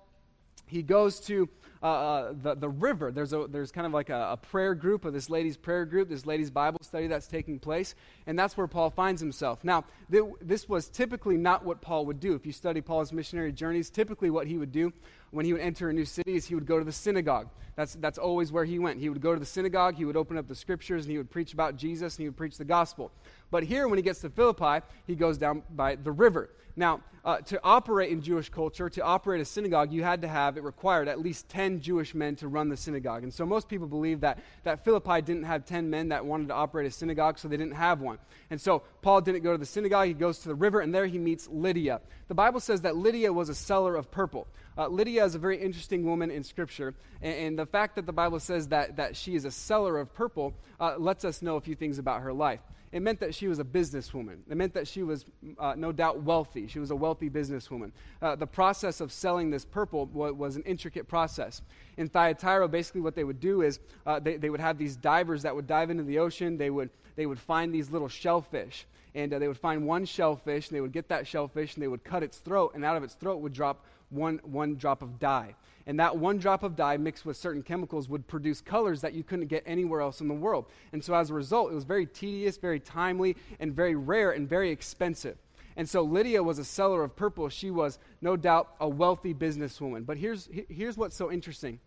he 0.67 0.83
goes 0.83 1.21
to 1.21 1.49
uh, 1.83 1.87
uh, 1.87 2.33
the, 2.41 2.55
the 2.55 2.69
river. 2.69 3.11
There's, 3.11 3.33
a, 3.33 3.47
there's 3.49 3.73
kind 3.73 3.87
of 3.87 3.93
like 3.93 4.09
a, 4.09 4.31
a, 4.33 4.37
prayer 4.37 4.75
group, 4.75 5.05
of 5.05 5.13
this 5.13 5.29
lady's 5.29 5.57
prayer 5.57 5.85
group, 5.85 6.09
this 6.09 6.25
lady's 6.27 6.51
Bible 6.51 6.79
study 6.83 7.09
that's 7.09 7.27
taking 7.27 7.59
place, 7.59 7.97
and 8.27 8.39
that's 8.39 8.57
where 8.57 8.69
Paul 8.69 8.91
finds 8.91 9.21
himself. 9.21 9.65
Now, 9.65 9.85
th- 10.11 10.25
this 10.41 10.69
was 10.69 10.89
typically 10.89 11.37
not 11.37 11.65
what 11.65 11.81
Paul 11.81 12.07
would 12.07 12.21
do. 12.21 12.35
If 12.35 12.47
you 12.47 12.53
study 12.53 12.81
Paul's 12.81 13.13
missionary 13.13 13.51
journeys, 13.51 13.91
typically 13.91 14.31
what 14.31 14.47
he 14.47 14.59
would 14.59 14.71
do 14.71 14.93
when 15.33 15.45
he 15.45 15.53
would 15.53 15.63
enter 15.63 15.89
a 15.89 15.93
new 15.93 16.05
city 16.05 16.37
is 16.37 16.47
he 16.47 16.55
would 16.55 16.67
go 16.67 16.79
to 16.79 16.85
the 16.85 16.93
synagogue. 16.93 17.49
That's, 17.75 17.95
that's 17.95 18.19
always 18.19 18.53
where 18.53 18.65
he 18.65 18.79
went. 18.79 19.01
He 19.01 19.09
would 19.09 19.23
go 19.23 19.33
to 19.33 19.41
the 19.41 19.47
synagogue, 19.47 19.97
he 19.97 20.05
would 20.05 20.17
open 20.17 20.37
up 20.37 20.47
the 20.47 20.55
scriptures, 20.55 21.05
and 21.05 21.11
he 21.11 21.19
would 21.19 21.31
preach 21.31 21.53
about 21.53 21.77
Jesus, 21.77 22.17
and 22.17 22.23
he 22.23 22.29
would 22.29 22.37
preach 22.37 22.59
the 22.59 22.65
gospel. 22.65 23.11
But 23.53 23.65
here, 23.65 23.87
when 23.87 23.99
he 23.99 24.03
gets 24.03 24.23
to 24.23 24.31
Philippi, 24.31 24.85
he 25.07 25.15
goes 25.15 25.37
down 25.37 25.63
by 25.71 25.97
the 25.97 26.11
river. 26.11 26.49
Now, 26.75 27.03
uh, 27.23 27.37
to 27.43 27.61
operate 27.63 28.11
in 28.11 28.23
Jewish 28.23 28.49
culture, 28.49 28.89
to 28.89 29.03
operate 29.03 29.43
a 29.43 29.45
synagogue, 29.45 29.93
you 29.93 30.03
had 30.03 30.23
to 30.23 30.29
have, 30.29 30.57
it 30.57 30.65
required 30.65 31.07
at 31.07 31.21
least 31.21 31.51
10 31.51 31.83
Jewish 31.83 32.15
men 32.15 32.35
to 32.37 32.49
run 32.49 32.71
the 32.71 32.79
synagogue. 32.79 33.23
And 33.25 33.33
so 33.33 33.45
most 33.45 33.69
people 33.69 33.87
believe 33.87 34.23
that, 34.23 34.39
that 34.65 34.87
Philippi 34.87 35.21
didn't 35.21 35.45
have 35.45 35.67
10 35.67 35.91
men 35.91 36.09
that 36.09 36.25
wanted 36.25 36.49
to 36.49 36.55
operate 36.55 36.87
a 36.87 36.91
synagogue, 36.91 37.39
so 37.39 37.47
they 37.47 37.59
didn't 37.59 37.75
have 37.75 38.01
one. 38.01 38.17
And 38.51 38.59
so 38.59 38.85
Paul 39.03 39.21
didn't 39.21 39.43
go 39.43 39.53
to 39.53 39.59
the 39.59 39.67
synagogue, 39.67 40.09
he 40.09 40.15
goes 40.15 40.39
to 40.41 40.49
the 40.49 40.55
river, 40.55 40.81
and 40.81 40.95
there 40.95 41.07
he 41.07 41.19
meets 41.19 41.47
Lydia. 41.47 42.01
The 42.29 42.35
Bible 42.35 42.59
says 42.59 42.81
that 42.81 42.97
Lydia 42.97 43.35
was 43.35 43.51
a 43.51 43.55
seller 43.55 43.95
of 43.95 44.11
purple. 44.11 44.49
Uh, 44.79 44.89
Lydia 44.89 45.27
is 45.27 45.35
a 45.35 45.39
very 45.39 45.61
interesting 45.61 46.05
woman 46.07 46.31
in 46.31 46.43
Scripture, 46.43 46.95
and, 47.21 47.35
and, 47.35 47.59
the 47.59 47.67
fact 47.67 47.97
that 47.97 48.07
the 48.07 48.13
Bible 48.15 48.41
says 48.41 48.69
that, 48.69 48.97
that 48.97 49.15
she 49.15 49.35
is 49.35 49.45
a 49.45 49.51
seller 49.51 49.99
of 49.99 50.15
purple 50.15 50.55
uh, 50.81 50.97
lets 50.97 51.27
us 51.27 51.43
know 51.43 51.57
a 51.57 51.61
few 51.61 51.75
things 51.75 51.99
about 51.99 52.23
her 52.23 52.33
life. 52.33 52.61
It 52.93 53.01
meant 53.01 53.21
that 53.21 53.35
she 53.35 53.49
was 53.49 53.59
a 53.59 53.65
businesswoman. 53.65 54.41
It 54.51 54.57
meant 54.57 54.75
that 54.75 54.87
she 54.87 55.03
was, 55.03 55.25
uh, 55.59 55.75
no 55.77 55.93
doubt, 55.93 56.23
wealthy. 56.23 56.67
She 56.67 56.79
was 56.79 56.91
a 56.91 56.97
wealthy 56.97 57.31
businesswoman. 57.31 57.91
Uh, 58.21 58.37
the 58.37 58.47
process 58.47 59.01
of 59.01 59.11
selling 59.11 59.51
this 59.51 59.65
purple 59.65 60.07
was, 60.07 60.35
was, 60.35 60.57
an 60.57 60.63
intricate 60.65 61.09
process. 61.09 61.63
In 61.97 62.11
Thyatira, 62.11 62.69
basically 62.69 63.01
what 63.01 63.15
they 63.15 63.25
would 63.25 63.41
do 63.41 63.63
is 63.63 63.81
uh, 64.05 64.21
they, 64.21 64.37
they 64.37 64.51
would 64.51 64.61
have 64.61 64.77
these 64.77 64.95
divers 64.95 65.43
that 65.43 65.57
would 65.57 65.67
dive 65.67 65.89
into 65.89 66.03
the 66.03 66.19
ocean. 66.19 66.59
They 66.59 66.69
would, 66.69 66.91
they 67.17 67.25
would 67.25 67.41
find 67.41 67.75
these 67.75 67.91
little 67.91 68.09
shellfish 68.09 68.87
and 69.15 69.33
uh, 69.33 69.39
they 69.39 69.49
would 69.49 69.59
find 69.59 69.87
one 69.87 70.05
shellfish 70.05 70.69
and 70.69 70.77
they 70.77 70.81
would 70.81 70.93
get 70.93 71.09
that 71.09 71.27
shellfish 71.27 71.75
and 71.75 71.83
they 71.83 71.89
would 71.89 72.05
cut 72.05 72.23
its 72.23 72.39
throat 72.39 72.73
and 72.75 72.85
out 72.85 72.97
of 72.97 73.03
its 73.03 73.15
throat 73.15 73.39
would 73.39 73.53
drop 73.55 73.87
one, 74.11 74.39
one 74.45 74.77
drop 74.77 75.03
of 75.03 75.19
dye 75.19 75.55
and 75.87 75.99
that 75.99 76.17
one 76.17 76.39
drop 76.39 76.63
of 76.63 76.77
dye 76.77 76.97
mixed 76.97 77.25
with 77.27 77.37
certain 77.37 77.63
chemicals 77.63 78.09
would 78.09 78.27
produce 78.29 78.61
colors 78.61 79.01
that 79.01 79.15
you 79.15 79.23
couldn't 79.23 79.47
get 79.47 79.63
anywhere 79.67 80.01
else 80.01 80.21
in 80.21 80.29
the 80.29 80.35
world. 80.35 80.67
And 80.93 81.03
so 81.03 81.15
as 81.15 81.31
a 81.31 81.35
result 81.35 81.73
it 81.73 81.75
was 81.75 81.85
very 81.85 82.07
tedious 82.07 82.57
very 82.57 82.81
timely 82.81 83.37
and 83.61 83.75
very 83.75 83.95
rare 83.95 84.31
and 84.31 84.49
very 84.49 84.71
expensive. 84.71 85.37
And 85.77 85.89
so 85.89 86.03
lydia 86.03 86.43
was 86.43 86.59
a 86.59 86.65
seller 86.65 87.03
of 87.03 87.17
purple. 87.17 87.49
She 87.49 87.71
was 87.71 87.99
no 88.21 88.37
doubt 88.37 88.75
a 88.81 88.89
wealthy 88.89 89.33
businesswoman. 89.33 90.05
But 90.05 90.19
here's, 90.19 90.49
here's 90.69 90.97
what's 90.99 91.17
so 91.17 91.33
interesting. 91.33 91.81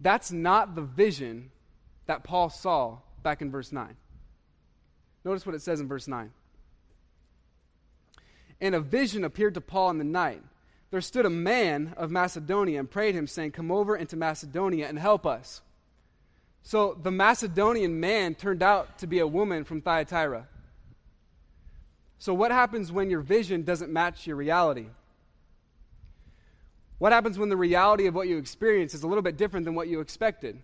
That's 0.00 0.32
not 0.32 0.74
the 0.74 0.82
vision 0.82 1.50
that 2.06 2.22
paul 2.24 2.50
saw 2.50 2.98
back 3.22 3.42
in 3.42 3.50
verse 3.50 3.72
9 3.72 3.96
Notice 5.26 5.44
what 5.44 5.56
it 5.56 5.62
says 5.62 5.80
in 5.80 5.88
verse 5.88 6.06
9. 6.06 6.30
And 8.60 8.74
a 8.76 8.80
vision 8.80 9.24
appeared 9.24 9.54
to 9.54 9.60
Paul 9.60 9.90
in 9.90 9.98
the 9.98 10.04
night. 10.04 10.40
There 10.90 11.00
stood 11.00 11.26
a 11.26 11.30
man 11.30 11.94
of 11.96 12.10
Macedonia 12.10 12.78
and 12.78 12.90
prayed 12.90 13.14
him, 13.14 13.26
saying, 13.26 13.52
Come 13.52 13.70
over 13.70 13.96
into 13.96 14.16
Macedonia 14.16 14.88
and 14.88 14.98
help 14.98 15.26
us. 15.26 15.60
So 16.62 16.98
the 17.00 17.10
Macedonian 17.10 18.00
man 18.00 18.34
turned 18.34 18.62
out 18.62 18.98
to 18.98 19.06
be 19.06 19.18
a 19.18 19.26
woman 19.26 19.64
from 19.64 19.80
Thyatira. 19.80 20.48
So, 22.18 22.32
what 22.34 22.50
happens 22.50 22.90
when 22.90 23.10
your 23.10 23.20
vision 23.20 23.62
doesn't 23.62 23.92
match 23.92 24.26
your 24.26 24.36
reality? 24.36 24.86
What 26.98 27.12
happens 27.12 27.38
when 27.38 27.50
the 27.50 27.56
reality 27.56 28.06
of 28.06 28.14
what 28.14 28.26
you 28.26 28.38
experience 28.38 28.94
is 28.94 29.02
a 29.02 29.06
little 29.06 29.22
bit 29.22 29.36
different 29.36 29.66
than 29.66 29.74
what 29.74 29.88
you 29.88 30.00
expected? 30.00 30.58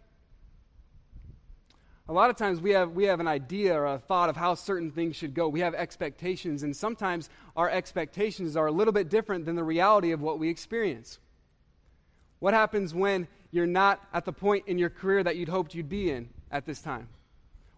A 2.12 2.20
lot 2.22 2.28
of 2.28 2.36
times 2.36 2.60
we 2.60 2.72
have, 2.72 2.90
we 2.90 3.04
have 3.04 3.20
an 3.20 3.26
idea 3.26 3.74
or 3.74 3.86
a 3.86 3.98
thought 3.98 4.28
of 4.28 4.36
how 4.36 4.54
certain 4.54 4.90
things 4.90 5.16
should 5.16 5.32
go. 5.32 5.48
We 5.48 5.60
have 5.60 5.74
expectations, 5.74 6.62
and 6.62 6.76
sometimes 6.76 7.30
our 7.56 7.70
expectations 7.70 8.54
are 8.54 8.66
a 8.66 8.70
little 8.70 8.92
bit 8.92 9.08
different 9.08 9.46
than 9.46 9.56
the 9.56 9.64
reality 9.64 10.12
of 10.12 10.20
what 10.20 10.38
we 10.38 10.50
experience. 10.50 11.18
What 12.38 12.52
happens 12.52 12.92
when 12.92 13.28
you're 13.50 13.64
not 13.64 13.98
at 14.12 14.26
the 14.26 14.32
point 14.34 14.64
in 14.66 14.76
your 14.76 14.90
career 14.90 15.24
that 15.24 15.36
you'd 15.36 15.48
hoped 15.48 15.74
you'd 15.74 15.88
be 15.88 16.10
in 16.10 16.28
at 16.50 16.66
this 16.66 16.82
time? 16.82 17.08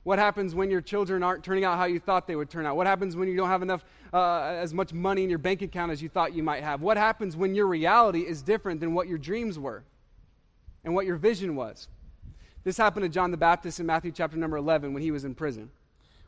What 0.03 0.18
happens 0.18 0.53
when 0.53 0.68
your 0.68 0.80
children 0.80 1.22
aren't 1.22 1.45
turning 1.45 1.64
out 1.64 1.78
how 1.78 1.85
you 1.85 2.01
thought 2.01 2.26
they 2.26 2.35
would 2.35 2.51
turn 2.51 2.66
out? 2.66 2.74
What 2.74 2.89
happens 2.89 3.14
when 3.14 3.28
you 3.28 3.37
don't 3.37 3.51
have 3.51 3.62
enough, 3.62 3.85
uh, 4.12 4.41
as 4.41 4.74
much 4.74 4.93
money 4.93 5.22
in 5.22 5.30
your 5.30 5.39
bank 5.39 5.62
account 5.62 5.93
as 5.93 6.03
you 6.03 6.09
thought 6.09 6.35
you 6.35 6.43
might 6.43 6.64
have? 6.64 6.82
What 6.82 6.97
happens 6.97 7.37
when 7.37 7.55
your 7.55 7.68
reality 7.68 8.22
is 8.22 8.43
different 8.43 8.80
than 8.80 8.95
what 8.95 9.07
your 9.07 9.18
dreams 9.18 9.61
were 9.61 9.85
and 10.82 10.93
what 10.93 11.07
your 11.07 11.18
vision 11.18 11.55
was? 11.55 11.87
This 12.65 12.79
happened 12.79 13.05
to 13.05 13.11
John 13.11 13.31
the 13.31 13.37
Baptist 13.37 13.79
in 13.79 13.87
Matthew 13.87 14.11
chapter 14.11 14.39
number 14.39 14.57
11 14.57 14.95
when 14.95 15.03
he 15.03 15.11
was 15.11 15.25
in 15.25 15.35
prison. 15.35 15.71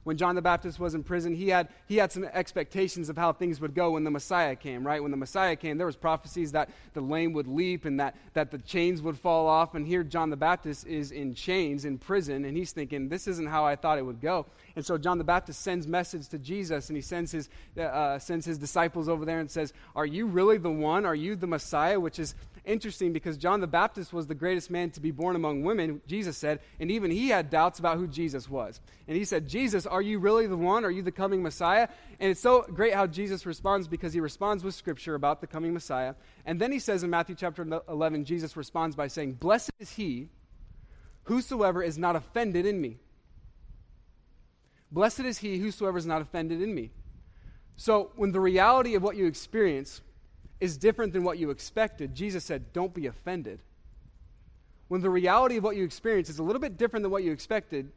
When 0.07 0.17
John 0.17 0.37
the 0.37 0.43
Baptist 0.43 0.79
was 0.79 0.95
in 0.95 1.03
prison, 1.03 1.35
he 1.35 1.49
had, 1.49 1.67
he 1.89 1.97
had 1.97 2.13
some 2.13 2.23
expectations 2.23 3.09
of 3.09 3.17
how 3.17 3.33
things 3.33 3.61
would 3.61 3.75
go 3.75 3.91
when 3.93 4.05
the 4.05 4.11
Messiah 4.11 4.55
came, 4.55 4.87
right? 4.87 5.03
When 5.03 5.11
the 5.11 5.17
Messiah 5.17 5.57
came, 5.57 5.79
there 5.79 5.87
was 5.87 5.97
prophecies 5.97 6.53
that 6.53 6.71
the 6.93 7.01
lame 7.01 7.33
would 7.33 7.49
leap 7.49 7.87
and 7.87 7.99
that, 7.99 8.15
that 8.35 8.53
the 8.53 8.59
chains 8.59 9.03
would 9.03 9.19
fall 9.19 9.49
off. 9.49 9.75
And 9.75 9.85
here 9.85 10.05
John 10.05 10.31
the 10.31 10.37
Baptist 10.37 10.87
is 10.87 11.11
in 11.11 11.35
chains, 11.35 11.85
in 11.85 11.99
prison, 11.99 12.45
and 12.45 12.57
he's 12.57 12.71
thinking, 12.71 13.09
this 13.09 13.27
isn't 13.27 13.49
how 13.49 13.65
I 13.65 13.75
thought 13.75 13.99
it 13.99 14.07
would 14.07 14.21
go. 14.21 14.47
And 14.77 14.87
so 14.87 14.97
John 14.97 15.19
the 15.19 15.25
Baptist 15.25 15.61
sends 15.63 15.89
message 15.89 16.29
to 16.29 16.39
Jesus, 16.39 16.89
and 16.89 16.97
he 16.97 17.03
sends 17.03 17.33
his, 17.33 17.49
uh, 17.77 18.21
sends 18.21 18.47
his 18.47 18.59
disciples 18.59 19.09
over 19.09 19.25
there 19.25 19.41
and 19.41 19.51
says, 19.51 19.73
are 19.97 20.07
you 20.07 20.27
really 20.27 20.59
the 20.59 20.71
one? 20.71 21.05
Are 21.05 21.17
you 21.17 21.35
the 21.35 21.49
Messiah? 21.49 21.99
Which 21.99 22.21
is 22.21 22.37
interesting 22.67 23.13
because 23.13 23.37
John 23.37 23.61
the 23.61 23.67
Baptist 23.67 24.13
was 24.13 24.27
the 24.27 24.35
greatest 24.35 24.71
man 24.71 24.91
to 24.91 25.01
be 25.01 25.11
born 25.11 25.37
among 25.37 25.63
women, 25.63 26.03
Jesus 26.07 26.37
said, 26.37 26.61
and 26.81 26.91
even 26.91 27.11
he 27.11 27.29
had 27.29 27.49
doubts 27.49 27.79
about 27.79 27.97
who 27.97 28.07
Jesus 28.07 28.49
was. 28.49 28.81
And 29.09 29.17
he 29.17 29.25
said, 29.25 29.49
Jesus, 29.49 29.87
are 29.87 30.03
you 30.03 30.19
really 30.19 30.47
the 30.47 30.57
one? 30.57 30.85
Are 30.85 30.91
you 30.91 31.03
the 31.03 31.13
coming 31.13 31.43
Messiah? 31.43 31.89
And 32.21 32.31
it's 32.31 32.41
so 32.41 32.63
great 32.63 32.93
how 32.93 33.07
Jesus 33.07 33.47
responds 33.47 33.89
because 33.89 34.13
he 34.13 34.21
responds 34.21 34.65
with 34.65 34.75
scripture 34.75 35.15
about 35.15 35.41
the 35.41 35.47
coming 35.47 35.73
Messiah. 35.73 36.15
And 36.45 36.61
then 36.61 36.73
he 36.73 36.79
says 36.79 37.03
in 37.03 37.11
Matthew 37.11 37.37
chapter 37.37 37.67
11, 37.89 38.25
Jesus 38.25 38.57
responds 38.57 38.97
by 38.97 39.07
saying, 39.07 39.35
Blessed 39.35 39.71
is 39.79 39.93
he 39.93 40.29
whosoever 41.25 41.83
is 41.83 41.97
not 41.97 42.17
offended 42.17 42.67
in 42.67 42.81
me. 42.81 42.99
Blessed 44.91 45.21
is 45.21 45.39
he 45.39 45.59
whosoever 45.59 45.99
is 45.99 46.07
not 46.07 46.23
offended 46.23 46.63
in 46.63 46.75
me. 46.75 46.91
So, 47.77 48.13
when 48.17 48.33
the 48.33 48.41
reality 48.41 48.95
of 48.95 49.03
what 49.03 49.17
you 49.17 49.27
experience 49.27 50.01
is 50.61 50.77
different 50.77 51.13
than 51.13 51.23
what 51.23 51.39
you 51.39 51.51
expected, 51.51 52.15
Jesus 52.15 52.45
said, 52.45 52.73
Don't 52.73 52.95
be 52.95 53.07
offended. 53.07 53.61
When 54.89 55.01
the 55.01 55.11
reality 55.11 55.57
of 55.57 55.65
what 55.65 55.77
you 55.77 55.85
experience 55.85 56.31
is 56.31 56.39
a 56.39 56.43
little 56.43 56.61
bit 56.61 56.77
different 56.77 57.03
than 57.03 57.11
what 57.11 57.25
you 57.25 57.33
expected, 57.33 57.91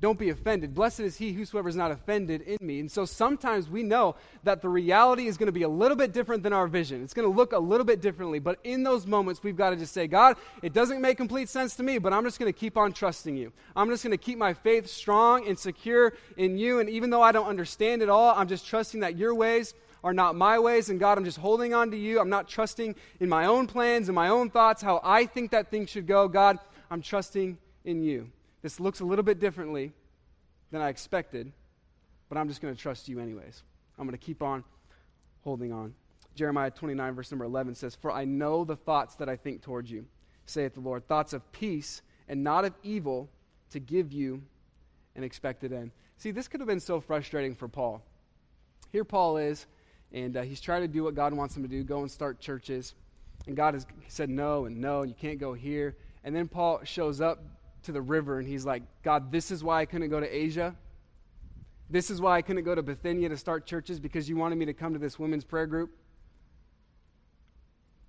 don't 0.00 0.18
be 0.18 0.30
offended. 0.30 0.74
Blessed 0.74 1.00
is 1.00 1.16
he 1.16 1.32
whosoever 1.32 1.68
is 1.68 1.74
not 1.74 1.90
offended 1.90 2.42
in 2.42 2.64
me. 2.64 2.78
And 2.78 2.90
so 2.90 3.04
sometimes 3.04 3.68
we 3.68 3.82
know 3.82 4.14
that 4.44 4.62
the 4.62 4.68
reality 4.68 5.26
is 5.26 5.36
going 5.36 5.46
to 5.48 5.52
be 5.52 5.64
a 5.64 5.68
little 5.68 5.96
bit 5.96 6.12
different 6.12 6.44
than 6.44 6.52
our 6.52 6.68
vision. 6.68 7.02
It's 7.02 7.12
going 7.12 7.28
to 7.28 7.34
look 7.36 7.52
a 7.52 7.58
little 7.58 7.84
bit 7.84 8.00
differently. 8.00 8.38
But 8.38 8.60
in 8.62 8.84
those 8.84 9.08
moments, 9.08 9.42
we've 9.42 9.56
got 9.56 9.70
to 9.70 9.76
just 9.76 9.92
say, 9.92 10.06
God, 10.06 10.36
it 10.62 10.72
doesn't 10.72 11.00
make 11.00 11.16
complete 11.16 11.48
sense 11.48 11.74
to 11.76 11.82
me, 11.82 11.98
but 11.98 12.12
I'm 12.12 12.22
just 12.22 12.38
going 12.38 12.52
to 12.52 12.56
keep 12.56 12.76
on 12.76 12.92
trusting 12.92 13.36
you. 13.36 13.52
I'm 13.74 13.88
just 13.88 14.04
going 14.04 14.16
to 14.16 14.24
keep 14.24 14.38
my 14.38 14.54
faith 14.54 14.88
strong 14.88 15.48
and 15.48 15.58
secure 15.58 16.12
in 16.36 16.56
you. 16.56 16.78
And 16.78 16.88
even 16.88 17.10
though 17.10 17.22
I 17.22 17.32
don't 17.32 17.48
understand 17.48 18.00
it 18.00 18.08
all, 18.08 18.32
I'm 18.36 18.46
just 18.46 18.68
trusting 18.68 19.00
that 19.00 19.16
your 19.16 19.34
ways 19.34 19.74
are 20.02 20.12
not 20.12 20.36
my 20.36 20.58
ways. 20.58 20.90
And 20.90 21.00
God, 21.00 21.18
I'm 21.18 21.24
just 21.24 21.38
holding 21.38 21.74
on 21.74 21.90
to 21.90 21.96
you. 21.96 22.20
I'm 22.20 22.30
not 22.30 22.48
trusting 22.48 22.94
in 23.20 23.28
my 23.28 23.46
own 23.46 23.66
plans 23.66 24.08
and 24.08 24.14
my 24.14 24.28
own 24.28 24.50
thoughts, 24.50 24.82
how 24.82 25.00
I 25.02 25.26
think 25.26 25.50
that 25.50 25.70
thing 25.70 25.86
should 25.86 26.06
go. 26.06 26.28
God, 26.28 26.58
I'm 26.90 27.02
trusting 27.02 27.58
in 27.84 28.02
you. 28.02 28.30
This 28.62 28.80
looks 28.80 29.00
a 29.00 29.04
little 29.04 29.22
bit 29.22 29.38
differently 29.38 29.92
than 30.70 30.80
I 30.80 30.88
expected, 30.88 31.52
but 32.28 32.38
I'm 32.38 32.48
just 32.48 32.60
going 32.60 32.74
to 32.74 32.80
trust 32.80 33.08
you 33.08 33.20
anyways. 33.20 33.62
I'm 33.98 34.06
going 34.06 34.18
to 34.18 34.24
keep 34.24 34.42
on 34.42 34.64
holding 35.42 35.72
on. 35.72 35.94
Jeremiah 36.34 36.70
29, 36.70 37.14
verse 37.14 37.30
number 37.32 37.44
11 37.44 37.74
says, 37.74 37.94
For 37.94 38.12
I 38.12 38.24
know 38.24 38.64
the 38.64 38.76
thoughts 38.76 39.16
that 39.16 39.28
I 39.28 39.36
think 39.36 39.62
towards 39.62 39.90
you, 39.90 40.06
saith 40.46 40.74
the 40.74 40.80
Lord, 40.80 41.06
thoughts 41.06 41.32
of 41.32 41.50
peace 41.52 42.02
and 42.28 42.44
not 42.44 42.64
of 42.64 42.74
evil 42.82 43.28
to 43.70 43.80
give 43.80 44.12
you 44.12 44.42
an 45.16 45.24
expected 45.24 45.72
end. 45.72 45.90
See, 46.16 46.30
this 46.30 46.48
could 46.48 46.60
have 46.60 46.68
been 46.68 46.80
so 46.80 47.00
frustrating 47.00 47.54
for 47.54 47.68
Paul. 47.68 48.02
Here 48.92 49.04
Paul 49.04 49.36
is 49.36 49.66
and 50.12 50.36
uh, 50.36 50.42
he's 50.42 50.60
trying 50.60 50.82
to 50.82 50.88
do 50.88 51.04
what 51.04 51.14
God 51.14 51.32
wants 51.32 51.56
him 51.56 51.62
to 51.62 51.68
do 51.68 51.82
go 51.84 52.00
and 52.00 52.10
start 52.10 52.40
churches. 52.40 52.94
And 53.46 53.56
God 53.56 53.74
has 53.74 53.86
said 54.08 54.28
no 54.30 54.66
and 54.66 54.80
no, 54.80 55.02
and 55.02 55.10
you 55.10 55.16
can't 55.18 55.38
go 55.38 55.54
here. 55.54 55.96
And 56.24 56.34
then 56.34 56.48
Paul 56.48 56.80
shows 56.84 57.20
up 57.20 57.42
to 57.84 57.92
the 57.92 58.02
river 58.02 58.38
and 58.38 58.48
he's 58.48 58.66
like, 58.66 58.82
God, 59.02 59.32
this 59.32 59.50
is 59.50 59.62
why 59.62 59.80
I 59.80 59.86
couldn't 59.86 60.10
go 60.10 60.20
to 60.20 60.26
Asia. 60.26 60.74
This 61.90 62.10
is 62.10 62.20
why 62.20 62.36
I 62.36 62.42
couldn't 62.42 62.64
go 62.64 62.74
to 62.74 62.82
Bithynia 62.82 63.28
to 63.30 63.36
start 63.36 63.64
churches 63.64 63.98
because 63.98 64.28
you 64.28 64.36
wanted 64.36 64.56
me 64.56 64.66
to 64.66 64.74
come 64.74 64.92
to 64.92 64.98
this 64.98 65.18
women's 65.18 65.44
prayer 65.44 65.66
group. 65.66 65.90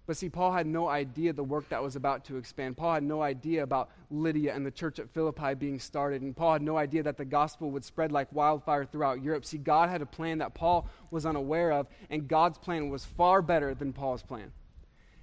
But 0.10 0.18
see, 0.18 0.28
Paul 0.28 0.54
had 0.54 0.66
no 0.66 0.88
idea 0.88 1.34
the 1.34 1.44
work 1.44 1.70
that 1.70 1.84
was 1.84 1.96
about 1.96 2.26
to 2.26 2.38
expand. 2.38 2.78
Paul 2.78 2.96
had 2.96 3.04
no 3.04 3.22
idea 3.22 3.62
about 3.62 3.92
Lydia 4.10 4.56
and 4.56 4.66
the 4.66 4.72
church 4.72 4.98
at 4.98 5.08
Philippi 5.12 5.54
being 5.54 5.78
started. 5.78 6.24
And 6.24 6.36
Paul 6.36 6.54
had 6.54 6.64
no 6.64 6.78
idea 6.78 7.04
that 7.04 7.16
the 7.16 7.26
gospel 7.26 7.70
would 7.70 7.86
spread 7.86 8.12
like 8.12 8.34
wildfire 8.34 8.86
throughout 8.86 9.22
Europe. 9.22 9.46
See, 9.46 9.60
God 9.60 9.88
had 9.88 10.02
a 10.02 10.08
plan 10.08 10.40
that 10.40 10.56
Paul 10.56 10.90
was 11.12 11.28
unaware 11.28 11.72
of, 11.72 11.86
and 12.10 12.28
God's 12.28 12.58
plan 12.58 12.90
was 12.90 13.06
far 13.06 13.44
better 13.44 13.76
than 13.76 13.94
Paul's 13.94 14.24
plan. 14.24 14.52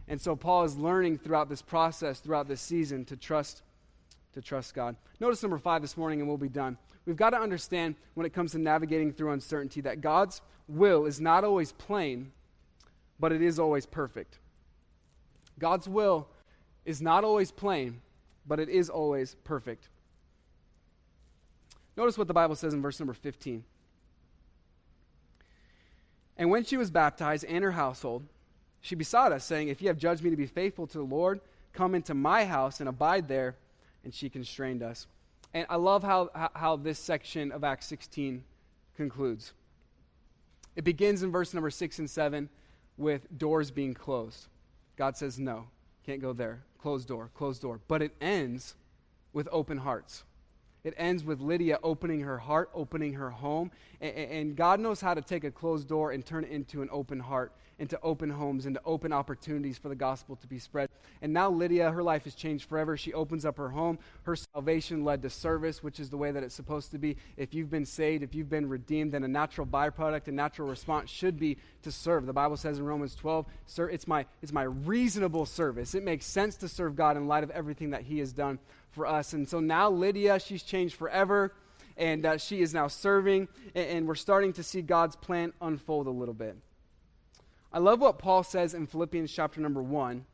And 0.06 0.20
so 0.20 0.36
Paul 0.36 0.62
is 0.62 0.76
learning 0.76 1.18
throughout 1.18 1.48
this 1.48 1.62
process, 1.62 2.20
throughout 2.20 2.46
this 2.46 2.60
season, 2.60 3.04
to 3.06 3.16
trust 3.16 3.62
to 4.34 4.40
trust 4.40 4.72
God. 4.72 4.94
Notice 5.18 5.42
number 5.42 5.58
five 5.58 5.82
this 5.82 5.96
morning, 5.96 6.20
and 6.20 6.28
we'll 6.28 6.38
be 6.38 6.48
done. 6.48 6.78
We've 7.06 7.16
got 7.16 7.30
to 7.30 7.40
understand 7.40 7.96
when 8.14 8.24
it 8.24 8.32
comes 8.32 8.52
to 8.52 8.58
navigating 8.58 9.12
through 9.12 9.32
uncertainty 9.32 9.80
that 9.80 10.00
God's 10.00 10.42
will 10.68 11.06
is 11.06 11.20
not 11.20 11.42
always 11.42 11.72
plain, 11.72 12.30
but 13.18 13.32
it 13.32 13.42
is 13.42 13.58
always 13.58 13.84
perfect. 13.84 14.38
God's 15.58 15.88
will 15.88 16.28
is 16.84 17.02
not 17.02 17.24
always 17.24 17.50
plain, 17.50 18.00
but 18.46 18.60
it 18.60 18.68
is 18.68 18.88
always 18.88 19.34
perfect. 19.44 19.88
Notice 21.96 22.18
what 22.18 22.28
the 22.28 22.34
Bible 22.34 22.54
says 22.54 22.74
in 22.74 22.82
verse 22.82 23.00
number 23.00 23.14
15. 23.14 23.64
And 26.36 26.50
when 26.50 26.64
she 26.64 26.76
was 26.76 26.90
baptized 26.90 27.44
and 27.44 27.64
her 27.64 27.72
household, 27.72 28.24
she 28.80 28.94
besought 28.94 29.32
us, 29.32 29.44
saying, 29.44 29.68
If 29.68 29.80
you 29.80 29.88
have 29.88 29.98
judged 29.98 30.22
me 30.22 30.30
to 30.30 30.36
be 30.36 30.46
faithful 30.46 30.86
to 30.86 30.98
the 30.98 31.04
Lord, 31.04 31.40
come 31.72 31.94
into 31.94 32.14
my 32.14 32.44
house 32.44 32.80
and 32.80 32.88
abide 32.88 33.26
there. 33.26 33.56
And 34.04 34.14
she 34.14 34.28
constrained 34.28 34.82
us. 34.82 35.06
And 35.52 35.66
I 35.68 35.76
love 35.76 36.02
how, 36.02 36.30
how 36.54 36.76
this 36.76 36.98
section 36.98 37.50
of 37.50 37.64
Acts 37.64 37.86
16 37.86 38.44
concludes. 38.96 39.54
It 40.76 40.84
begins 40.84 41.22
in 41.22 41.32
verse 41.32 41.54
number 41.54 41.70
6 41.70 41.98
and 41.98 42.08
7 42.08 42.48
with 42.98 43.26
doors 43.36 43.70
being 43.70 43.94
closed. 43.94 44.46
God 44.96 45.16
says, 45.16 45.38
no, 45.38 45.66
can't 46.04 46.20
go 46.20 46.32
there. 46.32 46.62
Closed 46.78 47.08
door, 47.08 47.30
closed 47.34 47.62
door. 47.62 47.80
But 47.88 48.02
it 48.02 48.14
ends 48.20 48.74
with 49.32 49.48
open 49.52 49.78
hearts. 49.78 50.24
It 50.86 50.94
ends 50.98 51.24
with 51.24 51.40
Lydia 51.40 51.80
opening 51.82 52.20
her 52.20 52.38
heart, 52.38 52.70
opening 52.72 53.14
her 53.14 53.28
home. 53.28 53.72
And, 54.00 54.54
God 54.54 54.78
knows 54.78 55.00
how 55.00 55.14
to 55.14 55.20
take 55.20 55.42
a 55.42 55.50
closed 55.50 55.88
door 55.88 56.12
and 56.12 56.24
turn 56.24 56.44
it 56.44 56.50
into 56.52 56.80
an 56.80 56.88
open 56.92 57.18
heart, 57.18 57.50
into 57.80 57.98
open 58.02 58.30
homes, 58.30 58.66
into 58.66 58.80
open 58.84 59.12
opportunities 59.12 59.78
for 59.78 59.88
the 59.88 59.96
gospel 59.96 60.36
to 60.36 60.46
be 60.46 60.60
spread. 60.60 60.88
And 61.22 61.32
now 61.32 61.50
Lydia, 61.50 61.90
her 61.90 62.04
life 62.04 62.22
has 62.22 62.36
changed 62.36 62.68
forever. 62.68 62.96
She 62.96 63.12
opens 63.12 63.44
up 63.44 63.56
her 63.56 63.70
home. 63.70 63.98
Her 64.22 64.36
salvation 64.36 65.02
led 65.02 65.22
to 65.22 65.30
service, 65.30 65.82
which 65.82 65.98
is 65.98 66.08
the 66.08 66.18
way 66.18 66.30
that 66.30 66.44
it's 66.44 66.54
supposed 66.54 66.92
to 66.92 66.98
be. 66.98 67.16
If 67.36 67.52
you've 67.52 67.70
been 67.70 67.84
saved, 67.84 68.22
if 68.22 68.32
you've 68.32 68.48
been 68.48 68.68
redeemed, 68.68 69.10
then 69.10 69.24
a 69.24 69.28
natural 69.28 69.66
byproduct, 69.66 70.28
a 70.28 70.32
natural 70.32 70.68
response 70.68 71.10
should 71.10 71.36
be 71.36 71.56
to 71.82 71.90
serve. 71.90 72.26
The 72.26 72.32
Bible 72.32 72.56
says 72.56 72.78
in 72.78 72.84
Romans 72.84 73.16
12, 73.16 73.44
Sir, 73.66 73.88
it's 73.88 74.06
my, 74.06 74.24
it's 74.40 74.52
my 74.52 74.62
reasonable 74.62 75.46
service. 75.46 75.96
It 75.96 76.04
makes 76.04 76.26
sense 76.26 76.54
to 76.58 76.68
serve 76.68 76.94
God 76.94 77.16
in 77.16 77.26
light 77.26 77.42
of 77.42 77.50
everything 77.50 77.90
that 77.90 78.02
He 78.02 78.20
has 78.20 78.32
done 78.32 78.60
for 78.96 79.06
us. 79.06 79.32
And 79.32 79.48
so 79.48 79.60
now 79.60 79.88
Lydia, 79.88 80.40
she's 80.40 80.64
changed 80.64 80.96
forever, 80.96 81.52
and 81.96 82.26
uh, 82.26 82.38
she 82.38 82.62
is 82.62 82.74
now 82.74 82.88
serving, 82.88 83.46
and, 83.76 83.88
and 83.88 84.08
we're 84.08 84.16
starting 84.16 84.52
to 84.54 84.64
see 84.64 84.82
God's 84.82 85.14
plan 85.14 85.52
unfold 85.60 86.08
a 86.08 86.10
little 86.10 86.34
bit. 86.34 86.56
I 87.72 87.78
love 87.78 88.00
what 88.00 88.18
Paul 88.18 88.42
says 88.42 88.74
in 88.74 88.86
Philippians 88.86 89.30
chapter 89.30 89.60
number 89.60 89.82
1, 89.82 90.24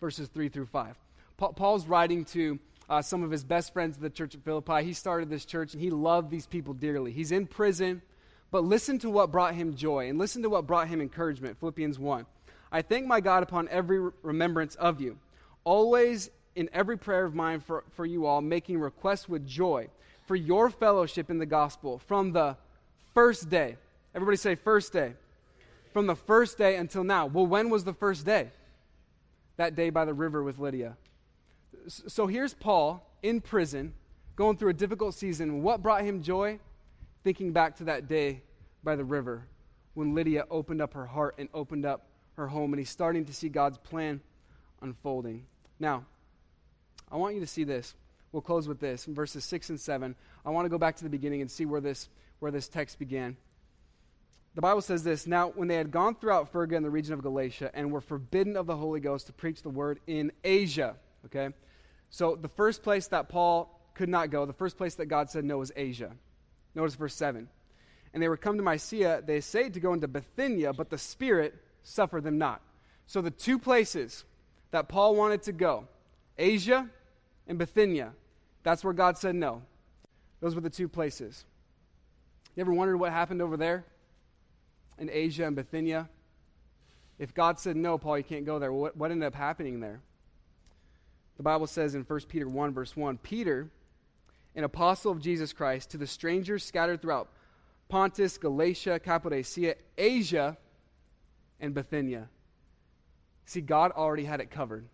verses 0.00 0.28
3 0.28 0.48
through 0.48 0.66
5. 0.66 0.96
Paul's 1.36 1.86
writing 1.86 2.24
to 2.26 2.58
uh, 2.88 3.02
some 3.02 3.22
of 3.22 3.30
his 3.30 3.44
best 3.44 3.72
friends 3.72 3.96
of 3.96 4.02
the 4.02 4.10
church 4.10 4.34
at 4.34 4.44
Philippi. 4.44 4.84
He 4.84 4.92
started 4.92 5.30
this 5.30 5.44
church 5.44 5.72
and 5.72 5.82
he 5.82 5.90
loved 5.90 6.30
these 6.30 6.46
people 6.46 6.74
dearly. 6.74 7.12
He's 7.12 7.32
in 7.32 7.46
prison, 7.46 8.02
but 8.50 8.64
listen 8.64 8.98
to 9.00 9.10
what 9.10 9.32
brought 9.32 9.54
him 9.54 9.74
joy 9.74 10.08
and 10.08 10.18
listen 10.18 10.42
to 10.42 10.50
what 10.50 10.66
brought 10.66 10.88
him 10.88 11.00
encouragement. 11.00 11.58
Philippians 11.58 11.98
1. 11.98 12.26
I 12.70 12.82
thank 12.82 13.06
my 13.06 13.20
God 13.20 13.42
upon 13.42 13.68
every 13.68 14.10
remembrance 14.22 14.74
of 14.76 15.00
you, 15.00 15.18
always 15.64 16.30
in 16.56 16.70
every 16.72 16.96
prayer 16.96 17.24
of 17.24 17.34
mine 17.34 17.60
for, 17.60 17.84
for 17.94 18.06
you 18.06 18.26
all, 18.26 18.40
making 18.40 18.78
requests 18.78 19.28
with 19.28 19.46
joy 19.46 19.88
for 20.26 20.36
your 20.36 20.70
fellowship 20.70 21.30
in 21.30 21.38
the 21.38 21.46
gospel 21.46 21.98
from 21.98 22.32
the 22.32 22.56
first 23.12 23.50
day. 23.50 23.76
Everybody 24.14 24.36
say, 24.36 24.54
first 24.54 24.92
day. 24.92 25.14
From 25.92 26.06
the 26.06 26.16
first 26.16 26.58
day 26.58 26.76
until 26.76 27.04
now. 27.04 27.26
Well, 27.26 27.46
when 27.46 27.70
was 27.70 27.84
the 27.84 27.92
first 27.92 28.24
day? 28.24 28.50
That 29.56 29.74
day 29.74 29.90
by 29.90 30.04
the 30.04 30.14
river 30.14 30.42
with 30.42 30.58
Lydia. 30.58 30.96
So 31.86 32.26
here's 32.26 32.54
Paul 32.54 33.06
in 33.22 33.40
prison, 33.40 33.94
going 34.36 34.56
through 34.56 34.70
a 34.70 34.74
difficult 34.74 35.14
season. 35.14 35.62
What 35.62 35.82
brought 35.82 36.02
him 36.02 36.22
joy? 36.22 36.58
Thinking 37.22 37.52
back 37.52 37.76
to 37.76 37.84
that 37.84 38.08
day 38.08 38.42
by 38.82 38.96
the 38.96 39.04
river 39.04 39.46
when 39.94 40.14
Lydia 40.14 40.44
opened 40.50 40.82
up 40.82 40.94
her 40.94 41.06
heart 41.06 41.36
and 41.38 41.48
opened 41.54 41.86
up 41.86 42.06
her 42.36 42.48
home, 42.48 42.72
and 42.72 42.80
he's 42.80 42.90
starting 42.90 43.24
to 43.24 43.32
see 43.32 43.48
God's 43.48 43.78
plan 43.78 44.20
unfolding. 44.82 45.46
Now, 45.78 46.04
I 47.14 47.16
want 47.16 47.36
you 47.36 47.40
to 47.40 47.46
see 47.46 47.62
this. 47.62 47.94
We'll 48.32 48.42
close 48.42 48.66
with 48.66 48.80
this 48.80 49.06
in 49.06 49.14
verses 49.14 49.44
6 49.44 49.70
and 49.70 49.80
7. 49.80 50.16
I 50.44 50.50
want 50.50 50.64
to 50.64 50.68
go 50.68 50.78
back 50.78 50.96
to 50.96 51.04
the 51.04 51.10
beginning 51.10 51.42
and 51.42 51.48
see 51.48 51.64
where 51.64 51.80
this, 51.80 52.08
where 52.40 52.50
this 52.50 52.66
text 52.66 52.98
began. 52.98 53.36
The 54.56 54.60
Bible 54.60 54.80
says 54.80 55.04
this 55.04 55.24
Now, 55.24 55.50
when 55.50 55.68
they 55.68 55.76
had 55.76 55.92
gone 55.92 56.16
throughout 56.16 56.50
Phrygia 56.50 56.76
and 56.76 56.84
the 56.84 56.90
region 56.90 57.14
of 57.14 57.22
Galatia 57.22 57.70
and 57.72 57.92
were 57.92 58.00
forbidden 58.00 58.56
of 58.56 58.66
the 58.66 58.76
Holy 58.76 58.98
Ghost 58.98 59.28
to 59.28 59.32
preach 59.32 59.62
the 59.62 59.70
word 59.70 60.00
in 60.08 60.32
Asia. 60.42 60.96
Okay? 61.26 61.50
So, 62.10 62.34
the 62.34 62.48
first 62.48 62.82
place 62.82 63.06
that 63.06 63.28
Paul 63.28 63.80
could 63.94 64.08
not 64.08 64.30
go, 64.30 64.44
the 64.44 64.52
first 64.52 64.76
place 64.76 64.96
that 64.96 65.06
God 65.06 65.30
said 65.30 65.44
no 65.44 65.58
was 65.58 65.70
Asia. 65.76 66.10
Notice 66.74 66.96
verse 66.96 67.14
7. 67.14 67.48
And 68.12 68.20
they 68.20 68.28
were 68.28 68.36
come 68.36 68.56
to 68.56 68.64
Mysia. 68.64 69.22
They 69.24 69.36
essayed 69.36 69.74
to 69.74 69.80
go 69.80 69.92
into 69.92 70.08
Bithynia, 70.08 70.72
but 70.72 70.90
the 70.90 70.98
Spirit 70.98 71.54
suffered 71.84 72.24
them 72.24 72.38
not. 72.38 72.60
So, 73.06 73.20
the 73.20 73.30
two 73.30 73.60
places 73.60 74.24
that 74.72 74.88
Paul 74.88 75.14
wanted 75.14 75.42
to 75.44 75.52
go, 75.52 75.86
Asia 76.36 76.90
and 77.46 77.58
Bithynia. 77.58 78.12
That's 78.62 78.82
where 78.82 78.92
God 78.92 79.18
said 79.18 79.34
no. 79.34 79.62
Those 80.40 80.54
were 80.54 80.60
the 80.60 80.70
two 80.70 80.88
places. 80.88 81.44
You 82.56 82.60
ever 82.62 82.72
wondered 82.72 82.96
what 82.96 83.12
happened 83.12 83.42
over 83.42 83.56
there 83.56 83.84
in 84.98 85.10
Asia 85.10 85.44
and 85.44 85.56
Bithynia? 85.56 86.08
If 87.18 87.34
God 87.34 87.58
said 87.58 87.76
no, 87.76 87.98
Paul, 87.98 88.18
you 88.18 88.24
can't 88.24 88.44
go 88.44 88.58
there, 88.58 88.72
what, 88.72 88.96
what 88.96 89.10
ended 89.10 89.26
up 89.26 89.34
happening 89.34 89.80
there? 89.80 90.00
The 91.36 91.42
Bible 91.42 91.66
says 91.66 91.94
in 91.94 92.02
1 92.02 92.20
Peter 92.28 92.48
1, 92.48 92.72
verse 92.72 92.96
1 92.96 93.18
Peter, 93.18 93.70
an 94.54 94.64
apostle 94.64 95.12
of 95.12 95.20
Jesus 95.20 95.52
Christ, 95.52 95.90
to 95.90 95.98
the 95.98 96.06
strangers 96.06 96.64
scattered 96.64 97.02
throughout 97.02 97.28
Pontus, 97.88 98.38
Galatia, 98.38 98.98
Cappadocia, 98.98 99.74
Asia, 99.98 100.56
and 101.60 101.74
Bithynia. 101.74 102.28
See, 103.46 103.60
God 103.60 103.92
already 103.92 104.24
had 104.24 104.40
it 104.40 104.50
covered. 104.50 104.86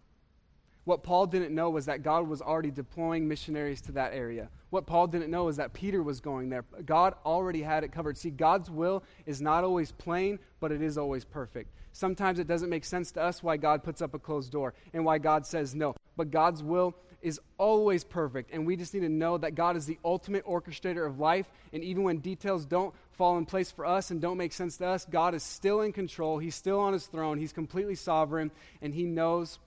What 0.85 1.03
Paul 1.03 1.27
didn't 1.27 1.55
know 1.55 1.71
was 1.71 1.87
that 1.87 2.03
God 2.03 2.27
was 2.27 2.41
already 2.41 2.71
deploying 2.71 3.29
missionaries 3.29 3.81
to 3.83 3.93
that 3.93 4.15
area. 4.15 4.49
What 4.71 4.87
Paul 4.87 5.07
didn't 5.07 5.31
know 5.31 5.49
is 5.49 5.57
that 5.57 5.73
Peter 5.73 6.03
was 6.03 6.21
going 6.21 6.49
there. 6.49 6.65
God 6.87 7.15
already 7.25 7.63
had 7.63 7.85
it 7.85 7.93
covered. 7.93 8.17
See, 8.17 8.31
God's 8.31 8.71
will 8.71 9.03
is 9.27 9.43
not 9.43 9.63
always 9.63 9.93
plain, 9.93 10.39
but 10.59 10.73
it 10.73 10.81
is 10.81 10.97
always 10.97 11.25
perfect. 11.25 11.71
Sometimes 11.93 12.39
it 12.39 12.47
doesn't 12.47 12.71
make 12.71 12.85
sense 12.85 13.13
to 13.13 13.23
us 13.23 13.43
why 13.43 13.57
God 13.57 13.83
puts 13.83 14.01
up 14.01 14.15
a 14.15 14.19
closed 14.19 14.53
door 14.53 14.75
and 14.95 15.05
why 15.05 15.19
God 15.19 15.45
says 15.47 15.75
no. 15.75 15.95
But 16.17 16.31
God's 16.31 16.63
will 16.63 16.95
is 17.21 17.41
always 17.59 18.03
perfect, 18.03 18.51
and 18.51 18.67
we 18.67 18.77
just 18.77 18.95
need 18.95 19.01
to 19.01 19.09
know 19.09 19.37
that 19.37 19.55
God 19.55 19.77
is 19.77 19.85
the 19.85 19.99
ultimate 20.05 20.47
orchestrator 20.47 21.07
of 21.07 21.19
life. 21.19 21.51
And 21.73 21.85
even 21.85 22.03
when 22.03 22.19
details 22.19 22.65
don't 22.65 22.95
fall 23.11 23.37
in 23.37 23.45
place 23.45 23.71
for 23.71 23.85
us 23.85 24.11
and 24.11 24.23
don't 24.23 24.39
make 24.39 24.55
sense 24.55 24.79
to 24.79 24.87
us, 24.87 25.05
God 25.05 25.35
is 25.35 25.43
still 25.43 25.83
in 25.83 25.93
control. 25.93 26.39
He's 26.39 26.55
still 26.55 26.81
on 26.81 26.95
his 26.95 27.07
throne. 27.07 27.39
He's 27.39 27.53
completely 27.53 27.95
sovereign, 27.95 28.51
and 28.81 28.95
he 28.95 29.05
knows 29.05 29.59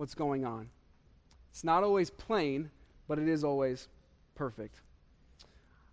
what's 0.00 0.14
going 0.14 0.46
on. 0.46 0.66
It's 1.50 1.62
not 1.62 1.84
always 1.84 2.08
plain, 2.08 2.70
but 3.06 3.18
it 3.18 3.28
is 3.28 3.44
always 3.44 3.86
perfect. 4.34 4.80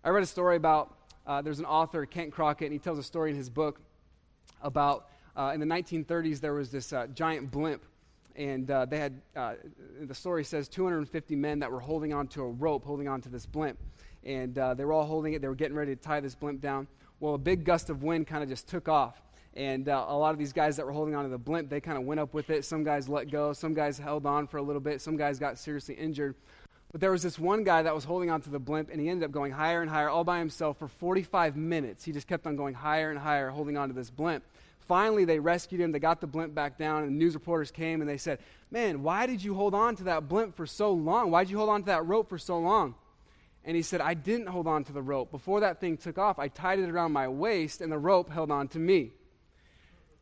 I 0.02 0.08
read 0.08 0.22
a 0.22 0.26
story 0.26 0.56
about 0.56 0.96
uh, 1.26 1.42
there's 1.42 1.58
an 1.58 1.66
author, 1.66 2.06
Kent 2.06 2.32
Crockett, 2.32 2.68
and 2.68 2.72
he 2.72 2.78
tells 2.78 2.98
a 2.98 3.02
story 3.02 3.28
in 3.28 3.36
his 3.36 3.50
book 3.50 3.78
about 4.62 5.10
uh, 5.36 5.50
in 5.52 5.60
the 5.60 5.66
1930s 5.66 6.40
there 6.40 6.54
was 6.54 6.70
this 6.70 6.94
uh, 6.94 7.06
giant 7.08 7.50
blimp 7.50 7.82
and 8.34 8.70
uh, 8.70 8.86
they 8.86 8.98
had 8.98 9.20
uh, 9.36 9.54
the 10.00 10.14
story 10.14 10.42
says 10.42 10.68
250 10.68 11.36
men 11.36 11.58
that 11.58 11.70
were 11.70 11.78
holding 11.78 12.14
onto 12.14 12.42
a 12.42 12.48
rope 12.48 12.84
holding 12.84 13.08
onto 13.08 13.28
this 13.28 13.44
blimp 13.44 13.78
and 14.24 14.58
uh, 14.58 14.72
they 14.72 14.86
were 14.86 14.92
all 14.94 15.04
holding 15.04 15.34
it 15.34 15.42
they 15.42 15.48
were 15.48 15.54
getting 15.54 15.76
ready 15.76 15.94
to 15.94 16.00
tie 16.00 16.18
this 16.18 16.34
blimp 16.34 16.60
down 16.60 16.88
well 17.20 17.34
a 17.34 17.38
big 17.38 17.62
gust 17.62 17.90
of 17.90 18.02
wind 18.02 18.26
kind 18.26 18.42
of 18.42 18.48
just 18.48 18.66
took 18.68 18.88
off 18.88 19.20
and 19.58 19.88
uh, 19.88 20.06
a 20.06 20.16
lot 20.16 20.30
of 20.30 20.38
these 20.38 20.52
guys 20.52 20.76
that 20.76 20.86
were 20.86 20.92
holding 20.92 21.16
onto 21.16 21.28
the 21.28 21.36
blimp, 21.36 21.68
they 21.68 21.80
kind 21.80 21.98
of 21.98 22.04
went 22.04 22.20
up 22.20 22.32
with 22.32 22.48
it. 22.48 22.64
Some 22.64 22.84
guys 22.84 23.08
let 23.08 23.28
go. 23.28 23.52
Some 23.52 23.74
guys 23.74 23.98
held 23.98 24.24
on 24.24 24.46
for 24.46 24.58
a 24.58 24.62
little 24.62 24.80
bit. 24.80 25.00
Some 25.00 25.16
guys 25.16 25.40
got 25.40 25.58
seriously 25.58 25.96
injured. 25.96 26.36
But 26.92 27.00
there 27.00 27.10
was 27.10 27.24
this 27.24 27.40
one 27.40 27.64
guy 27.64 27.82
that 27.82 27.92
was 27.92 28.04
holding 28.04 28.30
onto 28.30 28.50
the 28.52 28.60
blimp, 28.60 28.88
and 28.88 29.00
he 29.00 29.08
ended 29.08 29.24
up 29.26 29.32
going 29.32 29.50
higher 29.50 29.82
and 29.82 29.90
higher 29.90 30.08
all 30.08 30.22
by 30.22 30.38
himself 30.38 30.78
for 30.78 30.86
45 30.86 31.56
minutes. 31.56 32.04
He 32.04 32.12
just 32.12 32.28
kept 32.28 32.46
on 32.46 32.54
going 32.54 32.72
higher 32.72 33.10
and 33.10 33.18
higher, 33.18 33.50
holding 33.50 33.76
onto 33.76 33.96
this 33.96 34.10
blimp. 34.10 34.44
Finally, 34.78 35.24
they 35.24 35.40
rescued 35.40 35.80
him. 35.80 35.90
They 35.90 35.98
got 35.98 36.20
the 36.20 36.28
blimp 36.28 36.54
back 36.54 36.78
down, 36.78 37.02
and 37.02 37.12
the 37.12 37.18
news 37.18 37.34
reporters 37.34 37.72
came 37.72 38.00
and 38.00 38.08
they 38.08 38.16
said, 38.16 38.38
Man, 38.70 39.02
why 39.02 39.26
did 39.26 39.42
you 39.42 39.54
hold 39.54 39.74
on 39.74 39.96
to 39.96 40.04
that 40.04 40.28
blimp 40.28 40.56
for 40.56 40.66
so 40.66 40.92
long? 40.92 41.32
Why 41.32 41.42
did 41.42 41.50
you 41.50 41.58
hold 41.58 41.70
on 41.70 41.80
to 41.80 41.86
that 41.86 42.06
rope 42.06 42.28
for 42.28 42.38
so 42.38 42.60
long? 42.60 42.94
And 43.64 43.76
he 43.76 43.82
said, 43.82 44.00
I 44.00 44.14
didn't 44.14 44.46
hold 44.46 44.68
on 44.68 44.84
to 44.84 44.92
the 44.92 45.02
rope. 45.02 45.32
Before 45.32 45.60
that 45.60 45.80
thing 45.80 45.96
took 45.96 46.16
off, 46.16 46.38
I 46.38 46.46
tied 46.46 46.78
it 46.78 46.88
around 46.88 47.12
my 47.12 47.26
waist, 47.26 47.80
and 47.80 47.90
the 47.90 47.98
rope 47.98 48.30
held 48.30 48.52
on 48.52 48.68
to 48.68 48.78
me. 48.78 49.12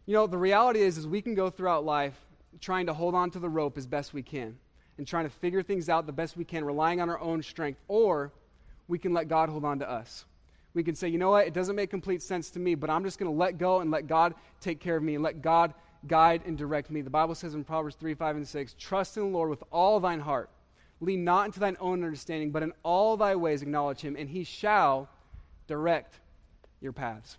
You 0.06 0.14
know, 0.14 0.28
the 0.28 0.38
reality 0.38 0.80
is, 0.80 0.98
is 0.98 1.06
we 1.06 1.20
can 1.20 1.34
go 1.34 1.50
throughout 1.50 1.84
life 1.84 2.14
trying 2.60 2.86
to 2.86 2.94
hold 2.94 3.14
on 3.16 3.30
to 3.32 3.40
the 3.40 3.48
rope 3.48 3.76
as 3.76 3.86
best 3.86 4.14
we 4.14 4.22
can 4.22 4.56
and 4.98 5.06
trying 5.06 5.24
to 5.24 5.30
figure 5.30 5.62
things 5.62 5.88
out 5.88 6.06
the 6.06 6.12
best 6.12 6.36
we 6.36 6.44
can, 6.44 6.64
relying 6.64 7.00
on 7.00 7.10
our 7.10 7.20
own 7.20 7.42
strength, 7.42 7.80
or 7.88 8.32
we 8.88 8.98
can 8.98 9.12
let 9.12 9.28
God 9.28 9.48
hold 9.48 9.64
on 9.64 9.80
to 9.80 9.90
us. 9.90 10.24
We 10.74 10.84
can 10.84 10.94
say, 10.94 11.08
you 11.08 11.18
know 11.18 11.30
what, 11.30 11.46
it 11.46 11.54
doesn't 11.54 11.74
make 11.74 11.90
complete 11.90 12.22
sense 12.22 12.50
to 12.50 12.60
me, 12.60 12.74
but 12.76 12.88
I'm 12.88 13.02
just 13.02 13.18
going 13.18 13.30
to 13.30 13.36
let 13.36 13.58
go 13.58 13.80
and 13.80 13.90
let 13.90 14.06
God 14.06 14.34
take 14.60 14.78
care 14.80 14.96
of 14.96 15.02
me 15.02 15.16
and 15.16 15.24
let 15.24 15.42
God 15.42 15.74
guide 16.06 16.42
and 16.46 16.56
direct 16.56 16.88
me. 16.88 17.00
The 17.00 17.10
Bible 17.10 17.34
says 17.34 17.54
in 17.54 17.64
Proverbs 17.64 17.96
3, 17.96 18.14
5, 18.14 18.36
and 18.36 18.48
6, 18.48 18.74
Trust 18.78 19.16
in 19.16 19.24
the 19.24 19.28
Lord 19.28 19.50
with 19.50 19.64
all 19.72 19.98
thine 19.98 20.20
heart. 20.20 20.50
Lean 21.00 21.24
not 21.24 21.46
into 21.46 21.60
thine 21.60 21.76
own 21.80 22.04
understanding, 22.04 22.52
but 22.52 22.62
in 22.62 22.72
all 22.82 23.16
thy 23.16 23.34
ways 23.34 23.60
acknowledge 23.60 24.00
him, 24.00 24.16
and 24.16 24.30
he 24.30 24.44
shall 24.44 25.08
direct 25.66 26.20
your 26.80 26.92
paths. 26.92 27.38